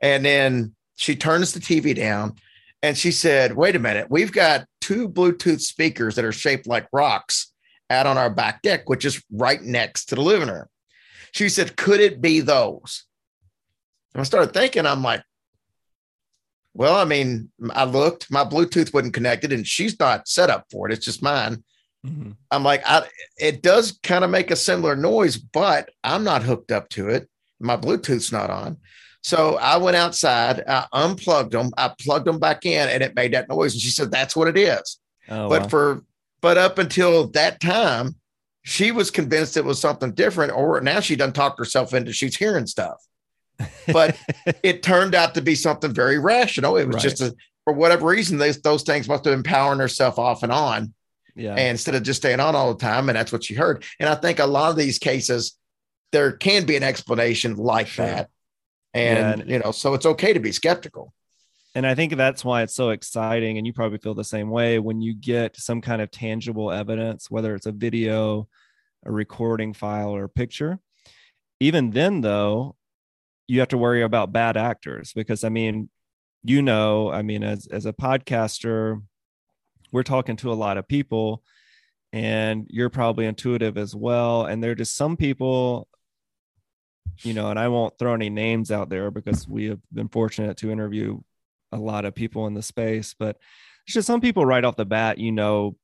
And 0.01 0.23
then 0.23 0.75
she 0.95 1.15
turns 1.15 1.51
the 1.51 1.59
TV 1.59 1.93
down 1.95 2.35
and 2.81 2.97
she 2.97 3.11
said, 3.11 3.55
Wait 3.55 3.75
a 3.75 3.79
minute, 3.79 4.07
we've 4.09 4.31
got 4.31 4.65
two 4.81 5.09
Bluetooth 5.09 5.61
speakers 5.61 6.15
that 6.15 6.25
are 6.25 6.31
shaped 6.31 6.67
like 6.67 6.87
rocks 6.91 7.51
out 7.89 8.05
on 8.05 8.17
our 8.17 8.29
back 8.29 8.61
deck, 8.61 8.89
which 8.89 9.05
is 9.05 9.23
right 9.31 9.61
next 9.61 10.05
to 10.05 10.15
the 10.15 10.21
living 10.21 10.49
room. 10.49 10.65
She 11.31 11.49
said, 11.49 11.75
Could 11.75 11.99
it 11.99 12.21
be 12.21 12.39
those? 12.39 13.05
And 14.13 14.21
I 14.21 14.23
started 14.23 14.53
thinking, 14.53 14.85
I'm 14.85 15.03
like, 15.03 15.23
well, 16.73 16.95
I 16.95 17.05
mean, 17.05 17.51
I 17.71 17.85
looked, 17.85 18.31
my 18.31 18.43
Bluetooth 18.43 18.93
wasn't 18.93 19.13
connected, 19.13 19.51
and 19.51 19.65
she's 19.65 19.99
not 19.99 20.27
set 20.27 20.49
up 20.49 20.65
for 20.71 20.87
it. 20.87 20.93
It's 20.93 21.05
just 21.05 21.21
mine. 21.21 21.63
Mm-hmm. 22.05 22.31
I'm 22.51 22.63
like, 22.63 22.81
I, 22.85 23.05
it 23.37 23.61
does 23.61 23.99
kind 24.03 24.23
of 24.23 24.29
make 24.29 24.51
a 24.51 24.55
similar 24.55 24.95
noise, 24.95 25.37
but 25.37 25.89
I'm 26.03 26.23
not 26.23 26.43
hooked 26.43 26.71
up 26.71 26.89
to 26.89 27.09
it. 27.09 27.29
My 27.59 27.75
Bluetooth's 27.75 28.31
not 28.31 28.49
on. 28.49 28.77
So 29.23 29.57
I 29.57 29.77
went 29.77 29.97
outside, 29.97 30.63
I 30.67 30.87
unplugged 30.93 31.51
them, 31.51 31.71
I 31.77 31.91
plugged 31.99 32.25
them 32.25 32.39
back 32.39 32.65
in, 32.65 32.87
and 32.87 33.03
it 33.03 33.15
made 33.15 33.33
that 33.33 33.49
noise. 33.49 33.73
And 33.73 33.81
she 33.81 33.89
said, 33.89 34.11
That's 34.11 34.35
what 34.35 34.47
it 34.47 34.57
is. 34.57 34.99
Oh, 35.29 35.49
but 35.49 35.63
wow. 35.63 35.67
for 35.67 36.03
but 36.41 36.57
up 36.57 36.77
until 36.77 37.27
that 37.31 37.59
time, 37.59 38.15
she 38.63 38.91
was 38.91 39.11
convinced 39.11 39.57
it 39.57 39.65
was 39.65 39.79
something 39.79 40.13
different, 40.13 40.53
or 40.53 40.79
now 40.81 40.99
she 40.99 41.15
done 41.15 41.33
talked 41.33 41.59
herself 41.59 41.93
into 41.93 42.13
she's 42.13 42.37
hearing 42.37 42.65
stuff. 42.65 42.97
But 43.91 44.17
it 44.63 44.83
turned 44.83 45.15
out 45.15 45.35
to 45.35 45.41
be 45.41 45.55
something 45.55 45.93
very 45.93 46.17
rational. 46.17 46.77
It 46.77 46.87
was 46.87 46.95
right. 46.95 47.03
just 47.03 47.21
a 47.21 47.35
for 47.65 47.73
whatever 47.73 48.07
reason, 48.07 48.37
those 48.37 48.61
those 48.61 48.83
things 48.83 49.07
must 49.07 49.25
have 49.25 49.33
been 49.33 49.43
powering 49.43 49.79
herself 49.79 50.17
off 50.17 50.43
and 50.43 50.51
on. 50.51 50.93
Yeah. 51.35 51.51
And 51.51 51.69
instead 51.69 51.95
of 51.95 52.03
just 52.03 52.21
staying 52.21 52.39
on 52.39 52.55
all 52.55 52.73
the 52.73 52.79
time, 52.79 53.09
and 53.09 53.15
that's 53.15 53.31
what 53.31 53.43
she 53.43 53.53
heard. 53.53 53.83
And 53.99 54.09
I 54.09 54.15
think 54.15 54.39
a 54.39 54.45
lot 54.45 54.71
of 54.71 54.75
these 54.75 54.97
cases, 54.97 55.57
there 56.11 56.31
can 56.31 56.65
be 56.65 56.75
an 56.75 56.83
explanation 56.83 57.55
like 57.55 57.87
sure. 57.87 58.05
that 58.05 58.29
and, 58.93 59.49
you 59.49 59.59
know 59.59 59.71
so 59.71 59.93
it's 59.93 60.05
okay 60.05 60.33
to 60.33 60.39
be 60.39 60.51
skeptical. 60.51 61.13
And 61.75 61.85
i 61.85 61.95
think 61.95 62.15
that's 62.15 62.43
why 62.43 62.63
it's 62.63 62.75
so 62.75 62.89
exciting 62.89 63.57
and 63.57 63.67
you 63.67 63.73
probably 63.73 63.99
feel 63.99 64.15
the 64.15 64.23
same 64.23 64.49
way 64.49 64.79
when 64.79 65.01
you 65.01 65.13
get 65.13 65.55
some 65.57 65.81
kind 65.81 66.01
of 66.01 66.11
tangible 66.11 66.71
evidence 66.71 67.29
whether 67.29 67.55
it's 67.55 67.67
a 67.67 67.71
video 67.71 68.47
a 69.05 69.11
recording 69.11 69.73
file 69.73 70.09
or 70.09 70.25
a 70.25 70.29
picture. 70.29 70.79
Even 71.59 71.91
then 71.91 72.21
though 72.21 72.75
you 73.47 73.59
have 73.59 73.69
to 73.69 73.77
worry 73.77 74.01
about 74.01 74.33
bad 74.33 74.57
actors 74.57 75.13
because 75.13 75.43
i 75.43 75.49
mean 75.49 75.89
you 76.43 76.61
know 76.61 77.11
i 77.11 77.21
mean 77.21 77.43
as 77.43 77.67
as 77.67 77.85
a 77.85 77.93
podcaster 77.93 79.01
we're 79.91 80.03
talking 80.03 80.35
to 80.35 80.51
a 80.51 80.53
lot 80.53 80.77
of 80.77 80.87
people 80.87 81.43
and 82.11 82.67
you're 82.69 82.89
probably 82.89 83.25
intuitive 83.25 83.77
as 83.77 83.95
well. 83.95 84.45
And 84.45 84.63
there 84.63 84.71
are 84.71 84.75
just 84.75 84.95
some 84.95 85.17
people 85.17 85.87
you 87.21 87.33
know 87.33 87.49
and 87.49 87.59
i 87.59 87.67
won't 87.67 87.97
throw 87.97 88.13
any 88.13 88.29
names 88.29 88.71
out 88.71 88.89
there 88.89 89.11
because 89.11 89.47
we 89.47 89.65
have 89.65 89.79
been 89.91 90.07
fortunate 90.07 90.57
to 90.57 90.71
interview 90.71 91.19
a 91.71 91.77
lot 91.77 92.05
of 92.05 92.15
people 92.15 92.47
in 92.47 92.53
the 92.53 92.61
space 92.61 93.13
but 93.17 93.37
there's 93.85 93.95
just 93.95 94.07
some 94.07 94.21
people 94.21 94.45
right 94.45 94.63
off 94.63 94.75
the 94.75 94.85
bat 94.85 95.17
you 95.17 95.31
know 95.31 95.75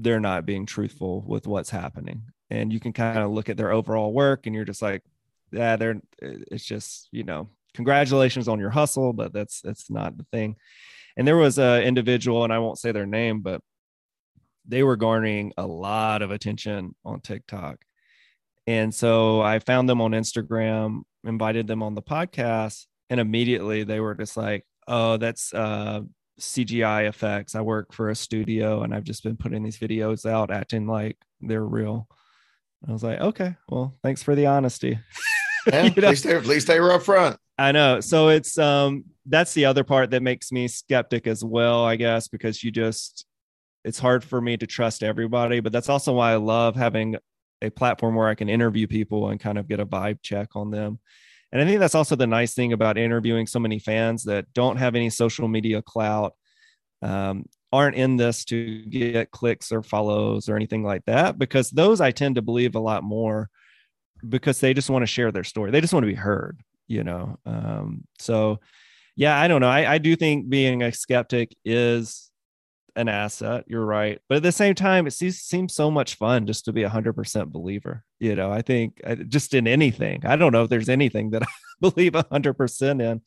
they're 0.00 0.20
not 0.20 0.46
being 0.46 0.64
truthful 0.64 1.22
with 1.26 1.46
what's 1.46 1.70
happening. 1.70 2.22
And 2.50 2.72
you 2.72 2.80
can 2.80 2.92
kind 2.92 3.18
of 3.18 3.30
look 3.30 3.48
at 3.48 3.56
their 3.56 3.72
overall 3.72 4.12
work 4.12 4.46
and 4.46 4.54
you're 4.54 4.64
just 4.64 4.80
like 4.80 5.02
yeah 5.50 5.76
they're 5.76 6.00
eh, 6.22 6.38
it's 6.50 6.64
just 6.64 7.08
you 7.10 7.24
know 7.24 7.48
congratulations 7.74 8.48
on 8.48 8.58
your 8.58 8.70
hustle 8.70 9.12
but 9.12 9.32
that's 9.32 9.60
that's 9.60 9.90
not 9.90 10.16
the 10.16 10.26
thing. 10.32 10.56
And 11.16 11.26
there 11.26 11.36
was 11.36 11.58
a 11.58 11.82
individual 11.82 12.44
and 12.44 12.52
i 12.52 12.58
won't 12.58 12.78
say 12.78 12.92
their 12.92 13.06
name 13.06 13.40
but 13.40 13.60
they 14.66 14.82
were 14.82 14.96
garnering 14.96 15.52
a 15.56 15.66
lot 15.66 16.22
of 16.22 16.30
attention 16.30 16.94
on 17.04 17.20
tiktok 17.20 17.84
and 18.68 18.94
so 18.94 19.40
i 19.40 19.58
found 19.58 19.88
them 19.88 20.00
on 20.00 20.12
instagram 20.12 21.00
invited 21.24 21.66
them 21.66 21.82
on 21.82 21.94
the 21.94 22.02
podcast 22.02 22.86
and 23.10 23.18
immediately 23.18 23.82
they 23.82 23.98
were 24.00 24.14
just 24.14 24.36
like 24.36 24.64
oh 24.86 25.16
that's 25.16 25.52
uh 25.54 26.00
cgi 26.40 27.08
effects 27.08 27.54
i 27.54 27.60
work 27.60 27.92
for 27.92 28.10
a 28.10 28.14
studio 28.14 28.82
and 28.82 28.94
i've 28.94 29.04
just 29.04 29.24
been 29.24 29.36
putting 29.36 29.62
these 29.62 29.78
videos 29.78 30.24
out 30.28 30.50
acting 30.52 30.86
like 30.86 31.16
they're 31.40 31.64
real 31.64 32.06
i 32.88 32.92
was 32.92 33.02
like 33.02 33.20
okay 33.20 33.56
well 33.68 33.96
thanks 34.02 34.22
for 34.22 34.34
the 34.34 34.46
honesty 34.46 34.98
Yeah, 35.66 35.82
You 35.84 35.88
at, 35.90 35.96
know? 35.98 36.08
least 36.10 36.24
they, 36.24 36.34
at 36.34 36.46
least 36.46 36.66
they 36.66 36.80
were 36.80 36.92
up 36.92 37.02
front. 37.02 37.36
I 37.58 37.72
know. 37.72 38.00
So 38.00 38.28
it's 38.28 38.56
um 38.58 39.04
that's 39.26 39.52
the 39.54 39.66
other 39.66 39.84
part 39.84 40.10
that 40.10 40.22
makes 40.22 40.50
me 40.52 40.68
skeptic 40.68 41.26
as 41.26 41.44
well, 41.44 41.84
I 41.84 41.96
guess, 41.96 42.28
because 42.28 42.62
you 42.62 42.70
just 42.70 43.26
it's 43.84 43.98
hard 43.98 44.24
for 44.24 44.40
me 44.40 44.56
to 44.56 44.66
trust 44.66 45.02
everybody, 45.02 45.60
but 45.60 45.72
that's 45.72 45.88
also 45.88 46.12
why 46.14 46.32
I 46.32 46.36
love 46.36 46.76
having 46.76 47.16
a 47.62 47.70
platform 47.70 48.14
where 48.14 48.28
I 48.28 48.34
can 48.34 48.48
interview 48.48 48.86
people 48.86 49.28
and 49.28 49.40
kind 49.40 49.58
of 49.58 49.68
get 49.68 49.80
a 49.80 49.86
vibe 49.86 50.18
check 50.22 50.54
on 50.54 50.70
them. 50.70 50.98
And 51.50 51.62
I 51.62 51.64
think 51.64 51.80
that's 51.80 51.94
also 51.94 52.14
the 52.14 52.26
nice 52.26 52.54
thing 52.54 52.72
about 52.72 52.98
interviewing 52.98 53.46
so 53.46 53.58
many 53.58 53.78
fans 53.78 54.24
that 54.24 54.52
don't 54.52 54.76
have 54.76 54.94
any 54.94 55.10
social 55.10 55.48
media 55.48 55.80
clout, 55.80 56.34
um, 57.02 57.46
aren't 57.72 57.96
in 57.96 58.16
this 58.16 58.44
to 58.46 58.84
get 58.86 59.30
clicks 59.30 59.72
or 59.72 59.82
follows 59.82 60.48
or 60.48 60.56
anything 60.56 60.84
like 60.84 61.04
that, 61.06 61.38
because 61.38 61.70
those 61.70 62.00
I 62.00 62.10
tend 62.10 62.34
to 62.34 62.42
believe 62.42 62.74
a 62.74 62.80
lot 62.80 63.02
more 63.02 63.48
because 64.28 64.60
they 64.60 64.74
just 64.74 64.90
want 64.90 65.02
to 65.02 65.06
share 65.06 65.32
their 65.32 65.44
story. 65.44 65.70
They 65.70 65.80
just 65.80 65.92
want 65.92 66.04
to 66.04 66.12
be 66.12 66.14
heard, 66.14 66.60
you 66.86 67.04
know. 67.04 67.38
Um, 67.46 68.04
so 68.18 68.60
yeah, 69.16 69.38
I 69.38 69.48
don't 69.48 69.60
know. 69.60 69.68
I, 69.68 69.94
I 69.94 69.98
do 69.98 70.16
think 70.16 70.48
being 70.48 70.82
a 70.82 70.92
skeptic 70.92 71.56
is 71.64 72.27
an 72.96 73.08
asset. 73.08 73.64
You're 73.66 73.84
right, 73.84 74.20
but 74.28 74.38
at 74.38 74.42
the 74.42 74.52
same 74.52 74.74
time, 74.74 75.06
it 75.06 75.12
seems, 75.12 75.38
seems 75.38 75.74
so 75.74 75.90
much 75.90 76.16
fun 76.16 76.46
just 76.46 76.64
to 76.66 76.72
be 76.72 76.82
a 76.82 76.88
hundred 76.88 77.14
percent 77.14 77.52
believer. 77.52 78.04
You 78.18 78.34
know, 78.34 78.50
I 78.50 78.62
think 78.62 79.00
I, 79.06 79.14
just 79.14 79.54
in 79.54 79.66
anything. 79.66 80.24
I 80.26 80.36
don't 80.36 80.52
know 80.52 80.64
if 80.64 80.70
there's 80.70 80.88
anything 80.88 81.30
that 81.30 81.42
I 81.44 81.46
believe 81.80 82.14
a 82.14 82.26
hundred 82.30 82.54
percent 82.54 83.00
in. 83.02 83.22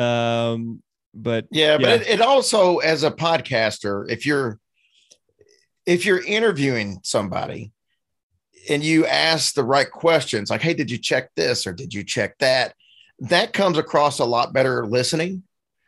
Um, 0.00 0.82
but 1.14 1.46
Yeah, 1.50 1.78
but 1.78 2.02
It, 2.02 2.08
it 2.08 2.20
also, 2.20 2.78
as 2.78 3.02
a 3.02 3.10
podcaster, 3.10 4.08
if 4.10 4.26
you're 4.26 4.58
if 5.86 6.04
you're 6.04 6.24
interviewing 6.24 6.98
somebody 7.02 7.72
and 8.68 8.82
you 8.82 9.06
ask 9.06 9.54
the 9.54 9.64
right 9.64 9.90
questions, 9.90 10.50
like, 10.50 10.62
"Hey, 10.62 10.74
did 10.74 10.90
you 10.90 10.98
check 10.98 11.30
this 11.36 11.66
or 11.66 11.72
did 11.72 11.94
you 11.94 12.04
check 12.04 12.36
that?" 12.38 12.74
That 13.20 13.54
comes 13.54 13.78
across 13.78 14.18
a 14.18 14.24
lot 14.24 14.52
better 14.52 14.86
listening 14.86 15.42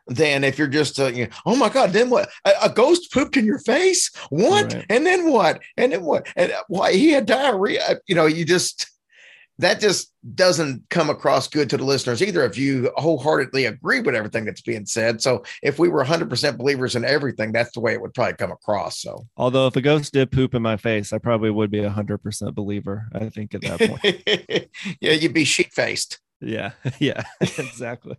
than 0.08 0.44
if 0.44 0.58
you're 0.58 0.66
just, 0.68 0.98
uh, 0.98 1.06
you 1.06 1.24
know, 1.24 1.30
"Oh 1.46 1.56
my 1.56 1.68
God, 1.68 1.92
then 1.92 2.10
what? 2.10 2.28
A, 2.44 2.52
a 2.64 2.70
ghost 2.70 3.12
pooped 3.12 3.36
in 3.36 3.44
your 3.44 3.58
face? 3.60 4.10
What? 4.30 4.72
Right. 4.72 4.86
And 4.88 5.06
then 5.06 5.30
what? 5.30 5.60
And 5.76 5.92
then 5.92 6.02
what? 6.02 6.26
And 6.36 6.52
uh, 6.52 6.62
why 6.68 6.92
he 6.92 7.10
had 7.10 7.26
diarrhea? 7.26 7.98
You 8.06 8.14
know, 8.14 8.26
you 8.26 8.44
just." 8.44 8.90
That 9.60 9.80
just 9.80 10.12
doesn't 10.36 10.88
come 10.88 11.10
across 11.10 11.48
good 11.48 11.68
to 11.70 11.76
the 11.76 11.84
listeners 11.84 12.22
either 12.22 12.44
if 12.44 12.56
you 12.56 12.92
wholeheartedly 12.94 13.64
agree 13.64 13.98
with 13.98 14.14
everything 14.14 14.44
that's 14.44 14.60
being 14.60 14.86
said. 14.86 15.20
So 15.20 15.42
if 15.64 15.80
we 15.80 15.88
were 15.88 16.04
100% 16.04 16.56
believers 16.56 16.94
in 16.94 17.04
everything, 17.04 17.50
that's 17.50 17.72
the 17.72 17.80
way 17.80 17.92
it 17.92 18.00
would 18.00 18.14
probably 18.14 18.34
come 18.34 18.52
across. 18.52 19.00
So, 19.02 19.26
although 19.36 19.66
if 19.66 19.74
a 19.74 19.80
ghost 19.80 20.12
did 20.12 20.30
poop 20.30 20.54
in 20.54 20.62
my 20.62 20.76
face, 20.76 21.12
I 21.12 21.18
probably 21.18 21.50
would 21.50 21.72
be 21.72 21.80
a 21.80 21.90
hundred 21.90 22.18
percent 22.18 22.54
believer. 22.54 23.08
I 23.12 23.30
think 23.30 23.52
at 23.52 23.62
that 23.62 23.80
point. 23.80 24.68
yeah, 25.00 25.14
you'd 25.14 25.34
be 25.34 25.44
sheet 25.44 25.72
faced. 25.72 26.20
Yeah, 26.40 26.72
yeah, 26.98 27.24
exactly. 27.40 28.16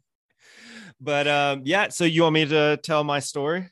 But 1.02 1.28
um, 1.28 1.62
yeah. 1.66 1.90
So 1.90 2.04
you 2.06 2.24
want 2.24 2.34
me 2.34 2.46
to 2.48 2.78
tell 2.84 3.04
my 3.04 3.20
story? 3.20 3.70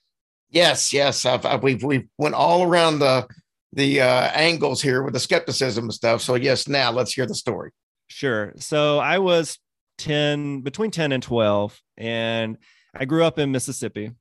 Yes, 0.50 0.94
yes. 0.94 1.26
I've, 1.26 1.46
I've, 1.46 1.64
we've, 1.64 1.84
we've 1.84 2.08
went 2.18 2.36
all 2.36 2.64
around 2.64 3.00
the, 3.00 3.28
the 3.74 4.02
uh, 4.02 4.30
angles 4.34 4.82
here 4.82 5.04
with 5.04 5.14
the 5.14 5.20
skepticism 5.20 5.86
and 5.86 5.94
stuff. 5.94 6.22
So 6.22 6.36
yes, 6.36 6.68
now 6.68 6.92
let's 6.92 7.14
hear 7.14 7.26
the 7.26 7.36
story. 7.36 7.72
Sure. 8.08 8.54
So 8.56 9.00
I 9.00 9.20
was 9.20 9.60
10, 9.98 10.62
between 10.62 10.92
10 10.92 11.12
and 11.12 11.22
12, 11.22 11.82
and 11.98 12.58
I 12.96 13.06
grew 13.06 13.26
up 13.26 13.40
in 13.40 13.52
Mississippi. 13.52 14.12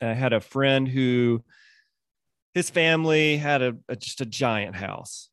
I 0.00 0.14
had 0.14 0.32
a 0.32 0.40
friend 0.40 0.88
who 0.88 1.44
his 2.54 2.68
family 2.68 3.36
had 3.36 3.62
a, 3.62 3.76
a- 3.88 3.96
just 3.96 4.20
a 4.20 4.26
giant 4.26 4.74
house. 4.74 5.30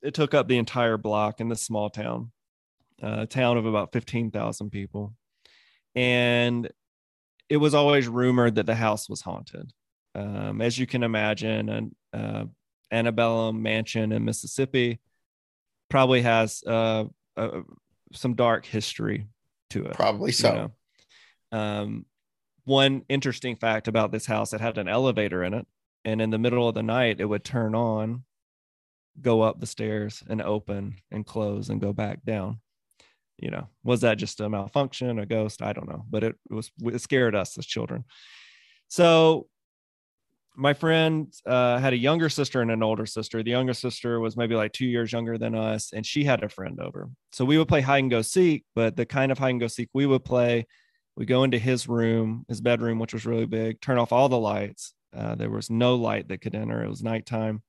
It 0.00 0.14
took 0.14 0.32
up 0.32 0.48
the 0.48 0.56
entire 0.58 0.96
block 0.96 1.40
in 1.40 1.48
this 1.48 1.62
small 1.62 1.90
town, 1.90 2.32
a 3.02 3.26
town 3.26 3.58
of 3.58 3.66
about 3.66 3.92
15,000 3.92 4.70
people. 4.70 5.14
And 5.94 6.70
it 7.48 7.58
was 7.58 7.74
always 7.74 8.08
rumored 8.08 8.54
that 8.54 8.66
the 8.66 8.74
house 8.74 9.08
was 9.08 9.20
haunted. 9.20 9.72
Um, 10.14 10.60
as 10.60 10.78
you 10.78 10.86
can 10.86 11.02
imagine, 11.02 11.68
an 11.68 11.96
uh, 12.12 12.44
antebellum 12.90 13.62
mansion 13.62 14.12
in 14.12 14.24
Mississippi 14.24 15.00
probably 15.90 16.22
has 16.22 16.62
uh, 16.66 17.04
uh, 17.36 17.60
some 18.14 18.34
dark 18.34 18.64
history 18.64 19.26
to 19.70 19.84
it. 19.84 19.94
Probably 19.94 20.32
so. 20.32 20.70
know. 21.52 21.58
Um, 21.58 22.06
one 22.64 23.04
interesting 23.10 23.56
fact 23.56 23.86
about 23.86 24.12
this 24.12 24.24
house, 24.24 24.54
it 24.54 24.60
had 24.62 24.78
an 24.78 24.88
elevator 24.88 25.44
in 25.44 25.52
it, 25.52 25.66
and 26.06 26.22
in 26.22 26.30
the 26.30 26.38
middle 26.38 26.66
of 26.66 26.74
the 26.74 26.82
night, 26.82 27.20
it 27.20 27.26
would 27.26 27.44
turn 27.44 27.74
on, 27.74 28.24
go 29.20 29.42
up 29.42 29.60
the 29.60 29.66
stairs, 29.66 30.22
and 30.26 30.40
open 30.40 30.96
and 31.10 31.26
close 31.26 31.68
and 31.68 31.82
go 31.82 31.92
back 31.92 32.24
down. 32.24 32.61
You 33.42 33.50
know, 33.50 33.68
was 33.82 34.02
that 34.02 34.18
just 34.18 34.40
a 34.40 34.48
malfunction, 34.48 35.18
a 35.18 35.26
ghost? 35.26 35.62
I 35.62 35.72
don't 35.72 35.88
know, 35.88 36.04
but 36.08 36.22
it 36.22 36.36
was 36.48 36.70
it 36.84 37.00
scared 37.00 37.34
us 37.34 37.58
as 37.58 37.66
children. 37.66 38.04
So 38.86 39.48
my 40.54 40.74
friend 40.74 41.32
uh, 41.44 41.78
had 41.78 41.92
a 41.92 41.96
younger 41.96 42.28
sister 42.28 42.60
and 42.60 42.70
an 42.70 42.84
older 42.84 43.04
sister. 43.04 43.42
The 43.42 43.50
younger 43.50 43.74
sister 43.74 44.20
was 44.20 44.36
maybe 44.36 44.54
like 44.54 44.72
two 44.72 44.86
years 44.86 45.10
younger 45.12 45.38
than 45.38 45.56
us, 45.56 45.92
and 45.92 46.06
she 46.06 46.22
had 46.22 46.44
a 46.44 46.48
friend 46.48 46.78
over. 46.78 47.10
So 47.32 47.44
we 47.44 47.58
would 47.58 47.66
play 47.66 47.80
hide 47.80 48.04
and 48.04 48.10
go 48.10 48.22
seek, 48.22 48.64
but 48.76 48.94
the 48.94 49.06
kind 49.06 49.32
of 49.32 49.38
hide 49.38 49.50
and 49.50 49.60
go 49.60 49.66
seek 49.66 49.88
we 49.92 50.06
would 50.06 50.24
play, 50.24 50.66
we 51.16 51.26
go 51.26 51.42
into 51.42 51.58
his 51.58 51.88
room, 51.88 52.44
his 52.48 52.60
bedroom, 52.60 53.00
which 53.00 53.12
was 53.12 53.26
really 53.26 53.46
big, 53.46 53.80
turn 53.80 53.98
off 53.98 54.12
all 54.12 54.28
the 54.28 54.38
lights. 54.38 54.94
Uh, 55.16 55.34
there 55.34 55.50
was 55.50 55.68
no 55.68 55.96
light 55.96 56.28
that 56.28 56.40
could 56.40 56.54
enter. 56.54 56.84
It 56.84 56.88
was 56.88 57.02
nighttime. 57.02 57.62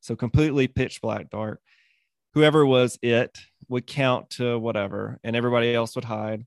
So 0.00 0.14
completely 0.16 0.68
pitch 0.68 1.00
black 1.00 1.30
dark. 1.30 1.60
Whoever 2.38 2.64
was 2.64 3.00
it 3.02 3.36
would 3.68 3.84
count 3.84 4.30
to 4.30 4.60
whatever, 4.60 5.18
and 5.24 5.34
everybody 5.34 5.74
else 5.74 5.96
would 5.96 6.04
hide. 6.04 6.46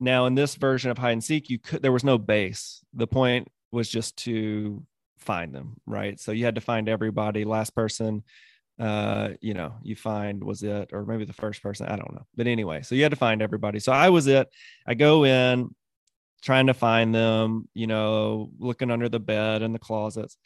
Now, 0.00 0.24
in 0.24 0.34
this 0.34 0.54
version 0.54 0.90
of 0.90 0.96
hide 0.96 1.10
and 1.10 1.22
seek, 1.22 1.50
you 1.50 1.58
could 1.58 1.82
there 1.82 1.92
was 1.92 2.02
no 2.02 2.16
base. 2.16 2.82
The 2.94 3.06
point 3.06 3.48
was 3.72 3.90
just 3.90 4.16
to 4.24 4.82
find 5.18 5.54
them, 5.54 5.76
right? 5.84 6.18
So 6.18 6.32
you 6.32 6.46
had 6.46 6.54
to 6.54 6.62
find 6.62 6.88
everybody. 6.88 7.44
Last 7.44 7.74
person, 7.74 8.24
uh, 8.80 9.32
you 9.42 9.52
know, 9.52 9.74
you 9.82 9.94
find 9.94 10.42
was 10.42 10.62
it, 10.62 10.94
or 10.94 11.04
maybe 11.04 11.26
the 11.26 11.34
first 11.34 11.62
person, 11.62 11.86
I 11.86 11.96
don't 11.96 12.14
know. 12.14 12.26
But 12.34 12.46
anyway, 12.46 12.80
so 12.80 12.94
you 12.94 13.02
had 13.02 13.12
to 13.12 13.16
find 13.16 13.42
everybody. 13.42 13.80
So 13.80 13.92
I 13.92 14.08
was 14.08 14.28
it. 14.28 14.48
I 14.86 14.94
go 14.94 15.26
in 15.26 15.74
trying 16.40 16.68
to 16.68 16.74
find 16.74 17.14
them, 17.14 17.68
you 17.74 17.86
know, 17.86 18.48
looking 18.58 18.90
under 18.90 19.10
the 19.10 19.20
bed 19.20 19.60
and 19.60 19.74
the 19.74 19.78
closets. 19.78 20.38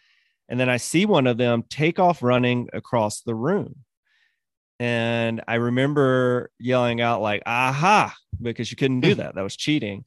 And 0.48 0.58
then 0.58 0.68
I 0.68 0.78
see 0.78 1.06
one 1.06 1.28
of 1.28 1.36
them 1.36 1.62
take 1.70 2.00
off 2.00 2.20
running 2.20 2.68
across 2.72 3.20
the 3.20 3.36
room. 3.36 3.76
And 4.82 5.42
I 5.46 5.54
remember 5.54 6.50
yelling 6.58 7.00
out, 7.00 7.22
like, 7.22 7.44
aha, 7.46 8.12
because 8.40 8.68
you 8.72 8.76
couldn't 8.76 9.02
do 9.02 9.14
that. 9.14 9.36
That 9.36 9.42
was 9.42 9.54
cheating. 9.54 10.04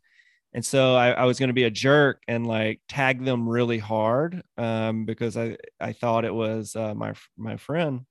And 0.54 0.66
so 0.66 0.96
I, 0.96 1.12
I 1.12 1.24
was 1.24 1.40
going 1.40 1.48
to 1.48 1.54
be 1.54 1.64
a 1.64 1.72
jerk 1.72 2.22
and 2.28 2.46
like 2.46 2.82
tag 2.90 3.24
them 3.24 3.48
really 3.48 3.78
hard 3.78 4.44
um, 4.58 5.06
because 5.06 5.38
I, 5.38 5.56
I 5.80 5.94
thought 5.94 6.26
it 6.26 6.36
was 6.36 6.76
uh, 6.76 6.94
my, 6.94 7.14
my 7.38 7.56
friend. 7.56 8.02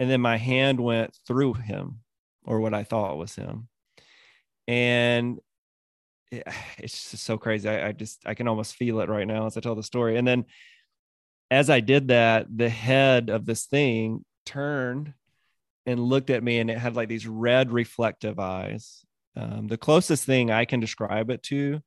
And 0.00 0.10
then 0.10 0.20
my 0.20 0.38
hand 0.38 0.80
went 0.80 1.16
through 1.24 1.54
him 1.54 2.00
or 2.44 2.58
what 2.58 2.74
I 2.74 2.82
thought 2.82 3.16
was 3.16 3.36
him. 3.36 3.68
And 4.66 5.38
it- 6.32 6.48
it's 6.78 7.12
just 7.12 7.22
so 7.22 7.38
crazy. 7.38 7.68
I, 7.68 7.90
I 7.90 7.92
just, 7.92 8.26
I 8.26 8.34
can 8.34 8.48
almost 8.48 8.74
feel 8.74 8.98
it 8.98 9.08
right 9.08 9.26
now 9.26 9.46
as 9.46 9.56
I 9.56 9.60
tell 9.60 9.76
the 9.76 9.84
story. 9.84 10.16
And 10.16 10.26
then 10.26 10.46
as 11.48 11.70
I 11.70 11.78
did 11.78 12.08
that, 12.08 12.48
the 12.52 12.68
head 12.68 13.30
of 13.30 13.46
this 13.46 13.66
thing 13.66 14.24
turned 14.44 15.14
and 15.86 16.00
looked 16.00 16.30
at 16.30 16.42
me 16.42 16.58
and 16.58 16.70
it 16.70 16.78
had 16.78 16.96
like 16.96 17.08
these 17.08 17.26
red 17.26 17.72
reflective 17.72 18.38
eyes. 18.38 19.04
Um, 19.36 19.68
the 19.68 19.78
closest 19.78 20.24
thing 20.24 20.50
I 20.50 20.64
can 20.64 20.80
describe 20.80 21.30
it 21.30 21.42
to 21.44 21.80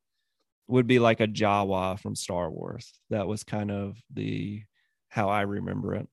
would 0.66 0.86
be 0.86 0.98
like 0.98 1.20
a 1.20 1.28
Jawa 1.28 1.98
from 1.98 2.16
Star 2.16 2.50
Wars. 2.50 2.92
That 3.10 3.26
was 3.26 3.44
kind 3.44 3.70
of 3.70 3.96
the 4.12 4.62
how 5.08 5.28
I 5.28 5.42
remember 5.42 5.94
it. 5.94 6.08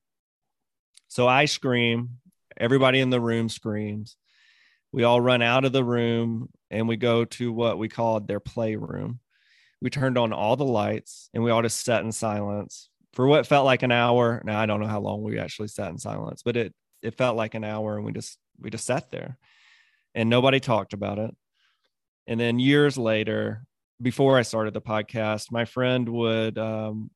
So 1.08 1.26
I 1.26 1.46
scream, 1.46 2.18
everybody 2.56 3.00
in 3.00 3.10
the 3.10 3.20
room 3.20 3.48
screams. 3.48 4.16
We 4.92 5.04
all 5.04 5.20
run 5.20 5.42
out 5.42 5.64
of 5.64 5.72
the 5.72 5.84
room 5.84 6.50
and 6.70 6.86
we 6.86 6.96
go 6.96 7.24
to 7.24 7.52
what 7.52 7.78
we 7.78 7.88
called 7.88 8.28
their 8.28 8.40
playroom. 8.40 9.20
We 9.80 9.90
turned 9.90 10.18
on 10.18 10.32
all 10.32 10.56
the 10.56 10.64
lights 10.64 11.28
and 11.34 11.42
we 11.42 11.50
all 11.50 11.62
just 11.62 11.84
sat 11.84 12.04
in 12.04 12.12
silence 12.12 12.90
for 13.14 13.26
what 13.26 13.46
felt 13.46 13.64
like 13.64 13.82
an 13.82 13.92
hour. 13.92 14.42
Now 14.44 14.60
I 14.60 14.66
don't 14.66 14.80
know 14.80 14.86
how 14.86 15.00
long 15.00 15.22
we 15.22 15.38
actually 15.38 15.68
sat 15.68 15.90
in 15.90 15.98
silence, 15.98 16.42
but 16.42 16.56
it 16.56 16.74
it 17.02 17.16
felt 17.16 17.36
like 17.36 17.54
an 17.54 17.64
hour 17.64 17.96
and 17.96 18.04
we 18.04 18.12
just 18.12 18.38
we 18.60 18.70
just 18.70 18.86
sat 18.86 19.10
there 19.10 19.38
and 20.14 20.30
nobody 20.30 20.60
talked 20.60 20.92
about 20.92 21.18
it. 21.18 21.34
And 22.26 22.38
then 22.38 22.58
years 22.58 22.96
later, 22.96 23.64
before 24.00 24.38
I 24.38 24.42
started 24.42 24.74
the 24.74 24.80
podcast, 24.80 25.50
my 25.50 25.64
friend 25.64 26.08
would 26.08 26.58
um 26.58 27.10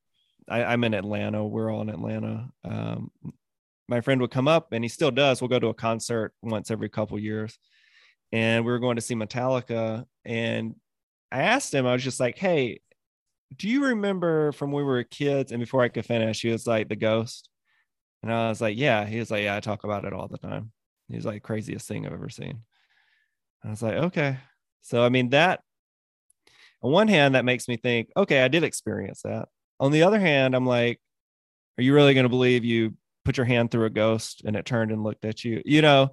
I, 0.48 0.72
am 0.72 0.84
in 0.84 0.94
Atlanta. 0.94 1.44
We're 1.44 1.72
all 1.72 1.82
in 1.82 1.88
Atlanta. 1.88 2.48
Um, 2.64 3.10
my 3.88 4.00
friend 4.00 4.20
would 4.20 4.30
come 4.30 4.48
up 4.48 4.72
and 4.72 4.84
he 4.84 4.88
still 4.88 5.10
does. 5.10 5.40
We'll 5.40 5.48
go 5.48 5.58
to 5.58 5.68
a 5.68 5.74
concert 5.74 6.32
once 6.42 6.70
every 6.70 6.88
couple 6.88 7.18
years. 7.18 7.58
And 8.32 8.64
we 8.64 8.72
were 8.72 8.78
going 8.78 8.96
to 8.96 9.02
see 9.02 9.14
Metallica. 9.14 10.04
And 10.24 10.74
I 11.30 11.42
asked 11.42 11.72
him, 11.72 11.86
I 11.86 11.92
was 11.92 12.02
just 12.02 12.20
like, 12.20 12.38
hey, 12.38 12.80
do 13.56 13.68
you 13.68 13.86
remember 13.86 14.52
from 14.52 14.72
when 14.72 14.84
we 14.84 14.90
were 14.90 15.04
kids? 15.04 15.52
And 15.52 15.60
before 15.60 15.82
I 15.82 15.88
could 15.88 16.04
finish, 16.04 16.42
he 16.42 16.50
was 16.50 16.66
like, 16.66 16.88
the 16.88 16.96
ghost. 16.96 17.48
And 18.22 18.32
I 18.32 18.48
was 18.48 18.60
like, 18.60 18.76
yeah. 18.76 19.06
He 19.06 19.18
was 19.18 19.30
like, 19.30 19.44
yeah, 19.44 19.56
I 19.56 19.60
talk 19.60 19.84
about 19.84 20.04
it 20.04 20.12
all 20.12 20.28
the 20.28 20.38
time. 20.38 20.72
He's 21.08 21.24
like, 21.24 21.42
craziest 21.42 21.86
thing 21.86 22.06
I've 22.06 22.12
ever 22.12 22.28
seen. 22.28 22.62
I 23.64 23.70
was 23.70 23.82
like, 23.82 23.94
okay. 23.94 24.38
So, 24.82 25.04
I 25.04 25.08
mean, 25.08 25.30
that 25.30 25.60
on 26.82 26.92
one 26.92 27.08
hand, 27.08 27.34
that 27.34 27.44
makes 27.44 27.68
me 27.68 27.76
think, 27.76 28.10
okay, 28.16 28.42
I 28.42 28.48
did 28.48 28.64
experience 28.64 29.22
that. 29.22 29.48
On 29.78 29.92
the 29.92 30.02
other 30.02 30.20
hand, 30.20 30.54
I'm 30.54 30.66
like, 30.66 31.00
are 31.78 31.82
you 31.82 31.94
really 31.94 32.14
going 32.14 32.24
to 32.24 32.30
believe 32.30 32.64
you 32.64 32.94
put 33.24 33.36
your 33.36 33.46
hand 33.46 33.70
through 33.70 33.86
a 33.86 33.90
ghost 33.90 34.42
and 34.44 34.56
it 34.56 34.64
turned 34.64 34.92
and 34.92 35.02
looked 35.02 35.24
at 35.24 35.44
you 35.44 35.60
you 35.64 35.82
know 35.82 36.10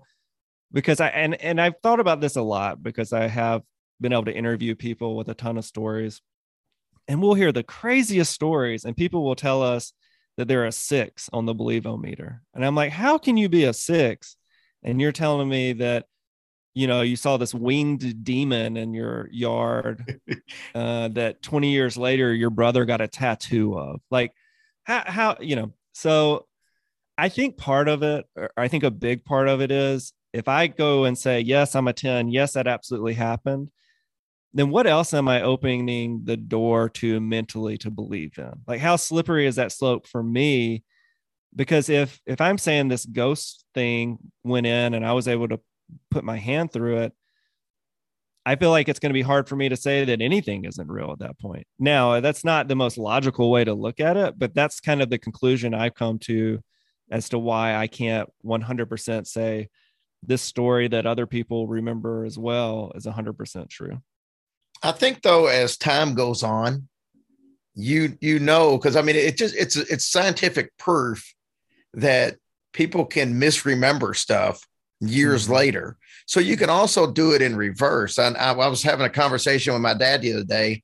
because 0.72 1.00
i 1.00 1.08
and 1.10 1.36
and 1.36 1.62
i've 1.62 1.76
thought 1.84 2.00
about 2.00 2.20
this 2.20 2.36
a 2.36 2.42
lot 2.42 2.82
because 2.82 3.14
i 3.14 3.28
have 3.28 3.62
been 4.02 4.12
able 4.12 4.26
to 4.26 4.36
interview 4.36 4.76
people 4.76 5.16
with 5.16 5.30
a 5.30 5.34
ton 5.36 5.58
of 5.58 5.64
stories 5.64 6.22
and 7.08 7.22
we'll 7.22 7.36
hear 7.36 7.52
the 7.52 7.64
craziest 7.64 8.32
stories 8.32 8.84
and 8.84 8.98
people 8.98 9.24
will 9.24 9.36
tell 9.36 9.62
us 9.62 9.94
that 10.38 10.48
they're 10.48 10.66
a 10.66 10.72
six 10.72 11.30
on 11.32 11.46
the 11.46 11.56
believometer 11.56 12.40
and 12.54 12.66
i'm 12.66 12.76
like 12.76 12.92
how 12.92 13.18
can 13.18 13.38
you 13.38 13.50
be 13.50 13.66
a 13.66 13.74
six? 13.74 14.38
And 14.84 15.00
you're 15.00 15.12
telling 15.12 15.48
me 15.48 15.74
that 15.74 16.06
you 16.74 16.88
know 16.88 17.02
you 17.02 17.16
saw 17.16 17.38
this 17.38 17.54
winged 17.54 18.24
demon 18.24 18.78
in 18.78 18.94
your 18.94 19.30
yard 19.32 20.20
uh, 20.76 21.08
that 21.10 21.42
20 21.42 21.72
years 21.72 21.98
later 21.98 22.34
your 22.34 22.50
brother 22.50 22.86
got 22.86 23.02
a 23.02 23.08
tattoo 23.08 23.78
of. 23.78 24.02
Like 24.12 24.34
how, 24.84 25.04
how 25.06 25.38
you 25.40 25.56
know 25.56 25.74
so 25.94 26.48
I 27.18 27.30
think 27.30 27.58
part 27.58 27.88
of 27.88 28.02
it, 28.02 28.26
or 28.36 28.50
I 28.58 28.68
think 28.68 28.84
a 28.84 28.92
big 28.92 29.24
part 29.24 29.48
of 29.48 29.62
it 29.62 29.72
is 29.72 30.14
if 30.34 30.48
I 30.48 30.66
go 30.66 31.04
and 31.06 31.16
say, 31.16 31.42
yes, 31.42 31.76
I'm 31.76 31.88
a 31.88 31.94
10, 31.94 32.30
yes, 32.30 32.54
that 32.54 32.68
absolutely 32.68 33.14
happened, 33.14 33.70
then 34.54 34.70
what 34.70 34.88
else 34.88 35.14
am 35.14 35.28
I 35.28 35.42
opening 35.42 36.22
the 36.26 36.38
door 36.38 36.90
to 36.90 37.20
mentally 37.20 37.78
to 37.80 37.90
believe 37.90 38.38
in? 38.38 38.52
Like 38.68 38.80
how 38.80 38.96
slippery 38.96 39.48
is 39.48 39.56
that 39.56 39.72
slope 39.72 40.08
for 40.08 40.22
me? 40.22 40.84
Because 41.56 41.90
if 41.90 42.20
if 42.26 42.42
I'm 42.42 42.58
saying 42.58 42.88
this 42.88 43.06
ghost 43.06 43.66
thing 43.74 44.20
went 44.44 44.68
in 44.68 44.94
and 44.94 45.06
I 45.06 45.14
was 45.14 45.28
able 45.28 45.48
to 45.50 45.60
put 46.10 46.24
my 46.24 46.38
hand 46.38 46.72
through 46.72 47.00
it, 47.00 47.14
I 48.46 48.56
feel 48.56 48.72
like 48.72 48.90
it's 48.90 49.00
going 49.00 49.12
to 49.12 49.14
be 49.14 49.22
hard 49.22 49.48
for 49.48 49.56
me 49.56 49.70
to 49.70 49.78
say 49.78 50.04
that 50.06 50.22
anything 50.22 50.66
isn't 50.66 50.92
real 50.92 51.12
at 51.12 51.20
that 51.20 51.40
point. 51.40 51.66
Now, 51.80 52.20
that's 52.20 52.44
not 52.44 52.68
the 52.68 52.76
most 52.76 52.98
logical 52.98 53.50
way 53.50 53.64
to 53.64 53.74
look 53.74 54.00
at 54.00 54.18
it, 54.18 54.38
but 54.38 54.54
that's 54.54 54.82
kind 54.82 55.02
of 55.02 55.10
the 55.10 55.18
conclusion 55.18 55.74
I've 55.74 55.96
come 55.96 56.20
to 56.20 56.60
as 57.10 57.30
to 57.30 57.40
why 57.40 57.76
I 57.76 57.88
can't 57.88 58.30
100% 58.46 59.28
say 59.28 59.70
this 60.24 60.42
story 60.42 60.88
that 60.90 61.06
other 61.06 61.26
people 61.26 61.68
remember 61.68 62.26
as 62.26 62.38
well 62.38 62.92
is 62.96 63.06
100% 63.06 63.70
true. 63.70 64.02
I 64.84 64.92
think 64.92 65.22
though, 65.22 65.48
as 65.48 65.78
time 65.78 66.14
goes 66.14 66.44
on, 66.44 66.88
you 67.76 68.18
you 68.22 68.38
know 68.38 68.78
because 68.78 68.96
I 68.96 69.02
mean 69.02 69.16
it 69.16 69.38
just 69.38 69.56
it's 69.56 69.76
it's 69.76 70.06
scientific 70.06 70.78
proof 70.78 71.34
that 71.94 72.36
people 72.72 73.06
can 73.06 73.40
misremember 73.40 74.14
stuff 74.14 74.62
years 75.00 75.46
mm-hmm. 75.46 75.54
later. 75.54 75.98
So 76.26 76.40
you 76.40 76.58
can 76.58 76.70
also 76.70 77.12
do 77.12 77.34
it 77.34 77.42
in 77.42 77.56
reverse. 77.56 78.18
And 78.18 78.38
I, 78.38 78.54
I, 78.54 78.68
was 78.68 78.82
having 78.82 79.06
a 79.06 79.10
conversation 79.10 79.74
with 79.74 79.82
my 79.82 79.94
dad 79.94 80.22
the 80.22 80.34
other 80.34 80.44
day 80.44 80.84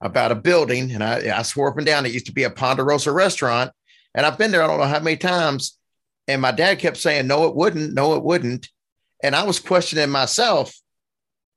about 0.00 0.32
a 0.32 0.34
building, 0.34 0.90
and 0.92 1.04
I, 1.04 1.38
I 1.38 1.42
swore 1.42 1.70
up 1.70 1.76
and 1.76 1.86
down 1.86 2.04
it 2.04 2.12
used 2.12 2.26
to 2.26 2.32
be 2.32 2.44
a 2.44 2.50
Ponderosa 2.50 3.12
restaurant, 3.12 3.70
and 4.14 4.26
I've 4.26 4.38
been 4.38 4.50
there, 4.50 4.62
I 4.62 4.66
don't 4.66 4.80
know 4.80 4.86
how 4.86 5.00
many 5.00 5.16
times. 5.16 5.78
And 6.26 6.42
my 6.42 6.52
dad 6.52 6.78
kept 6.78 6.96
saying, 6.96 7.26
no, 7.26 7.46
it 7.46 7.54
wouldn't. 7.54 7.94
No, 7.94 8.14
it 8.14 8.22
wouldn't. 8.22 8.68
And 9.22 9.34
I 9.34 9.42
was 9.42 9.58
questioning 9.58 10.10
myself 10.10 10.74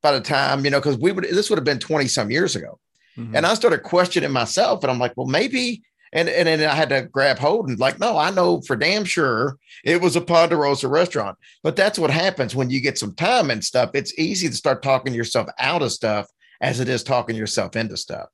by 0.04 0.12
the 0.12 0.22
time, 0.22 0.64
you 0.64 0.70
know, 0.70 0.80
because 0.80 0.98
we 0.98 1.12
would, 1.12 1.24
this 1.24 1.50
would 1.50 1.58
have 1.58 1.66
been 1.66 1.80
20 1.80 2.08
some 2.08 2.30
years 2.30 2.56
ago. 2.56 2.78
Mm-hmm. 3.18 3.36
And 3.36 3.46
I 3.46 3.54
started 3.56 3.82
questioning 3.84 4.32
myself. 4.32 4.84
And 4.84 4.92
I'm 4.92 5.00
like, 5.00 5.14
well, 5.16 5.28
maybe. 5.28 5.82
And, 6.12 6.30
and 6.30 6.48
then 6.48 6.70
I 6.70 6.76
had 6.76 6.90
to 6.90 7.04
grab 7.04 7.40
hold 7.40 7.70
and 7.70 7.80
like, 7.80 8.00
no, 8.00 8.18
I 8.18 8.30
know 8.30 8.62
for 8.62 8.76
damn 8.76 9.04
sure 9.04 9.58
it 9.84 10.00
was 10.00 10.16
a 10.16 10.22
Ponderosa 10.22 10.88
restaurant. 10.88 11.38
But 11.64 11.76
that's 11.76 11.98
what 11.98 12.12
happens 12.12 12.54
when 12.54 12.70
you 12.70 12.82
get 12.82 13.00
some 13.00 13.16
time 13.16 13.50
and 13.50 13.64
stuff. 13.64 13.92
It's 13.96 14.18
easy 14.20 14.48
to 14.48 14.56
start 14.56 14.84
talking 14.84 15.14
yourself 15.14 15.48
out 15.58 15.82
of 15.82 15.92
stuff 15.92 16.28
as 16.62 16.80
it 16.80 16.88
is 16.88 17.02
talking 17.02 17.36
yourself 17.36 17.76
into 17.76 17.98
stuff. 17.98 18.30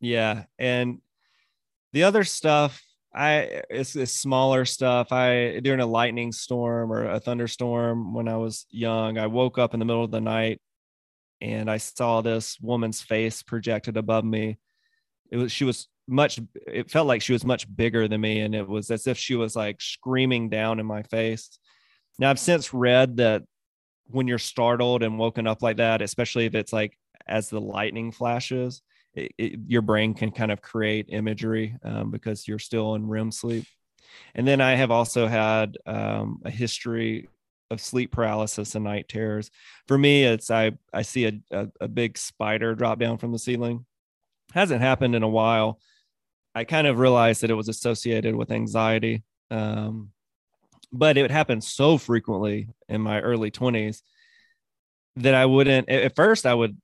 Yeah. 0.00 0.44
And 0.58 1.00
the 1.92 2.04
other 2.04 2.24
stuff 2.24 2.82
I 3.14 3.62
it's, 3.68 3.94
it's 3.94 4.12
smaller 4.12 4.64
stuff. 4.64 5.12
I 5.12 5.60
during 5.62 5.80
a 5.80 5.86
lightning 5.86 6.32
storm 6.32 6.90
or 6.92 7.04
a 7.10 7.20
thunderstorm 7.20 8.14
when 8.14 8.26
I 8.28 8.36
was 8.36 8.66
young, 8.70 9.18
I 9.18 9.26
woke 9.26 9.58
up 9.58 9.74
in 9.74 9.80
the 9.80 9.86
middle 9.86 10.04
of 10.04 10.10
the 10.10 10.20
night 10.20 10.60
and 11.42 11.68
I 11.68 11.78
saw 11.78 12.20
this 12.20 12.56
woman's 12.60 13.00
face 13.00 13.42
projected 13.42 13.96
above 13.96 14.24
me. 14.24 14.58
It 15.30 15.36
was 15.36 15.50
she 15.50 15.64
was 15.64 15.88
much 16.06 16.40
it 16.66 16.90
felt 16.90 17.06
like 17.06 17.20
she 17.22 17.32
was 17.32 17.44
much 17.44 17.66
bigger 17.74 18.06
than 18.06 18.20
me 18.20 18.40
and 18.40 18.54
it 18.54 18.68
was 18.68 18.90
as 18.90 19.06
if 19.06 19.18
she 19.18 19.34
was 19.34 19.56
like 19.56 19.80
screaming 19.80 20.48
down 20.48 20.78
in 20.78 20.86
my 20.86 21.02
face. 21.02 21.58
Now 22.18 22.30
I've 22.30 22.38
since 22.38 22.72
read 22.72 23.16
that 23.16 23.42
when 24.06 24.28
you're 24.28 24.38
startled 24.38 25.02
and 25.02 25.18
woken 25.18 25.46
up 25.46 25.62
like 25.62 25.78
that, 25.78 26.00
especially 26.00 26.46
if 26.46 26.54
it's 26.54 26.72
like 26.72 26.96
as 27.26 27.48
the 27.48 27.60
lightning 27.60 28.12
flashes, 28.12 28.82
it, 29.14 29.32
it, 29.36 29.60
your 29.66 29.82
brain 29.82 30.14
can 30.14 30.30
kind 30.30 30.52
of 30.52 30.62
create 30.62 31.06
imagery 31.08 31.76
um, 31.82 32.10
because 32.10 32.46
you're 32.46 32.58
still 32.58 32.94
in 32.94 33.08
REM 33.08 33.32
sleep. 33.32 33.64
And 34.34 34.46
then 34.46 34.60
I 34.60 34.74
have 34.74 34.90
also 34.90 35.26
had 35.26 35.76
um, 35.86 36.40
a 36.44 36.50
history 36.50 37.28
of 37.72 37.80
sleep 37.80 38.12
paralysis 38.12 38.74
and 38.74 38.84
night 38.84 39.08
terrors. 39.08 39.50
For 39.88 39.98
me, 39.98 40.24
it's 40.24 40.50
I 40.50 40.72
I 40.92 41.02
see 41.02 41.26
a, 41.26 41.32
a, 41.50 41.68
a 41.82 41.88
big 41.88 42.18
spider 42.18 42.74
drop 42.74 42.98
down 42.98 43.18
from 43.18 43.32
the 43.32 43.38
ceiling. 43.38 43.86
Hasn't 44.52 44.82
happened 44.82 45.14
in 45.14 45.22
a 45.22 45.28
while. 45.28 45.80
I 46.54 46.64
kind 46.64 46.86
of 46.86 46.98
realized 46.98 47.42
that 47.42 47.50
it 47.50 47.54
was 47.54 47.68
associated 47.68 48.36
with 48.36 48.50
anxiety, 48.50 49.22
um, 49.50 50.10
but 50.92 51.16
it 51.16 51.22
would 51.22 51.30
happen 51.30 51.62
so 51.62 51.96
frequently 51.96 52.68
in 52.88 53.00
my 53.00 53.20
early 53.20 53.50
20s 53.50 54.02
that 55.16 55.34
I 55.34 55.46
wouldn't. 55.46 55.88
At 55.88 56.14
first, 56.14 56.44
I 56.44 56.52
would 56.52 56.76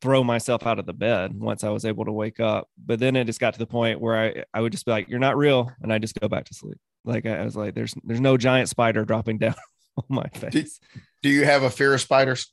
throw 0.00 0.22
myself 0.22 0.66
out 0.66 0.78
of 0.78 0.86
the 0.86 0.92
bed 0.92 1.34
once 1.34 1.64
I 1.64 1.70
was 1.70 1.84
able 1.84 2.04
to 2.04 2.12
wake 2.12 2.38
up. 2.38 2.68
But 2.78 3.00
then 3.00 3.16
it 3.16 3.24
just 3.24 3.40
got 3.40 3.54
to 3.54 3.58
the 3.58 3.66
point 3.66 4.00
where 4.00 4.16
I, 4.16 4.44
I 4.52 4.60
would 4.60 4.70
just 4.70 4.84
be 4.84 4.92
like, 4.92 5.08
you're 5.08 5.18
not 5.18 5.36
real. 5.36 5.72
And 5.82 5.92
I 5.92 5.98
just 5.98 6.20
go 6.20 6.28
back 6.28 6.44
to 6.44 6.54
sleep. 6.54 6.78
Like 7.04 7.26
I, 7.26 7.44
was 7.44 7.56
like, 7.56 7.74
there's, 7.74 7.94
there's 8.04 8.20
no 8.20 8.36
giant 8.36 8.68
spider 8.68 9.04
dropping 9.04 9.38
down 9.44 9.54
on 9.96 10.04
my 10.08 10.28
face. 10.28 10.78
Do, 10.78 11.00
do 11.22 11.28
you 11.28 11.44
have 11.44 11.62
a 11.62 11.70
fear 11.70 11.94
of 11.94 12.00
spiders? 12.00 12.50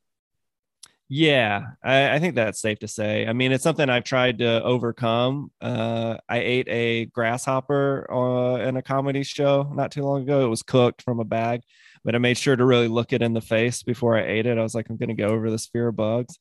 Yeah, 1.14 1.72
I, 1.84 2.16
I, 2.16 2.20
think 2.20 2.36
that's 2.36 2.62
safe 2.62 2.80
to 2.80 2.88
say. 2.88 3.28
I 3.28 3.34
mean, 3.34 3.52
it's 3.52 3.66
something 3.66 3.89
I've 3.89 4.06
tried 4.06 4.38
to 4.38 4.64
overcome. 4.64 5.52
Uh, 5.60 6.16
I 6.30 6.38
ate 6.38 6.70
a 6.70 7.06
grasshopper 7.08 8.08
uh, 8.10 8.66
in 8.66 8.78
a 8.78 8.82
comedy 8.82 9.24
show 9.24 9.70
not 9.74 9.92
too 9.92 10.04
long 10.04 10.22
ago. 10.22 10.46
It 10.46 10.50
was 10.50 10.64
cooked 10.64 11.02
from 11.02 11.20
a 11.20 11.26
bag, 11.26 11.64
but 12.06 12.16
I 12.16 12.18
made 12.18 12.38
sure 12.38 12.56
to 12.56 12.64
really 12.64 12.88
look 12.88 13.12
it 13.12 13.22
in 13.22 13.34
the 13.34 13.42
face 13.42 13.84
before 13.84 14.18
I 14.18 14.24
ate 14.24 14.46
it. 14.46 14.58
I 14.58 14.64
was 14.64 14.74
like, 14.74 14.89
I'm 14.89 14.96
going 14.96 15.10
to 15.10 15.14
go 15.16 15.28
over 15.28 15.52
this 15.52 15.66
fear 15.66 15.89
of 15.89 15.98
bugs 15.98 16.39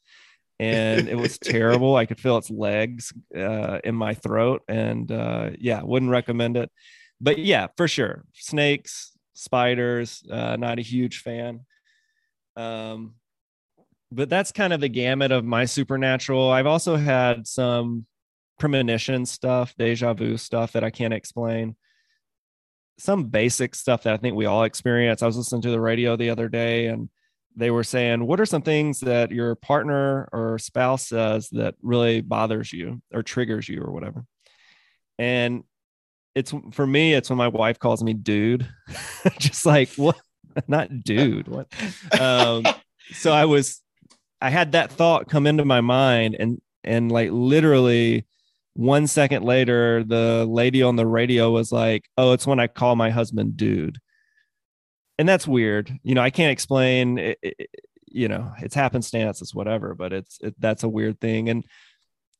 and 0.61 1.09
it 1.09 1.17
was 1.17 1.39
terrible. 1.43 1.97
I 1.97 2.07
could 2.07 2.21
feel 2.21 2.37
its 2.37 2.51
legs 2.51 3.13
uh, 3.35 3.81
in 3.83 3.95
my 3.95 4.15
throat, 4.15 4.63
and 4.69 5.11
uh, 5.11 5.51
yeah, 5.59 5.83
wouldn't 5.83 6.11
recommend 6.11 6.57
it. 6.57 6.71
But 7.21 7.39
yeah, 7.39 7.69
for 7.77 7.89
sure, 7.89 8.25
snakes, 8.35 9.13
spiders, 9.35 10.23
uh, 10.31 10.57
not 10.57 10.79
a 10.79 10.83
huge 10.83 11.23
fan. 11.23 11.61
Um, 12.57 13.15
but 14.13 14.29
that's 14.29 14.53
kind 14.53 14.73
of 14.73 14.81
the 14.81 14.89
gamut 14.89 15.33
of 15.33 15.45
my 15.45 15.65
supernatural. 15.65 16.51
I've 16.51 16.67
also 16.67 16.97
had 16.97 17.47
some 17.47 18.07
premonition 18.59 19.25
stuff, 19.25 19.75
deja 19.79 20.13
vu 20.15 20.37
stuff 20.37 20.73
that 20.73 20.85
I 20.85 20.91
can't 20.91 21.15
explain. 21.15 21.77
Some 22.99 23.25
basic 23.25 23.75
stuff 23.75 24.03
that 24.03 24.15
I 24.15 24.17
think 24.17 24.37
we 24.37 24.47
all 24.47 24.65
experience. 24.65 25.23
I 25.23 25.27
was 25.27 25.37
listening 25.37 25.63
to 25.63 25.71
the 25.71 25.81
radio 25.81 26.17
the 26.17 26.31
other 26.31 26.49
day 26.49 26.87
and 26.87 27.09
they 27.57 27.71
were 27.71 27.85
saying, 27.85 28.27
What 28.27 28.41
are 28.41 28.47
some 28.47 28.63
things 28.63 29.01
that 29.01 29.31
your 29.31 29.55
partner 29.55 30.29
or 30.33 30.59
spouse 30.59 31.07
says 31.07 31.49
that 31.51 31.75
really 31.83 32.21
bothers 32.21 32.73
you 32.73 33.01
or 33.13 33.23
triggers 33.23 33.69
you 33.69 33.81
or 33.81 33.91
whatever? 33.91 34.25
And 35.19 35.65
it's 36.35 36.53
for 36.73 36.87
me, 36.87 37.15
it's 37.15 37.31
when 37.31 37.37
my 37.37 37.49
wife 37.49 37.79
calls 37.79 38.03
me 38.03 38.15
dude, 38.15 38.69
just 39.39 39.67
like, 39.67 39.91
What? 39.95 40.21
Not 40.67 41.05
dude. 41.05 41.49
What? 41.49 41.69
Um, 42.21 42.65
so 43.13 43.33
I 43.33 43.45
was, 43.45 43.81
I 44.41 44.51
had 44.51 44.73
that 44.73 44.91
thought 44.91 45.29
come 45.29 45.47
into 45.47 45.65
my 45.65 45.81
mind 45.81 46.37
and, 46.39 46.61
and 46.83 47.11
like 47.11 47.31
literally 47.31 48.27
one 48.75 49.07
second 49.07 49.45
later, 49.45 50.03
the 50.05 50.47
lady 50.49 50.83
on 50.83 50.97
the 50.97 51.07
radio 51.07 51.51
was 51.51 51.71
like, 51.71 52.05
Oh, 52.17 52.33
it's 52.33 52.47
when 52.47 52.61
I 52.61 52.67
call 52.67 52.97
my 52.97 53.11
husband 53.11 53.57
dude 53.57 53.99
and 55.21 55.29
that's 55.29 55.47
weird. 55.47 55.93
You 56.03 56.15
know, 56.15 56.23
I 56.23 56.31
can't 56.31 56.51
explain. 56.51 57.19
It, 57.19 57.39
it, 57.43 57.69
you 58.07 58.27
know, 58.27 58.53
it's 58.61 58.75
happenstance, 58.75 59.43
it's 59.43 59.55
whatever, 59.55 59.95
but 59.95 60.15
it's 60.15 60.39
it, 60.41 60.55
that's 60.59 60.83
a 60.83 60.89
weird 60.89 61.21
thing. 61.21 61.51
And 61.51 61.63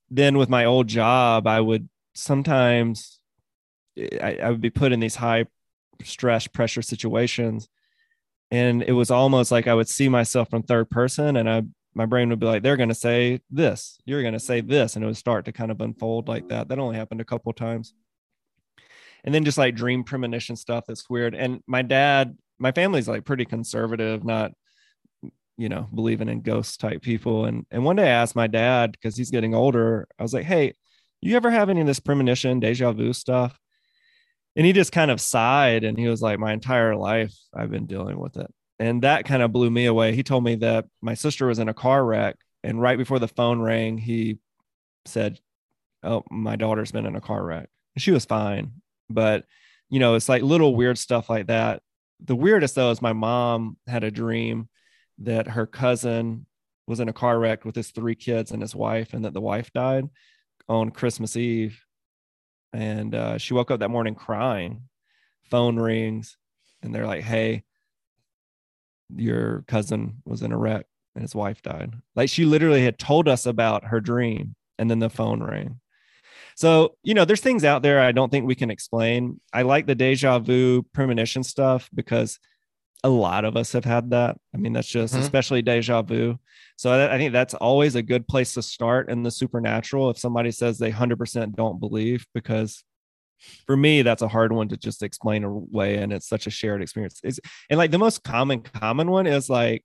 then 0.09 0.39
with 0.39 0.49
my 0.49 0.65
old 0.65 0.89
job, 0.89 1.47
I 1.47 1.61
would 1.61 1.91
sometimes 2.15 3.20
I, 3.99 4.39
I 4.43 4.51
would 4.51 4.61
be 4.61 4.71
put 4.71 4.93
in 4.93 5.01
these 5.01 5.17
high 5.17 5.47
stress 6.05 6.47
pressure 6.47 6.83
situations, 6.83 7.69
and 8.51 8.83
it 8.83 8.93
was 8.93 9.11
almost 9.11 9.51
like 9.51 9.67
I 9.67 9.75
would 9.75 9.89
see 9.89 10.09
myself 10.09 10.51
from 10.51 10.63
third 10.63 10.91
person, 10.91 11.37
and 11.37 11.49
I 11.49 11.63
my 11.95 12.07
brain 12.07 12.29
would 12.31 12.41
be 12.41 12.47
like, 12.47 12.63
"They're 12.63 12.77
going 12.77 12.89
to 12.91 12.95
say 12.95 13.41
this, 13.51 13.99
you're 14.05 14.23
going 14.23 14.35
to 14.35 14.41
say 14.41 14.61
this," 14.61 14.97
and 14.97 15.05
it 15.05 15.07
would 15.07 15.17
start 15.17 15.45
to 15.47 15.53
kind 15.53 15.71
of 15.71 15.81
unfold 15.81 16.29
like 16.29 16.49
that. 16.49 16.69
That 16.69 16.79
only 16.79 16.97
happened 16.97 17.21
a 17.21 17.25
couple 17.25 17.53
times 17.53 17.95
and 19.25 19.35
then 19.35 19.45
just 19.45 19.59
like 19.59 19.75
dream 19.75 20.05
premonition 20.05 20.57
stuff 20.57 20.85
that's 20.87 21.09
weird. 21.11 21.35
And 21.35 21.63
my 21.67 21.83
dad 21.83 22.37
my 22.59 22.73
family's 22.73 23.09
like 23.09 23.25
pretty 23.25 23.45
conservative, 23.45 24.25
not 24.25 24.53
you 25.57 25.69
know 25.69 25.89
believing 25.95 26.29
in 26.29 26.43
ghost 26.43 26.81
type 26.81 27.03
people. 27.03 27.47
And 27.47 27.67
and 27.71 27.85
one 27.85 27.97
day 27.97 28.05
I 28.05 28.23
asked 28.23 28.37
my 28.37 28.47
dad 28.47 28.93
because 28.93 29.17
he's 29.17 29.31
getting 29.31 29.55
older. 29.55 30.09
I 30.19 30.23
was 30.23 30.35
like, 30.35 30.45
hey, 30.45 30.75
you 31.21 31.37
ever 31.37 31.51
have 31.51 31.69
any 31.71 31.81
of 31.81 31.87
this 31.87 32.01
premonition, 32.01 32.61
deja 32.61 32.93
vu 32.93 33.13
stuff? 33.13 33.59
And 34.57 34.67
he 34.67 34.73
just 34.73 34.93
kind 34.93 35.11
of 35.11 35.21
sighed 35.21 35.85
and 35.85 35.97
he 35.97 36.09
was 36.09 36.21
like, 36.21 36.39
my 36.39 36.53
entire 36.53 36.97
life 36.97 37.35
I've 37.55 37.71
been 37.71 37.87
dealing 37.87 38.19
with 38.19 38.37
it. 38.37 38.53
And 38.79 39.03
that 39.03 39.25
kind 39.27 39.43
of 39.43 39.53
blew 39.53 39.71
me 39.71 39.87
away. 39.87 40.15
He 40.15 40.23
told 40.23 40.43
me 40.43 40.57
that 40.57 40.87
my 41.01 41.15
sister 41.15 41.47
was 41.47 41.59
in 41.59 41.69
a 41.69 41.75
car 41.75 42.05
wreck. 42.05 42.37
And 42.63 42.81
right 42.81 42.99
before 42.99 43.19
the 43.19 43.29
phone 43.29 43.61
rang, 43.61 43.99
he 43.99 44.39
said, 45.05 45.39
Oh, 46.03 46.25
my 46.31 46.57
daughter's 46.57 46.93
been 46.93 47.07
in 47.07 47.17
a 47.17 47.21
car 47.21 47.45
wreck. 47.45 47.69
She 47.99 48.11
was 48.11 48.25
fine. 48.25 48.73
But, 49.09 49.45
you 49.91 49.99
know, 49.99 50.15
it's 50.15 50.29
like 50.29 50.43
little 50.43 50.75
weird 50.75 50.99
stuff 50.99 51.29
like 51.29 51.49
that 51.49 51.83
the 52.25 52.37
weirdest 52.37 52.75
though 52.75 52.91
is 52.91 53.03
my 53.03 53.13
mom 53.13 53.77
had 53.87 54.05
a 54.05 54.11
dream 54.11 54.69
that 55.19 55.49
her 55.49 55.67
cousin 55.67 56.47
was 56.87 57.01
in 57.01 57.09
a 57.09 57.15
car 57.15 57.39
wreck 57.39 57.65
with 57.65 57.75
his 57.75 57.91
three 57.91 58.15
kids 58.15 58.51
and 58.51 58.63
his 58.63 58.75
wife, 58.75 59.15
and 59.15 59.25
that 59.25 59.33
the 59.33 59.41
wife 59.41 59.73
died 59.73 60.09
on 60.69 60.91
Christmas 60.91 61.37
Eve. 61.37 61.81
And 62.73 63.15
uh, 63.15 63.39
she 63.39 63.55
woke 63.55 63.71
up 63.71 63.81
that 63.81 63.91
morning 63.91 64.15
crying. 64.15 64.83
Phone 65.45 65.77
rings, 65.77 66.37
and 66.83 66.95
they're 66.95 67.07
like, 67.07 67.25
"Hey, 67.25 67.65
your 69.15 69.65
cousin 69.67 70.23
was 70.25 70.43
in 70.43 70.53
a 70.53 70.57
wreck 70.57 70.87
and 71.15 71.23
his 71.23 71.35
wife 71.35 71.61
died." 71.61 71.95
Like 72.15 72.29
she 72.29 72.45
literally 72.45 72.85
had 72.85 72.99
told 72.99 73.27
us 73.27 73.47
about 73.47 73.87
her 73.87 74.01
dream, 74.01 74.55
and 74.79 74.89
then 74.89 75.01
the 75.01 75.11
phone 75.11 75.43
rang. 75.43 75.81
So, 76.55 76.97
you 77.03 77.15
know, 77.15 77.25
there's 77.25 77.41
things 77.41 77.65
out 77.65 77.83
there 77.83 78.01
I 78.01 78.13
don't 78.13 78.31
think 78.31 78.47
we 78.47 78.55
can 78.55 78.71
explain. 78.71 79.41
I 79.53 79.63
like 79.63 79.87
the 79.87 79.95
deja 79.95 80.39
vu 80.39 80.83
premonition 80.93 81.43
stuff 81.43 81.89
because 81.95 82.39
a 83.03 83.09
lot 83.09 83.45
of 83.45 83.57
us 83.57 83.73
have 83.73 83.85
had 83.85 84.11
that. 84.11 84.37
I 84.55 84.59
mean, 84.59 84.73
that's 84.73 84.89
just 84.89 85.15
mm-hmm. 85.15 85.23
especially 85.23 85.63
deja 85.63 86.03
vu. 86.03 86.39
So 86.77 86.93
I, 86.93 87.15
I, 87.15 87.19
think 87.19 87.33
that's 87.33 87.55
always 87.55 87.95
a 87.95 88.03
good 88.03 88.27
place 88.27 88.55
to 88.55 88.63
start 88.63 89.11
in 89.11 89.23
the 89.23 89.31
supernatural 89.31 90.11
if 90.11 90.19
somebody 90.19 90.51
says 90.51 90.79
they 90.79 90.93
100% 90.93 91.55
don't 91.55 91.81
believe, 91.81 92.27
because 92.35 92.85
for 93.67 93.77
me, 93.77 94.03
that's 94.03 94.23
a 94.23 94.29
hard 94.29 94.53
one 94.53 94.69
to 94.69 94.77
just 94.77 95.03
explain 95.03 95.45
away. 95.45 95.97
And 95.97 96.13
it's 96.13 96.29
such 96.29 96.47
a 96.47 96.51
shared 96.51 96.83
experience. 96.83 97.21
It's, 97.23 97.41
and 97.69 97.79
like 97.79 97.91
the 97.91 97.99
most 97.99 98.23
common, 98.23 98.61
common 98.61 99.11
one 99.11 99.27
is 99.27 99.49
like, 99.49 99.85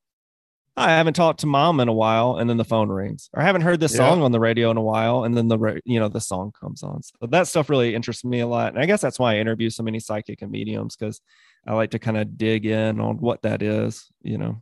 I 0.77 0.89
haven't 0.89 1.13
talked 1.13 1.39
to 1.39 1.47
mom 1.47 1.79
in 1.79 1.87
a 1.87 1.93
while, 1.93 2.37
and 2.37 2.49
then 2.49 2.57
the 2.57 2.65
phone 2.65 2.89
rings. 2.89 3.29
Or 3.33 3.41
I 3.41 3.45
haven't 3.45 3.61
heard 3.61 3.79
this 3.79 3.93
yeah. 3.93 3.99
song 3.99 4.21
on 4.21 4.33
the 4.33 4.41
radio 4.41 4.71
in 4.71 4.77
a 4.77 4.81
while, 4.81 5.23
and 5.23 5.35
then 5.35 5.47
the 5.47 5.79
you 5.85 6.01
know 6.01 6.09
the 6.09 6.19
song 6.19 6.51
comes 6.59 6.83
on. 6.83 7.01
So 7.01 7.27
that 7.27 7.47
stuff 7.47 7.69
really 7.69 7.95
interests 7.95 8.25
me 8.25 8.41
a 8.41 8.47
lot, 8.47 8.73
and 8.73 8.83
I 8.83 8.85
guess 8.85 8.99
that's 8.99 9.17
why 9.17 9.35
I 9.35 9.37
interview 9.37 9.69
so 9.69 9.83
many 9.83 10.01
psychic 10.01 10.41
and 10.41 10.51
mediums 10.51 10.97
because 10.97 11.21
I 11.67 11.73
like 11.73 11.91
to 11.91 11.99
kind 11.99 12.17
of 12.17 12.37
dig 12.37 12.65
in 12.65 12.99
on 12.99 13.17
what 13.17 13.41
that 13.43 13.61
is. 13.61 14.07
You 14.21 14.37
know, 14.37 14.61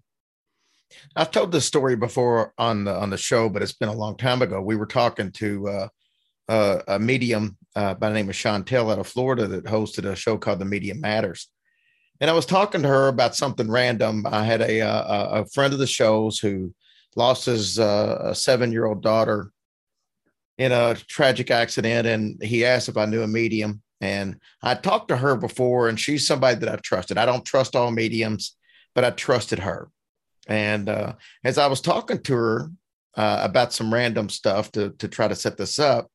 I've 1.15 1.31
told 1.31 1.51
this 1.51 1.65
story 1.65 1.95
before 1.95 2.53
on 2.57 2.85
the 2.85 2.95
on 2.95 3.09
the 3.09 3.17
show, 3.17 3.49
but 3.49 3.61
it's 3.61 3.73
been 3.73 3.89
a 3.89 3.93
long 3.93 4.17
time 4.17 4.41
ago. 4.41 4.61
We 4.61 4.75
were 4.75 4.85
talking 4.85 5.31
to 5.33 5.67
uh, 5.67 5.87
uh, 6.49 6.79
a 6.87 6.99
medium 6.99 7.57
uh, 7.75 7.93
by 7.95 8.09
the 8.09 8.15
name 8.15 8.29
of 8.29 8.35
Chantel 8.35 8.91
out 8.91 8.99
of 8.99 9.07
Florida 9.07 9.47
that 9.47 9.65
hosted 9.65 10.05
a 10.05 10.15
show 10.15 10.37
called 10.37 10.59
The 10.59 10.65
Medium 10.65 11.01
Matters 11.01 11.49
and 12.23 12.29
I 12.29 12.33
was 12.33 12.45
talking 12.45 12.81
to 12.81 12.87
her 12.87 13.09
about 13.09 13.35
something 13.35 13.69
random. 13.69 14.25
I 14.25 14.45
had 14.45 14.61
a 14.61 14.79
a, 14.79 15.41
a 15.41 15.45
friend 15.47 15.73
of 15.73 15.79
the 15.79 15.87
shows 15.87 16.39
who 16.39 16.73
lost 17.17 17.45
his 17.45 17.77
uh, 17.77 18.33
seven 18.33 18.71
year 18.71 18.85
old 18.85 19.03
daughter 19.03 19.51
in 20.57 20.71
a 20.71 20.95
tragic 20.95 21.51
accident, 21.51 22.07
and 22.07 22.41
he 22.41 22.63
asked 22.63 22.87
if 22.87 22.95
I 22.95 23.05
knew 23.07 23.23
a 23.23 23.27
medium. 23.27 23.81
And 24.03 24.41
I 24.61 24.75
talked 24.75 25.07
to 25.07 25.15
her 25.15 25.37
before, 25.37 25.87
and 25.87 25.97
she's 25.97 26.27
somebody 26.27 26.59
that 26.59 26.67
I 26.67 26.75
trusted. 26.75 27.17
I 27.17 27.25
don't 27.25 27.45
trust 27.45 27.73
all 27.73 27.89
mediums, 27.89 28.57
but 28.93 29.05
I 29.05 29.11
trusted 29.11 29.59
her. 29.59 29.89
And 30.45 30.89
uh, 30.89 31.13
as 31.45 31.57
I 31.57 31.67
was 31.67 31.79
talking 31.79 32.21
to 32.23 32.33
her 32.33 32.71
uh, 33.15 33.39
about 33.41 33.71
some 33.71 33.93
random 33.93 34.27
stuff 34.27 34.73
to 34.73 34.89
to 34.99 35.07
try 35.07 35.29
to 35.29 35.35
set 35.35 35.55
this 35.55 35.79
up, 35.79 36.11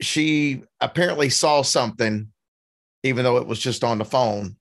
she 0.00 0.62
apparently 0.80 1.28
saw 1.28 1.62
something 1.62 2.28
even 3.02 3.24
though 3.24 3.38
it 3.38 3.48
was 3.48 3.58
just 3.58 3.82
on 3.82 3.98
the 3.98 4.04
phone. 4.04 4.54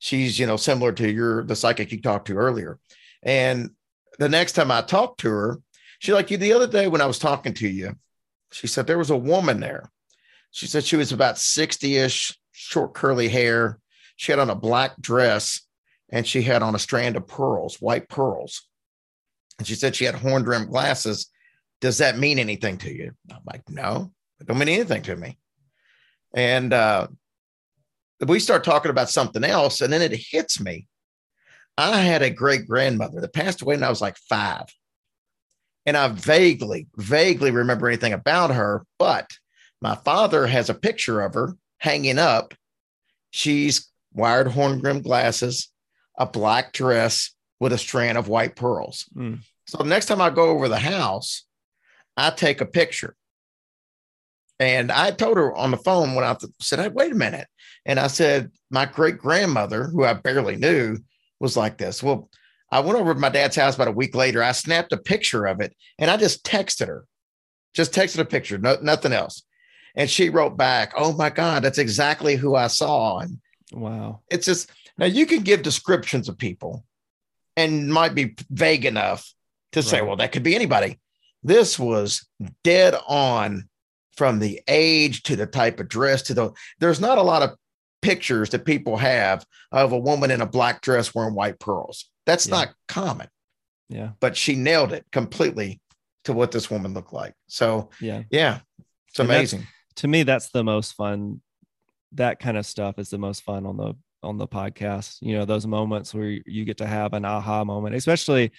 She's, 0.00 0.40
you 0.40 0.46
know, 0.48 0.56
similar 0.56 0.90
to 0.90 1.08
your 1.08 1.44
the 1.44 1.54
psychic 1.54 1.92
you 1.92 2.00
talked 2.00 2.26
to 2.26 2.36
earlier. 2.36 2.80
And 3.22 3.70
the 4.18 4.28
next 4.28 4.54
time 4.54 4.72
I 4.72 4.80
talked 4.80 5.20
to 5.20 5.30
her, 5.30 5.60
she 6.00 6.12
like 6.12 6.32
you 6.32 6.36
the 6.36 6.52
other 6.52 6.66
day 6.66 6.88
when 6.88 7.00
I 7.00 7.06
was 7.06 7.20
talking 7.20 7.54
to 7.54 7.68
you, 7.68 7.94
she 8.50 8.66
said 8.66 8.88
there 8.88 8.98
was 8.98 9.10
a 9.10 9.16
woman 9.16 9.60
there. 9.60 9.88
She 10.56 10.66
said 10.66 10.84
she 10.84 10.96
was 10.96 11.12
about 11.12 11.34
60-ish, 11.34 12.34
short 12.50 12.94
curly 12.94 13.28
hair. 13.28 13.78
She 14.16 14.32
had 14.32 14.38
on 14.38 14.48
a 14.48 14.54
black 14.54 14.98
dress 14.98 15.60
and 16.08 16.26
she 16.26 16.40
had 16.40 16.62
on 16.62 16.74
a 16.74 16.78
strand 16.78 17.14
of 17.14 17.26
pearls, 17.26 17.78
white 17.78 18.08
pearls. 18.08 18.66
And 19.58 19.68
she 19.68 19.74
said 19.74 19.94
she 19.94 20.06
had 20.06 20.14
horn 20.14 20.44
rimmed 20.44 20.70
glasses. 20.70 21.30
Does 21.82 21.98
that 21.98 22.16
mean 22.16 22.38
anything 22.38 22.78
to 22.78 22.90
you? 22.90 23.12
I'm 23.30 23.42
like, 23.44 23.68
no, 23.68 24.10
it 24.40 24.46
don't 24.46 24.56
mean 24.56 24.70
anything 24.70 25.02
to 25.02 25.14
me. 25.14 25.36
And 26.32 26.72
uh, 26.72 27.08
we 28.26 28.40
start 28.40 28.64
talking 28.64 28.90
about 28.90 29.10
something 29.10 29.44
else, 29.44 29.82
and 29.82 29.92
then 29.92 30.00
it 30.00 30.18
hits 30.30 30.58
me. 30.58 30.86
I 31.76 31.98
had 32.00 32.22
a 32.22 32.30
great 32.30 32.66
grandmother 32.66 33.20
that 33.20 33.34
passed 33.34 33.60
away 33.60 33.74
when 33.74 33.84
I 33.84 33.90
was 33.90 34.00
like 34.00 34.16
five. 34.16 34.64
And 35.84 35.98
I 35.98 36.08
vaguely, 36.08 36.86
vaguely 36.96 37.50
remember 37.50 37.88
anything 37.88 38.14
about 38.14 38.54
her, 38.54 38.86
but 38.98 39.30
my 39.80 39.94
father 39.94 40.46
has 40.46 40.70
a 40.70 40.74
picture 40.74 41.20
of 41.20 41.34
her 41.34 41.56
hanging 41.78 42.18
up. 42.18 42.54
She's 43.30 43.90
wired 44.12 44.48
horn 44.48 44.80
rimmed 44.80 45.04
glasses, 45.04 45.70
a 46.18 46.26
black 46.26 46.72
dress 46.72 47.34
with 47.60 47.72
a 47.72 47.78
strand 47.78 48.18
of 48.18 48.28
white 48.28 48.56
pearls. 48.56 49.06
Mm. 49.16 49.40
So 49.66 49.78
the 49.78 49.84
next 49.84 50.06
time 50.06 50.20
I 50.20 50.30
go 50.30 50.50
over 50.50 50.68
the 50.68 50.78
house, 50.78 51.44
I 52.16 52.30
take 52.30 52.60
a 52.60 52.66
picture. 52.66 53.14
And 54.58 54.90
I 54.90 55.10
told 55.10 55.36
her 55.36 55.54
on 55.54 55.70
the 55.70 55.76
phone 55.76 56.14
when 56.14 56.24
I 56.24 56.36
said, 56.60 56.78
hey, 56.78 56.88
wait 56.88 57.12
a 57.12 57.16
minute. 57.16 57.46
And 57.84 58.00
I 58.00 58.06
said, 58.06 58.52
my 58.70 58.86
great 58.86 59.18
grandmother, 59.18 59.84
who 59.84 60.04
I 60.04 60.14
barely 60.14 60.56
knew, 60.56 60.96
was 61.40 61.56
like 61.56 61.76
this. 61.76 62.02
Well, 62.02 62.30
I 62.72 62.80
went 62.80 62.98
over 62.98 63.12
to 63.12 63.20
my 63.20 63.28
dad's 63.28 63.56
house 63.56 63.74
about 63.74 63.88
a 63.88 63.92
week 63.92 64.14
later. 64.14 64.42
I 64.42 64.52
snapped 64.52 64.92
a 64.92 64.96
picture 64.96 65.46
of 65.46 65.60
it 65.60 65.76
and 65.98 66.10
I 66.10 66.16
just 66.16 66.44
texted 66.44 66.88
her, 66.88 67.04
just 67.74 67.92
texted 67.92 68.18
a 68.18 68.24
picture, 68.24 68.58
no, 68.58 68.78
nothing 68.82 69.12
else. 69.12 69.42
And 69.96 70.08
she 70.08 70.28
wrote 70.28 70.56
back, 70.56 70.92
Oh 70.96 71.12
my 71.12 71.30
God, 71.30 71.62
that's 71.62 71.78
exactly 71.78 72.36
who 72.36 72.54
I 72.54 72.66
saw. 72.68 73.18
And 73.20 73.38
wow. 73.72 74.20
It's 74.30 74.46
just 74.46 74.70
now 74.98 75.06
you 75.06 75.26
can 75.26 75.42
give 75.42 75.62
descriptions 75.62 76.28
of 76.28 76.38
people 76.38 76.84
and 77.56 77.92
might 77.92 78.14
be 78.14 78.36
vague 78.50 78.84
enough 78.84 79.32
to 79.72 79.80
right. 79.80 79.88
say, 79.88 80.02
well, 80.02 80.16
that 80.16 80.32
could 80.32 80.42
be 80.42 80.54
anybody. 80.54 80.98
This 81.42 81.78
was 81.78 82.26
dead 82.62 82.94
on 83.06 83.68
from 84.16 84.38
the 84.38 84.60
age 84.68 85.22
to 85.24 85.36
the 85.36 85.46
type 85.46 85.78
of 85.80 85.88
dress 85.88 86.22
to 86.22 86.34
the 86.34 86.50
there's 86.80 87.00
not 87.00 87.18
a 87.18 87.22
lot 87.22 87.42
of 87.42 87.50
pictures 88.00 88.50
that 88.50 88.64
people 88.64 88.96
have 88.96 89.44
of 89.72 89.92
a 89.92 89.98
woman 89.98 90.30
in 90.30 90.40
a 90.40 90.46
black 90.46 90.80
dress 90.80 91.14
wearing 91.14 91.34
white 91.34 91.58
pearls. 91.58 92.10
That's 92.24 92.46
yeah. 92.46 92.56
not 92.56 92.74
common. 92.88 93.28
Yeah. 93.88 94.10
But 94.20 94.36
she 94.36 94.54
nailed 94.54 94.92
it 94.92 95.04
completely 95.12 95.80
to 96.24 96.32
what 96.32 96.50
this 96.50 96.70
woman 96.70 96.94
looked 96.94 97.12
like. 97.12 97.34
So 97.46 97.90
yeah. 98.00 98.22
Yeah. 98.30 98.60
It's 99.08 99.18
amazing. 99.18 99.66
To 99.96 100.08
me, 100.08 100.22
that's 100.22 100.50
the 100.50 100.64
most 100.64 100.92
fun. 100.92 101.40
That 102.12 102.38
kind 102.38 102.56
of 102.56 102.66
stuff 102.66 102.98
is 102.98 103.10
the 103.10 103.18
most 103.18 103.42
fun 103.42 103.66
on 103.66 103.76
the 103.76 103.94
on 104.22 104.38
the 104.38 104.48
podcast. 104.48 105.18
You 105.20 105.36
know, 105.36 105.44
those 105.44 105.66
moments 105.66 106.14
where 106.14 106.38
you 106.46 106.64
get 106.64 106.78
to 106.78 106.86
have 106.86 107.12
an 107.14 107.24
aha 107.24 107.64
moment, 107.64 107.94
especially, 107.94 108.52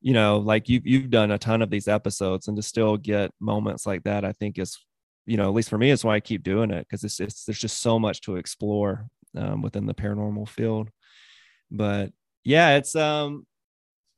you 0.00 0.12
know, 0.14 0.38
like 0.38 0.68
you 0.68 0.80
you've 0.84 1.10
done 1.10 1.30
a 1.30 1.38
ton 1.38 1.62
of 1.62 1.70
these 1.70 1.88
episodes, 1.88 2.48
and 2.48 2.56
to 2.56 2.62
still 2.62 2.96
get 2.96 3.30
moments 3.40 3.86
like 3.86 4.02
that, 4.04 4.24
I 4.24 4.32
think 4.32 4.58
is, 4.58 4.78
you 5.26 5.36
know, 5.36 5.48
at 5.48 5.54
least 5.54 5.70
for 5.70 5.78
me, 5.78 5.90
it's 5.90 6.04
why 6.04 6.16
I 6.16 6.20
keep 6.20 6.42
doing 6.42 6.70
it 6.70 6.86
because 6.88 7.04
it's, 7.04 7.20
it's 7.20 7.44
there's 7.44 7.60
just 7.60 7.80
so 7.80 7.98
much 7.98 8.20
to 8.22 8.36
explore 8.36 9.06
um, 9.36 9.62
within 9.62 9.86
the 9.86 9.94
paranormal 9.94 10.48
field. 10.48 10.90
But 11.70 12.12
yeah, 12.44 12.76
it's 12.76 12.96
um, 12.96 13.46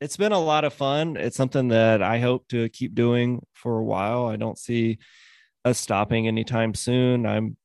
it's 0.00 0.16
been 0.16 0.32
a 0.32 0.40
lot 0.40 0.64
of 0.64 0.72
fun. 0.72 1.16
It's 1.16 1.36
something 1.36 1.68
that 1.68 2.02
I 2.02 2.18
hope 2.18 2.48
to 2.48 2.68
keep 2.70 2.94
doing 2.94 3.44
for 3.52 3.78
a 3.78 3.84
while. 3.84 4.26
I 4.26 4.36
don't 4.36 4.58
see 4.58 4.98
us 5.64 5.78
stopping 5.78 6.26
anytime 6.26 6.74
soon. 6.74 7.26
I'm 7.26 7.56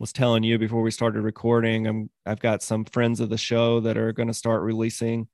was 0.00 0.12
telling 0.12 0.42
you 0.42 0.58
before 0.58 0.82
we 0.82 0.90
started 0.90 1.22
recording, 1.22 1.86
I'm 1.86 2.10
I've 2.26 2.40
got 2.40 2.62
some 2.62 2.84
friends 2.84 3.20
of 3.20 3.30
the 3.30 3.38
show 3.38 3.80
that 3.80 3.96
are 3.96 4.12
going 4.12 4.28
to 4.28 4.34
start 4.34 4.62
releasing 4.62 5.28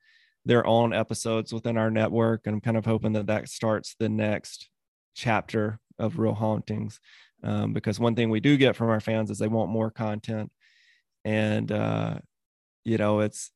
their 0.45 0.65
own 0.65 0.93
episodes 0.93 1.53
within 1.53 1.77
our 1.77 1.91
network, 1.91 2.41
and 2.45 2.55
I'm 2.55 2.61
kind 2.61 2.77
of 2.77 2.85
hoping 2.85 3.13
that 3.13 3.27
that 3.27 3.49
starts 3.49 3.95
the 3.99 4.09
next 4.09 4.69
chapter 5.15 5.79
of 5.99 6.19
Real 6.19 6.33
Hauntings. 6.33 6.99
Um, 7.43 7.73
because 7.73 7.99
one 7.99 8.15
thing 8.15 8.29
we 8.29 8.39
do 8.39 8.55
get 8.55 8.75
from 8.75 8.89
our 8.89 8.99
fans 8.99 9.31
is 9.31 9.39
they 9.39 9.47
want 9.47 9.71
more 9.71 9.89
content, 9.89 10.51
and 11.25 11.71
uh, 11.71 12.19
you 12.83 12.97
know 12.97 13.21
it's 13.21 13.51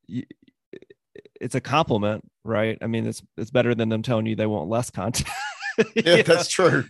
it's 1.40 1.54
a 1.54 1.60
compliment, 1.60 2.24
right? 2.44 2.78
I 2.80 2.86
mean, 2.86 3.06
it's 3.06 3.22
it's 3.36 3.50
better 3.50 3.74
than 3.74 3.88
them 3.88 4.02
telling 4.02 4.26
you 4.26 4.36
they 4.36 4.46
want 4.46 4.68
less 4.68 4.90
content. 4.90 5.28
yeah, 5.94 6.22
that's 6.22 6.48
true. 6.48 6.84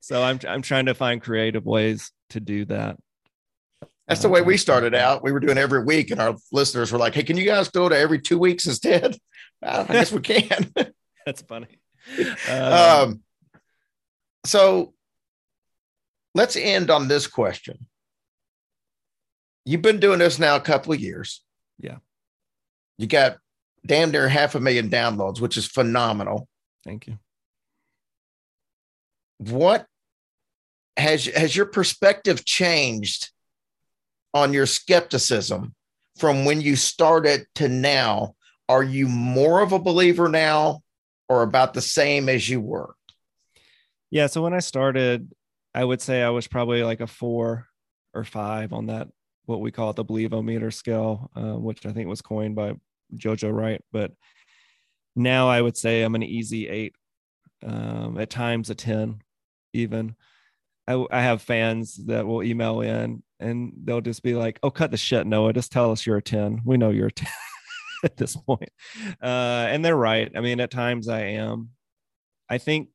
So 0.00 0.22
I'm 0.22 0.38
I'm 0.48 0.62
trying 0.62 0.86
to 0.86 0.94
find 0.94 1.22
creative 1.22 1.64
ways 1.64 2.10
to 2.30 2.40
do 2.40 2.64
that. 2.66 2.96
That's 4.08 4.22
the 4.22 4.28
way 4.28 4.40
we 4.42 4.56
started 4.56 4.94
out. 4.94 5.24
We 5.24 5.32
were 5.32 5.40
doing 5.40 5.58
every 5.58 5.84
week, 5.84 6.10
and 6.10 6.20
our 6.20 6.36
listeners 6.52 6.92
were 6.92 6.98
like, 6.98 7.14
"Hey, 7.14 7.22
can 7.22 7.36
you 7.36 7.44
guys 7.44 7.68
go 7.68 7.88
to 7.88 7.96
every 7.96 8.20
two 8.20 8.38
weeks 8.38 8.66
instead?" 8.66 9.16
I 9.62 9.84
guess 9.84 10.12
we 10.12 10.20
can. 10.20 10.72
That's 11.26 11.42
funny. 11.42 11.80
Um, 12.48 12.72
um, 12.72 13.20
so 14.44 14.94
let's 16.34 16.56
end 16.56 16.90
on 16.90 17.08
this 17.08 17.26
question. 17.26 17.86
You've 19.64 19.82
been 19.82 19.98
doing 19.98 20.20
this 20.20 20.38
now 20.38 20.54
a 20.54 20.60
couple 20.60 20.92
of 20.92 21.00
years. 21.00 21.42
Yeah. 21.80 21.96
You 22.98 23.08
got 23.08 23.38
damn 23.84 24.12
near 24.12 24.28
half 24.28 24.54
a 24.54 24.60
million 24.60 24.88
downloads, 24.88 25.40
which 25.40 25.56
is 25.56 25.66
phenomenal. 25.66 26.48
Thank 26.84 27.08
you. 27.08 27.18
What 29.38 29.86
has 30.96 31.26
has 31.26 31.54
your 31.54 31.66
perspective 31.66 32.44
changed 32.44 33.30
on 34.34 34.52
your 34.52 34.66
skepticism 34.66 35.74
from 36.18 36.44
when 36.44 36.60
you 36.60 36.76
started 36.76 37.46
to 37.56 37.68
now. 37.68 38.34
Are 38.68 38.82
you 38.82 39.06
more 39.08 39.60
of 39.60 39.72
a 39.72 39.78
believer 39.78 40.28
now 40.28 40.80
or 41.28 41.42
about 41.42 41.74
the 41.74 41.80
same 41.80 42.28
as 42.28 42.48
you 42.48 42.60
were? 42.60 42.94
Yeah. 44.10 44.26
So 44.26 44.42
when 44.42 44.54
I 44.54 44.58
started, 44.58 45.30
I 45.74 45.84
would 45.84 46.00
say 46.00 46.22
I 46.22 46.30
was 46.30 46.46
probably 46.48 46.82
like 46.82 47.00
a 47.00 47.06
four 47.06 47.66
or 48.12 48.24
five 48.24 48.72
on 48.72 48.86
that, 48.86 49.08
what 49.44 49.60
we 49.60 49.70
call 49.70 49.92
the 49.92 50.04
believometer 50.04 50.72
scale, 50.72 51.30
uh, 51.36 51.54
which 51.54 51.86
I 51.86 51.92
think 51.92 52.08
was 52.08 52.22
coined 52.22 52.56
by 52.56 52.74
Jojo 53.14 53.52
Wright. 53.52 53.82
But 53.92 54.12
now 55.14 55.48
I 55.48 55.60
would 55.62 55.76
say 55.76 56.02
I'm 56.02 56.14
an 56.14 56.22
easy 56.22 56.68
eight, 56.68 56.94
um, 57.64 58.18
at 58.18 58.30
times 58.30 58.70
a 58.70 58.74
10, 58.74 59.20
even. 59.76 60.16
I, 60.88 61.04
I 61.10 61.22
have 61.22 61.42
fans 61.42 61.96
that 62.06 62.26
will 62.26 62.42
email 62.42 62.80
in 62.80 63.22
and 63.40 63.72
they'll 63.84 64.00
just 64.00 64.22
be 64.22 64.34
like, 64.34 64.58
"Oh, 64.62 64.70
cut 64.70 64.90
the 64.90 64.96
shit, 64.96 65.26
Noah. 65.26 65.52
Just 65.52 65.72
tell 65.72 65.90
us 65.90 66.06
you're 66.06 66.16
a 66.16 66.22
ten. 66.22 66.62
We 66.64 66.76
know 66.76 66.90
you're 66.90 67.08
a 67.08 67.12
10 67.12 67.28
at 68.04 68.16
this 68.16 68.36
point." 68.36 68.70
Uh, 69.22 69.66
and 69.68 69.84
they're 69.84 69.96
right. 69.96 70.30
I 70.34 70.40
mean, 70.40 70.60
at 70.60 70.70
times 70.70 71.08
I 71.08 71.20
am. 71.20 71.70
I 72.48 72.58
think 72.58 72.88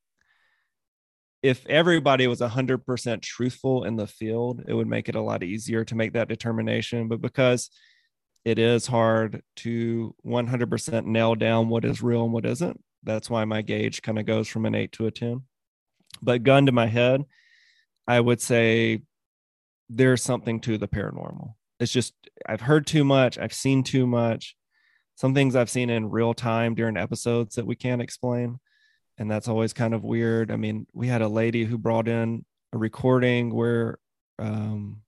if 1.43 1.65
everybody 1.67 2.27
was 2.27 2.39
100% 2.39 3.21
truthful 3.21 3.83
in 3.83 3.95
the 3.95 4.07
field, 4.07 4.63
it 4.67 4.73
would 4.73 4.87
make 4.87 5.09
it 5.09 5.15
a 5.15 5.21
lot 5.21 5.43
easier 5.43 5.83
to 5.85 5.95
make 5.95 6.13
that 6.13 6.27
determination. 6.27 7.07
But 7.07 7.21
because 7.21 7.69
it 8.45 8.59
is 8.59 8.87
hard 8.87 9.41
to 9.57 10.15
100% 10.25 11.05
nail 11.05 11.35
down 11.35 11.69
what 11.69 11.85
is 11.85 12.03
real 12.03 12.23
and 12.23 12.33
what 12.33 12.45
isn't, 12.45 12.79
that's 13.03 13.29
why 13.29 13.45
my 13.45 13.63
gauge 13.63 14.01
kind 14.03 14.19
of 14.19 14.25
goes 14.25 14.47
from 14.47 14.65
an 14.65 14.75
eight 14.75 14.91
to 14.93 15.07
a 15.07 15.11
10. 15.11 15.41
But 16.21 16.43
gun 16.43 16.65
to 16.65 16.71
my 16.71 16.87
head, 16.87 17.23
I 18.07 18.19
would 18.19 18.41
say 18.41 19.01
there's 19.89 20.23
something 20.23 20.59
to 20.61 20.77
the 20.77 20.87
paranormal. 20.87 21.53
It's 21.79 21.91
just 21.91 22.13
I've 22.45 22.61
heard 22.61 22.87
too 22.87 23.03
much, 23.03 23.37
I've 23.37 23.53
seen 23.53 23.83
too 23.83 24.07
much. 24.07 24.55
Some 25.15 25.33
things 25.33 25.55
I've 25.55 25.69
seen 25.69 25.89
in 25.89 26.09
real 26.09 26.33
time 26.33 26.73
during 26.73 26.97
episodes 26.97 27.55
that 27.55 27.65
we 27.65 27.75
can't 27.75 28.01
explain. 28.01 28.59
And 29.17 29.29
that's 29.29 29.47
always 29.47 29.73
kind 29.73 29.93
of 29.93 30.03
weird. 30.03 30.49
I 30.49 30.55
mean, 30.55 30.87
we 30.93 31.07
had 31.07 31.21
a 31.21 31.27
lady 31.27 31.63
who 31.63 31.77
brought 31.77 32.07
in 32.07 32.43
a 32.73 32.77
recording 32.77 33.53
where 33.53 33.99
um, 34.39 35.01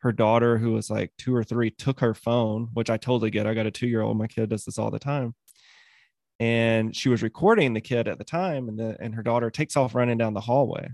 her 0.00 0.12
daughter, 0.12 0.58
who 0.58 0.72
was 0.72 0.90
like 0.90 1.12
two 1.16 1.34
or 1.34 1.42
three, 1.42 1.70
took 1.70 2.00
her 2.00 2.12
phone, 2.12 2.68
which 2.74 2.90
I 2.90 2.98
totally 2.98 3.30
get. 3.30 3.46
I 3.46 3.54
got 3.54 3.66
a 3.66 3.70
two 3.70 3.86
year 3.86 4.02
old. 4.02 4.18
My 4.18 4.26
kid 4.26 4.50
does 4.50 4.64
this 4.64 4.78
all 4.78 4.90
the 4.90 4.98
time. 4.98 5.34
And 6.40 6.94
she 6.94 7.08
was 7.08 7.22
recording 7.22 7.74
the 7.74 7.80
kid 7.80 8.08
at 8.08 8.18
the 8.18 8.24
time, 8.24 8.68
and, 8.68 8.78
the, 8.78 8.96
and 9.00 9.14
her 9.14 9.22
daughter 9.22 9.50
takes 9.50 9.76
off 9.76 9.94
running 9.94 10.18
down 10.18 10.34
the 10.34 10.40
hallway. 10.40 10.88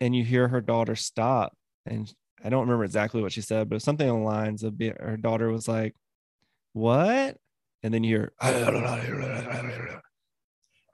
And 0.00 0.14
you 0.14 0.24
hear 0.24 0.48
her 0.48 0.60
daughter 0.60 0.94
stop 0.94 1.54
and 1.84 2.12
i 2.44 2.48
don't 2.48 2.60
remember 2.60 2.84
exactly 2.84 3.20
what 3.20 3.32
she 3.32 3.40
said 3.40 3.68
but 3.68 3.82
something 3.82 4.08
along 4.08 4.22
the 4.22 4.28
lines 4.28 4.62
of 4.62 4.74
her 5.00 5.16
daughter 5.16 5.50
was 5.50 5.66
like 5.66 5.94
what? 6.72 7.36
And 7.82 7.92
then 7.92 8.04
you 8.04 8.16
hear 8.16 8.32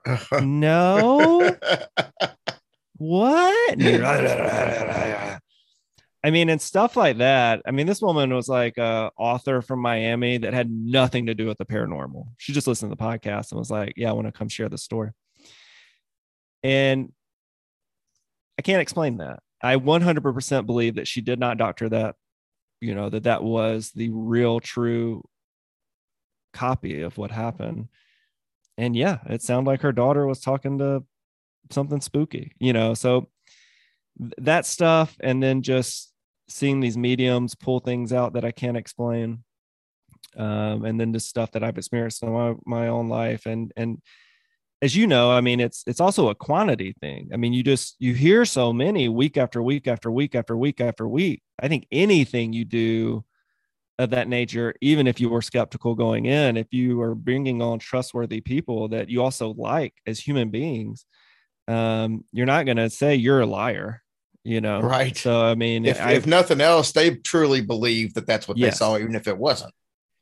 no. 0.41 1.55
What 2.97 3.77
I 6.25 6.31
mean, 6.31 6.49
and 6.49 6.59
stuff 6.59 6.97
like 6.97 7.19
that. 7.19 7.61
I 7.67 7.71
mean, 7.71 7.85
this 7.85 8.01
woman 8.01 8.33
was 8.33 8.49
like 8.49 8.79
a 8.79 9.11
author 9.15 9.61
from 9.61 9.79
Miami 9.79 10.39
that 10.39 10.55
had 10.55 10.71
nothing 10.71 11.27
to 11.27 11.35
do 11.35 11.45
with 11.45 11.59
the 11.59 11.65
paranormal. 11.65 12.29
She 12.39 12.51
just 12.51 12.65
listened 12.65 12.91
to 12.91 12.95
the 12.95 13.03
podcast 13.03 13.51
and 13.51 13.59
was 13.59 13.69
like, 13.69 13.93
"Yeah, 13.95 14.09
I 14.09 14.13
want 14.13 14.25
to 14.25 14.31
come 14.31 14.49
share 14.49 14.67
the 14.67 14.79
story." 14.79 15.11
And 16.63 17.13
I 18.57 18.63
can't 18.63 18.81
explain 18.81 19.17
that. 19.17 19.41
I 19.61 19.75
100% 19.75 20.65
believe 20.65 20.95
that 20.95 21.07
she 21.07 21.21
did 21.21 21.39
not 21.39 21.59
doctor 21.59 21.89
that, 21.89 22.15
you 22.81 22.95
know, 22.95 23.07
that 23.09 23.23
that 23.25 23.43
was 23.43 23.91
the 23.91 24.09
real, 24.09 24.59
true 24.59 25.23
copy 26.53 27.01
of 27.01 27.19
what 27.19 27.29
happened. 27.29 27.89
And 28.79 28.95
yeah, 28.95 29.19
it 29.27 29.43
sounded 29.43 29.69
like 29.69 29.81
her 29.81 29.91
daughter 29.91 30.25
was 30.25 30.41
talking 30.41 30.79
to 30.79 31.03
something 31.69 32.01
spooky, 32.01 32.53
you 32.57 32.73
know. 32.73 32.95
So 32.95 33.29
that 34.39 34.65
stuff, 34.65 35.15
and 35.19 35.43
then 35.43 35.61
just 35.61 36.13
seeing 36.47 36.79
these 36.79 36.97
mediums 36.97 37.55
pull 37.55 37.79
things 37.79 38.13
out 38.13 38.33
that 38.33 38.45
I 38.45 38.51
can't 38.51 38.77
explain, 38.77 39.43
um, 40.37 40.85
and 40.85 40.99
then 40.99 41.13
just 41.13 41.29
stuff 41.29 41.51
that 41.51 41.63
I've 41.63 41.77
experienced 41.77 42.23
in 42.23 42.31
my, 42.31 42.55
my 42.65 42.87
own 42.87 43.09
life, 43.09 43.45
and 43.45 43.71
and 43.75 44.01
as 44.81 44.95
you 44.95 45.07
know, 45.07 45.31
I 45.31 45.41
mean, 45.41 45.59
it's 45.59 45.83
it's 45.87 46.01
also 46.01 46.29
a 46.29 46.35
quantity 46.35 46.93
thing. 47.01 47.29
I 47.33 47.37
mean, 47.37 47.53
you 47.53 47.63
just 47.63 47.95
you 47.99 48.13
hear 48.13 48.45
so 48.45 48.73
many 48.73 49.09
week 49.09 49.37
after 49.37 49.61
week 49.63 49.87
after 49.87 50.11
week 50.11 50.35
after 50.35 50.55
week 50.55 50.81
after 50.81 51.07
week. 51.07 51.41
I 51.59 51.67
think 51.67 51.87
anything 51.91 52.53
you 52.53 52.65
do 52.65 53.25
of 53.97 54.09
that 54.11 54.27
nature, 54.27 54.75
even 54.81 55.07
if 55.07 55.19
you 55.19 55.29
were 55.29 55.41
skeptical 55.41 55.95
going 55.95 56.25
in, 56.25 56.57
if 56.57 56.67
you 56.71 57.01
are 57.01 57.15
bringing 57.15 57.61
on 57.61 57.79
trustworthy 57.79 58.41
people 58.41 58.89
that 58.89 59.09
you 59.09 59.23
also 59.23 59.53
like 59.57 59.93
as 60.05 60.19
human 60.19 60.49
beings, 60.49 61.05
um, 61.67 62.25
you're 62.31 62.45
not 62.45 62.65
going 62.65 62.77
to 62.77 62.89
say 62.89 63.15
you're 63.15 63.41
a 63.41 63.45
liar, 63.45 64.03
you 64.45 64.61
know? 64.61 64.79
Right. 64.81 65.17
So, 65.17 65.43
I 65.43 65.55
mean, 65.55 65.85
if, 65.85 65.99
if 65.99 66.25
nothing 66.25 66.61
else, 66.61 66.91
they 66.91 67.15
truly 67.15 67.61
believe 67.61 68.13
that 68.13 68.27
that's 68.27 68.47
what 68.47 68.57
yes. 68.57 68.75
they 68.75 68.77
saw, 68.77 68.97
even 68.97 69.15
if 69.15 69.27
it 69.27 69.37
wasn't 69.37 69.73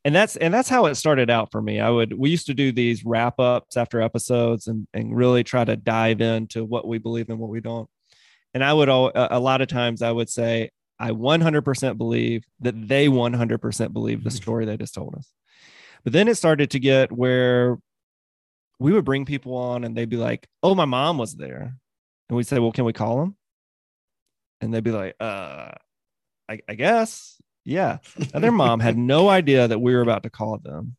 and 0.06 0.14
that's 0.14 0.36
and 0.38 0.54
that's 0.54 0.70
how 0.70 0.86
it 0.86 0.96
started 0.96 1.30
out 1.30 1.52
for 1.52 1.62
me 1.62 1.80
i 1.80 1.90
would 1.90 2.14
we 2.14 2.30
used 2.30 2.46
to 2.46 2.54
do 2.54 2.72
these 2.72 3.06
wrap 3.06 3.40
ups 3.40 3.78
after 3.78 4.02
episodes 4.02 4.68
and 4.68 4.88
and 4.94 5.16
really 5.16 5.44
try 5.44 5.64
to 5.64 5.76
dive 5.76 6.22
into 6.22 6.64
what 6.64 6.88
we 6.88 6.98
believe 6.98 7.30
and 7.30 7.40
what 7.40 7.50
we 7.50 7.62
don't 7.62 7.90
and 8.54 8.64
i 8.64 8.74
would 8.74 8.90
a 8.90 9.40
lot 9.40 9.62
of 9.62 9.68
times 9.68 10.02
i 10.02 10.12
would 10.12 10.30
say 10.30 10.70
i 11.00 11.12
100% 11.12 11.98
believe 11.98 12.44
that 12.60 12.88
they 12.88 13.08
100% 13.08 13.94
believe 13.94 14.24
the 14.24 14.30
mm-hmm. 14.30 14.36
story 14.36 14.66
they 14.66 14.78
just 14.78 14.94
told 14.94 15.16
us 15.16 15.32
but 16.04 16.14
then 16.14 16.28
it 16.28 16.36
started 16.36 16.72
to 16.72 16.80
get 16.80 17.12
where 17.12 17.78
we 18.80 18.92
would 18.92 19.06
bring 19.06 19.26
people 19.26 19.56
on 19.56 19.84
and 19.84 19.96
they'd 19.96 20.10
be 20.10 20.18
like 20.18 20.48
oh 20.62 20.76
my 20.76 20.86
mom 20.86 21.18
was 21.18 21.36
there 21.36 21.76
and 22.30 22.38
we'd 22.38 22.48
say 22.48 22.60
well 22.60 22.72
can 22.72 22.86
we 22.86 22.94
call 22.94 23.20
them 23.20 23.36
and 24.64 24.74
they'd 24.74 24.84
be 24.84 24.92
like 24.92 25.16
uh 25.20 25.72
I, 26.50 26.60
I 26.68 26.74
guess 26.76 27.42
yeah. 27.66 28.00
And 28.34 28.44
their 28.44 28.52
mom 28.52 28.80
had 28.80 28.98
no 28.98 29.30
idea 29.40 29.68
that 29.68 29.80
we 29.80 29.94
were 29.96 30.02
about 30.02 30.24
to 30.24 30.30
call 30.30 30.58
them. 30.58 30.96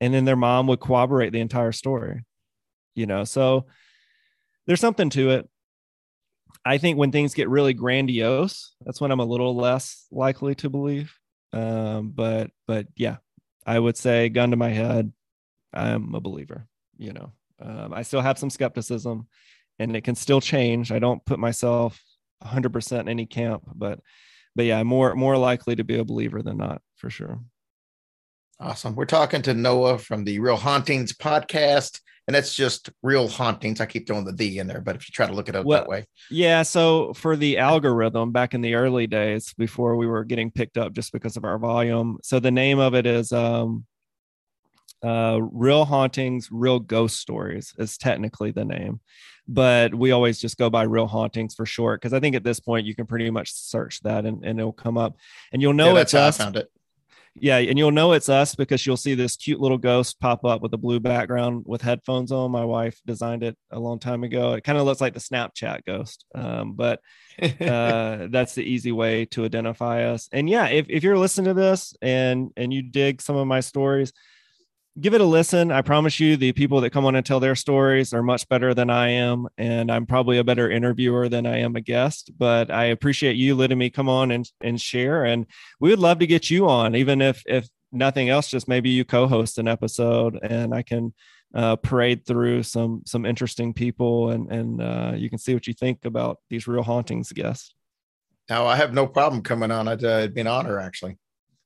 And 0.00 0.12
then 0.12 0.24
their 0.24 0.36
mom 0.36 0.66
would 0.66 0.80
corroborate 0.80 1.32
the 1.32 1.40
entire 1.40 1.72
story, 1.72 2.24
you 2.94 3.06
know. 3.06 3.24
So 3.24 3.66
there's 4.66 4.80
something 4.80 5.10
to 5.10 5.30
it. 5.30 5.48
I 6.64 6.78
think 6.78 6.98
when 6.98 7.12
things 7.12 7.34
get 7.34 7.48
really 7.48 7.72
grandiose, 7.72 8.74
that's 8.84 9.00
when 9.00 9.10
I'm 9.10 9.20
a 9.20 9.24
little 9.24 9.54
less 9.54 10.06
likely 10.10 10.54
to 10.56 10.70
believe. 10.70 11.16
Um, 11.52 12.10
but 12.10 12.50
but 12.66 12.86
yeah, 12.96 13.16
I 13.64 13.78
would 13.78 13.96
say 13.96 14.28
gun 14.28 14.50
to 14.50 14.56
my 14.56 14.70
head, 14.70 15.12
I'm 15.72 16.14
a 16.14 16.20
believer. 16.20 16.66
You 16.96 17.12
know, 17.12 17.32
um, 17.60 17.92
I 17.94 18.02
still 18.02 18.20
have 18.20 18.38
some 18.38 18.50
skepticism, 18.50 19.28
and 19.78 19.96
it 19.96 20.02
can 20.02 20.14
still 20.14 20.40
change. 20.40 20.90
I 20.90 20.98
don't 20.98 21.24
put 21.24 21.38
myself 21.38 22.00
100% 22.44 23.00
in 23.00 23.08
any 23.08 23.26
camp, 23.26 23.62
but 23.74 24.00
but 24.54 24.64
yeah, 24.64 24.82
more 24.82 25.14
more 25.14 25.36
likely 25.36 25.76
to 25.76 25.84
be 25.84 25.98
a 25.98 26.04
believer 26.04 26.42
than 26.42 26.58
not 26.58 26.82
for 26.96 27.10
sure. 27.10 27.40
Awesome. 28.60 28.94
We're 28.94 29.06
talking 29.06 29.42
to 29.42 29.54
Noah 29.54 29.98
from 29.98 30.24
the 30.24 30.38
Real 30.38 30.56
Hauntings 30.56 31.12
podcast, 31.12 32.00
and 32.28 32.34
that's 32.34 32.54
just 32.54 32.90
Real 33.02 33.26
Hauntings. 33.26 33.80
I 33.80 33.86
keep 33.86 34.06
throwing 34.06 34.24
the 34.24 34.32
D 34.32 34.58
in 34.58 34.68
there, 34.68 34.80
but 34.80 34.94
if 34.94 35.08
you 35.08 35.12
try 35.12 35.26
to 35.26 35.32
look 35.32 35.48
it 35.48 35.56
up 35.56 35.66
Well, 35.66 35.80
that 35.80 35.88
way, 35.88 36.04
Yeah, 36.30 36.62
so 36.62 37.12
for 37.14 37.34
the 37.36 37.58
algorithm 37.58 38.30
back 38.30 38.54
in 38.54 38.60
the 38.60 38.74
early 38.74 39.06
days 39.08 39.52
before 39.58 39.96
we 39.96 40.06
were 40.06 40.22
getting 40.22 40.50
picked 40.50 40.78
up 40.78 40.92
just 40.92 41.12
because 41.12 41.36
of 41.36 41.44
our 41.44 41.58
volume. 41.58 42.18
So 42.22 42.38
the 42.38 42.52
name 42.52 42.78
of 42.78 42.94
it 42.94 43.06
is 43.06 43.32
um 43.32 43.84
uh 45.02 45.38
Real 45.40 45.84
Hauntings, 45.84 46.48
Real 46.50 46.78
Ghost 46.78 47.18
Stories 47.18 47.74
is 47.78 47.98
technically 47.98 48.50
the 48.50 48.64
name. 48.64 49.00
But 49.48 49.94
we 49.94 50.12
always 50.12 50.38
just 50.38 50.56
go 50.56 50.70
by 50.70 50.84
Real 50.84 51.08
Hauntings 51.08 51.54
for 51.54 51.66
short 51.66 52.00
because 52.00 52.12
I 52.12 52.20
think 52.20 52.36
at 52.36 52.44
this 52.44 52.60
point 52.60 52.86
you 52.86 52.94
can 52.94 53.06
pretty 53.06 53.28
much 53.30 53.52
search 53.52 54.00
that 54.02 54.24
and, 54.24 54.44
and 54.44 54.58
it'll 54.58 54.72
come 54.72 54.96
up. 54.96 55.16
And 55.52 55.60
you'll 55.60 55.72
know 55.72 55.94
yeah, 55.94 56.02
it's 56.02 56.14
us. 56.14 56.38
I 56.38 56.44
found 56.44 56.56
it. 56.56 56.70
Yeah, 57.34 57.56
and 57.56 57.78
you'll 57.78 57.92
know 57.92 58.12
it's 58.12 58.28
us 58.28 58.54
because 58.54 58.84
you'll 58.86 58.98
see 58.98 59.14
this 59.14 59.36
cute 59.36 59.60
little 59.60 59.78
ghost 59.78 60.20
pop 60.20 60.44
up 60.44 60.60
with 60.60 60.74
a 60.74 60.78
blue 60.78 61.00
background 61.00 61.64
with 61.66 61.80
headphones 61.80 62.30
on. 62.30 62.50
My 62.50 62.64
wife 62.64 63.00
designed 63.06 63.42
it 63.42 63.56
a 63.70 63.80
long 63.80 63.98
time 63.98 64.22
ago. 64.22 64.52
It 64.52 64.64
kind 64.64 64.76
of 64.76 64.84
looks 64.84 65.00
like 65.00 65.14
the 65.14 65.20
Snapchat 65.20 65.86
ghost, 65.86 66.26
um, 66.34 66.74
but 66.74 67.00
uh, 67.42 68.28
that's 68.30 68.54
the 68.54 68.62
easy 68.62 68.92
way 68.92 69.24
to 69.26 69.46
identify 69.46 70.04
us. 70.04 70.28
And 70.30 70.48
yeah, 70.48 70.66
if, 70.66 70.86
if 70.90 71.02
you're 71.02 71.16
listening 71.16 71.46
to 71.46 71.54
this 71.54 71.94
and 72.02 72.50
and 72.56 72.72
you 72.72 72.82
dig 72.82 73.22
some 73.22 73.36
of 73.36 73.46
my 73.46 73.60
stories, 73.60 74.12
give 75.00 75.14
it 75.14 75.20
a 75.20 75.24
listen. 75.24 75.72
I 75.72 75.82
promise 75.82 76.20
you, 76.20 76.36
the 76.36 76.52
people 76.52 76.80
that 76.80 76.90
come 76.90 77.04
on 77.04 77.14
and 77.14 77.24
tell 77.24 77.40
their 77.40 77.54
stories 77.54 78.12
are 78.12 78.22
much 78.22 78.48
better 78.48 78.74
than 78.74 78.90
I 78.90 79.08
am, 79.08 79.48
and 79.56 79.90
I'm 79.90 80.06
probably 80.06 80.38
a 80.38 80.44
better 80.44 80.70
interviewer 80.70 81.28
than 81.28 81.46
I 81.46 81.58
am 81.58 81.76
a 81.76 81.80
guest. 81.80 82.30
But 82.36 82.70
I 82.70 82.84
appreciate 82.86 83.36
you 83.36 83.54
letting 83.54 83.78
me 83.78 83.90
come 83.90 84.08
on 84.08 84.30
and 84.30 84.48
and 84.60 84.80
share, 84.80 85.24
and 85.24 85.46
we 85.80 85.90
would 85.90 85.98
love 85.98 86.18
to 86.20 86.26
get 86.26 86.50
you 86.50 86.68
on, 86.68 86.94
even 86.94 87.20
if 87.22 87.42
if 87.46 87.68
nothing 87.90 88.28
else, 88.28 88.48
just 88.48 88.68
maybe 88.68 88.90
you 88.90 89.04
co-host 89.04 89.58
an 89.58 89.68
episode, 89.68 90.38
and 90.42 90.74
I 90.74 90.82
can 90.82 91.14
uh, 91.54 91.76
parade 91.76 92.26
through 92.26 92.62
some 92.62 93.02
some 93.06 93.26
interesting 93.26 93.74
people, 93.74 94.30
and 94.30 94.50
and 94.52 94.82
uh, 94.82 95.12
you 95.16 95.30
can 95.30 95.38
see 95.38 95.54
what 95.54 95.66
you 95.66 95.74
think 95.74 96.04
about 96.04 96.38
these 96.50 96.66
real 96.66 96.82
hauntings 96.82 97.32
guests. 97.32 97.74
now 98.48 98.66
I 98.66 98.76
have 98.76 98.92
no 98.92 99.06
problem 99.06 99.42
coming 99.42 99.70
on. 99.70 99.88
I'd, 99.88 100.04
uh, 100.04 100.18
it'd 100.18 100.34
be 100.34 100.40
an 100.42 100.46
honor 100.46 100.78
actually. 100.78 101.18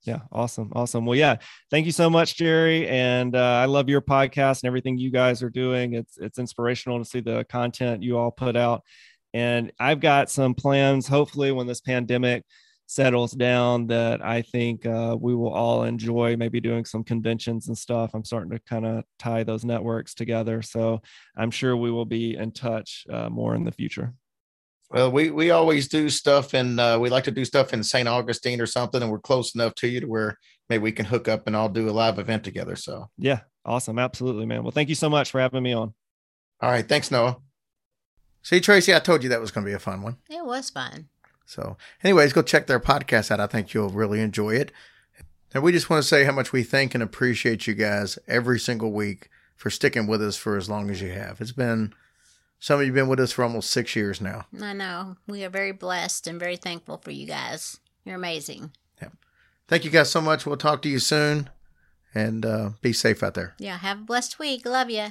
Yeah, 0.07 0.21
awesome, 0.31 0.71
awesome. 0.77 1.05
Well, 1.05 1.19
yeah, 1.19 1.37
thank 1.69 1.85
you 1.85 1.91
so 1.91 2.09
much, 2.09 2.37
Jerry, 2.37 2.87
and 2.89 3.35
uh, 3.35 3.41
I 3.41 3.65
love 3.65 3.89
your 3.89 4.01
podcast 4.01 4.63
and 4.63 4.69
everything 4.69 4.99
you 4.99 5.11
guys 5.11 5.43
are 5.43 5.51
doing. 5.51 5.95
It's 5.95 6.17
it's 6.17 6.39
inspirational 6.39 6.99
to 7.01 7.05
see 7.05 7.19
the 7.21 7.45
content 7.49 8.05
you 8.05 8.17
all 8.17 8.31
put 8.31 8.55
out, 8.57 8.83
and 9.35 9.73
I've 9.81 9.99
got 9.99 10.31
some 10.31 10.55
plans. 10.55 11.09
Hopefully, 11.09 11.51
when 11.51 11.67
this 11.67 11.81
pandemic 11.81 12.45
settles 12.87 13.33
down, 13.33 13.89
that 13.89 14.25
I 14.25 14.43
think 14.43 14.87
uh, 14.87 15.17
we 15.21 15.35
will 15.35 15.53
all 15.53 15.83
enjoy. 15.83 16.37
Maybe 16.37 16.61
doing 16.61 16.85
some 16.85 17.03
conventions 17.03 17.67
and 17.67 17.77
stuff. 17.77 18.13
I'm 18.15 18.25
starting 18.25 18.53
to 18.53 18.61
kind 18.61 18.87
of 18.87 19.03
tie 19.19 19.43
those 19.43 19.65
networks 19.65 20.15
together, 20.15 20.63
so 20.63 21.03
I'm 21.37 21.51
sure 21.51 21.77
we 21.77 21.91
will 21.91 22.05
be 22.05 22.37
in 22.37 22.53
touch 22.53 23.07
uh, 23.11 23.29
more 23.29 23.57
in 23.57 23.65
the 23.65 23.73
future. 23.73 24.15
Well, 24.91 25.11
we 25.11 25.31
we 25.31 25.51
always 25.51 25.89
do 25.89 26.09
stuff, 26.09 26.55
and 26.55 26.79
uh, 26.79 26.99
we 27.01 27.11
like 27.11 27.25
to 27.25 27.31
do 27.31 27.45
stuff 27.45 27.73
in 27.73 27.83
St. 27.83 28.07
Augustine 28.09 28.61
or 28.61 28.67
something, 28.67 29.03
and 29.03 29.11
we're 29.11 29.19
close 29.19 29.55
enough 29.55 29.75
to 29.77 29.89
you 29.89 30.01
to 30.01 30.07
where 30.07 30.39
maybe 30.69 30.83
we 30.83 30.93
can 30.93 31.07
hook 31.07 31.27
up 31.29 31.47
and 31.47 31.57
all 31.57 31.69
do 31.69 31.89
a 31.89 31.91
live 31.91 32.19
event 32.19 32.45
together. 32.45 32.77
So, 32.77 33.09
Yeah, 33.19 33.41
awesome, 33.65 33.99
absolutely, 33.99 34.47
man. 34.47 34.63
Well, 34.63 34.71
thank 34.71 34.89
you 34.89 34.95
so 34.95 35.11
much 35.11 35.31
for 35.31 35.41
having 35.41 35.63
me 35.63 35.73
on. 35.73 35.95
all 36.61 36.71
right, 36.71 36.89
thanks, 36.89 37.11
Noah. 37.11 37.39
See, 38.43 38.61
Tracy, 38.61 38.95
I 38.95 39.01
told 39.01 39.25
you 39.25 39.29
that 39.31 39.41
was 39.41 39.51
going 39.51 39.65
to 39.65 39.71
be 39.71 39.75
a 39.75 39.79
fun 39.81 40.03
one. 40.03 40.19
It 40.31 40.45
was 40.45 40.71
fun. 40.71 41.09
So, 41.47 41.77
anyways, 42.05 42.33
go 42.33 42.43
check 42.43 42.69
their 42.69 42.79
podcast 42.81 43.33
out. 43.33 43.41
I 43.41 43.49
think 43.49 43.75
you'll 43.75 43.89
really 43.89 44.21
enjoy 44.21 44.51
it. 44.55 44.71
And 45.53 45.65
we 45.65 45.73
just 45.73 45.91
want 45.91 46.03
to 46.03 46.09
say 46.09 46.25
how 46.25 46.33
much 46.33 46.53
we 46.53 46.63
thank 46.63 46.95
and 46.95 47.03
appreciate 47.03 47.67
you 47.67 47.75
guys 47.75 48.19
every 48.29 48.61
single 48.61 48.93
week 48.93 49.31
for 49.57 49.71
sticking 49.71 50.07
with 50.07 50.23
us 50.23 50.37
for 50.37 50.57
as 50.57 50.69
long 50.69 50.91
as 50.91 51.01
you 51.01 51.11
have. 51.11 51.41
It's 51.41 51.53
been 51.53 51.93
some 52.59 52.81
of 52.81 52.87
you 52.87 52.93
have 52.93 52.95
been 52.95 53.09
with 53.09 53.21
us 53.21 53.33
for 53.33 53.43
almost 53.45 53.71
six 53.71 53.95
years 53.95 54.21
now. 54.21 54.47
I 54.61 54.73
know. 54.73 55.17
We 55.27 55.45
are 55.45 55.51
very 55.51 55.73
blessed 55.73 56.27
and 56.27 56.41
very 56.41 56.57
thankful 56.57 56.99
for 56.99 57.11
you 57.11 57.27
guys. 57.27 57.79
You're 58.05 58.17
amazing. 58.17 58.73
Yeah. 59.01 59.09
Thank 59.69 59.85
you 59.85 59.91
guys 59.91 60.11
so 60.11 60.21
much. 60.21 60.47
We'll 60.47 60.57
talk 60.57 60.83
to 60.83 60.89
you 60.89 60.99
soon 60.99 61.51
and 62.15 62.47
uh, 62.47 62.71
be 62.81 62.93
safe 62.93 63.23
out 63.23 63.35
there. 63.35 63.55
Yeah, 63.59 63.79
have 63.79 63.99
a 63.99 64.05
blessed 64.05 64.39
week. 64.39 64.65
Love 64.65 64.91
you. 64.91 65.09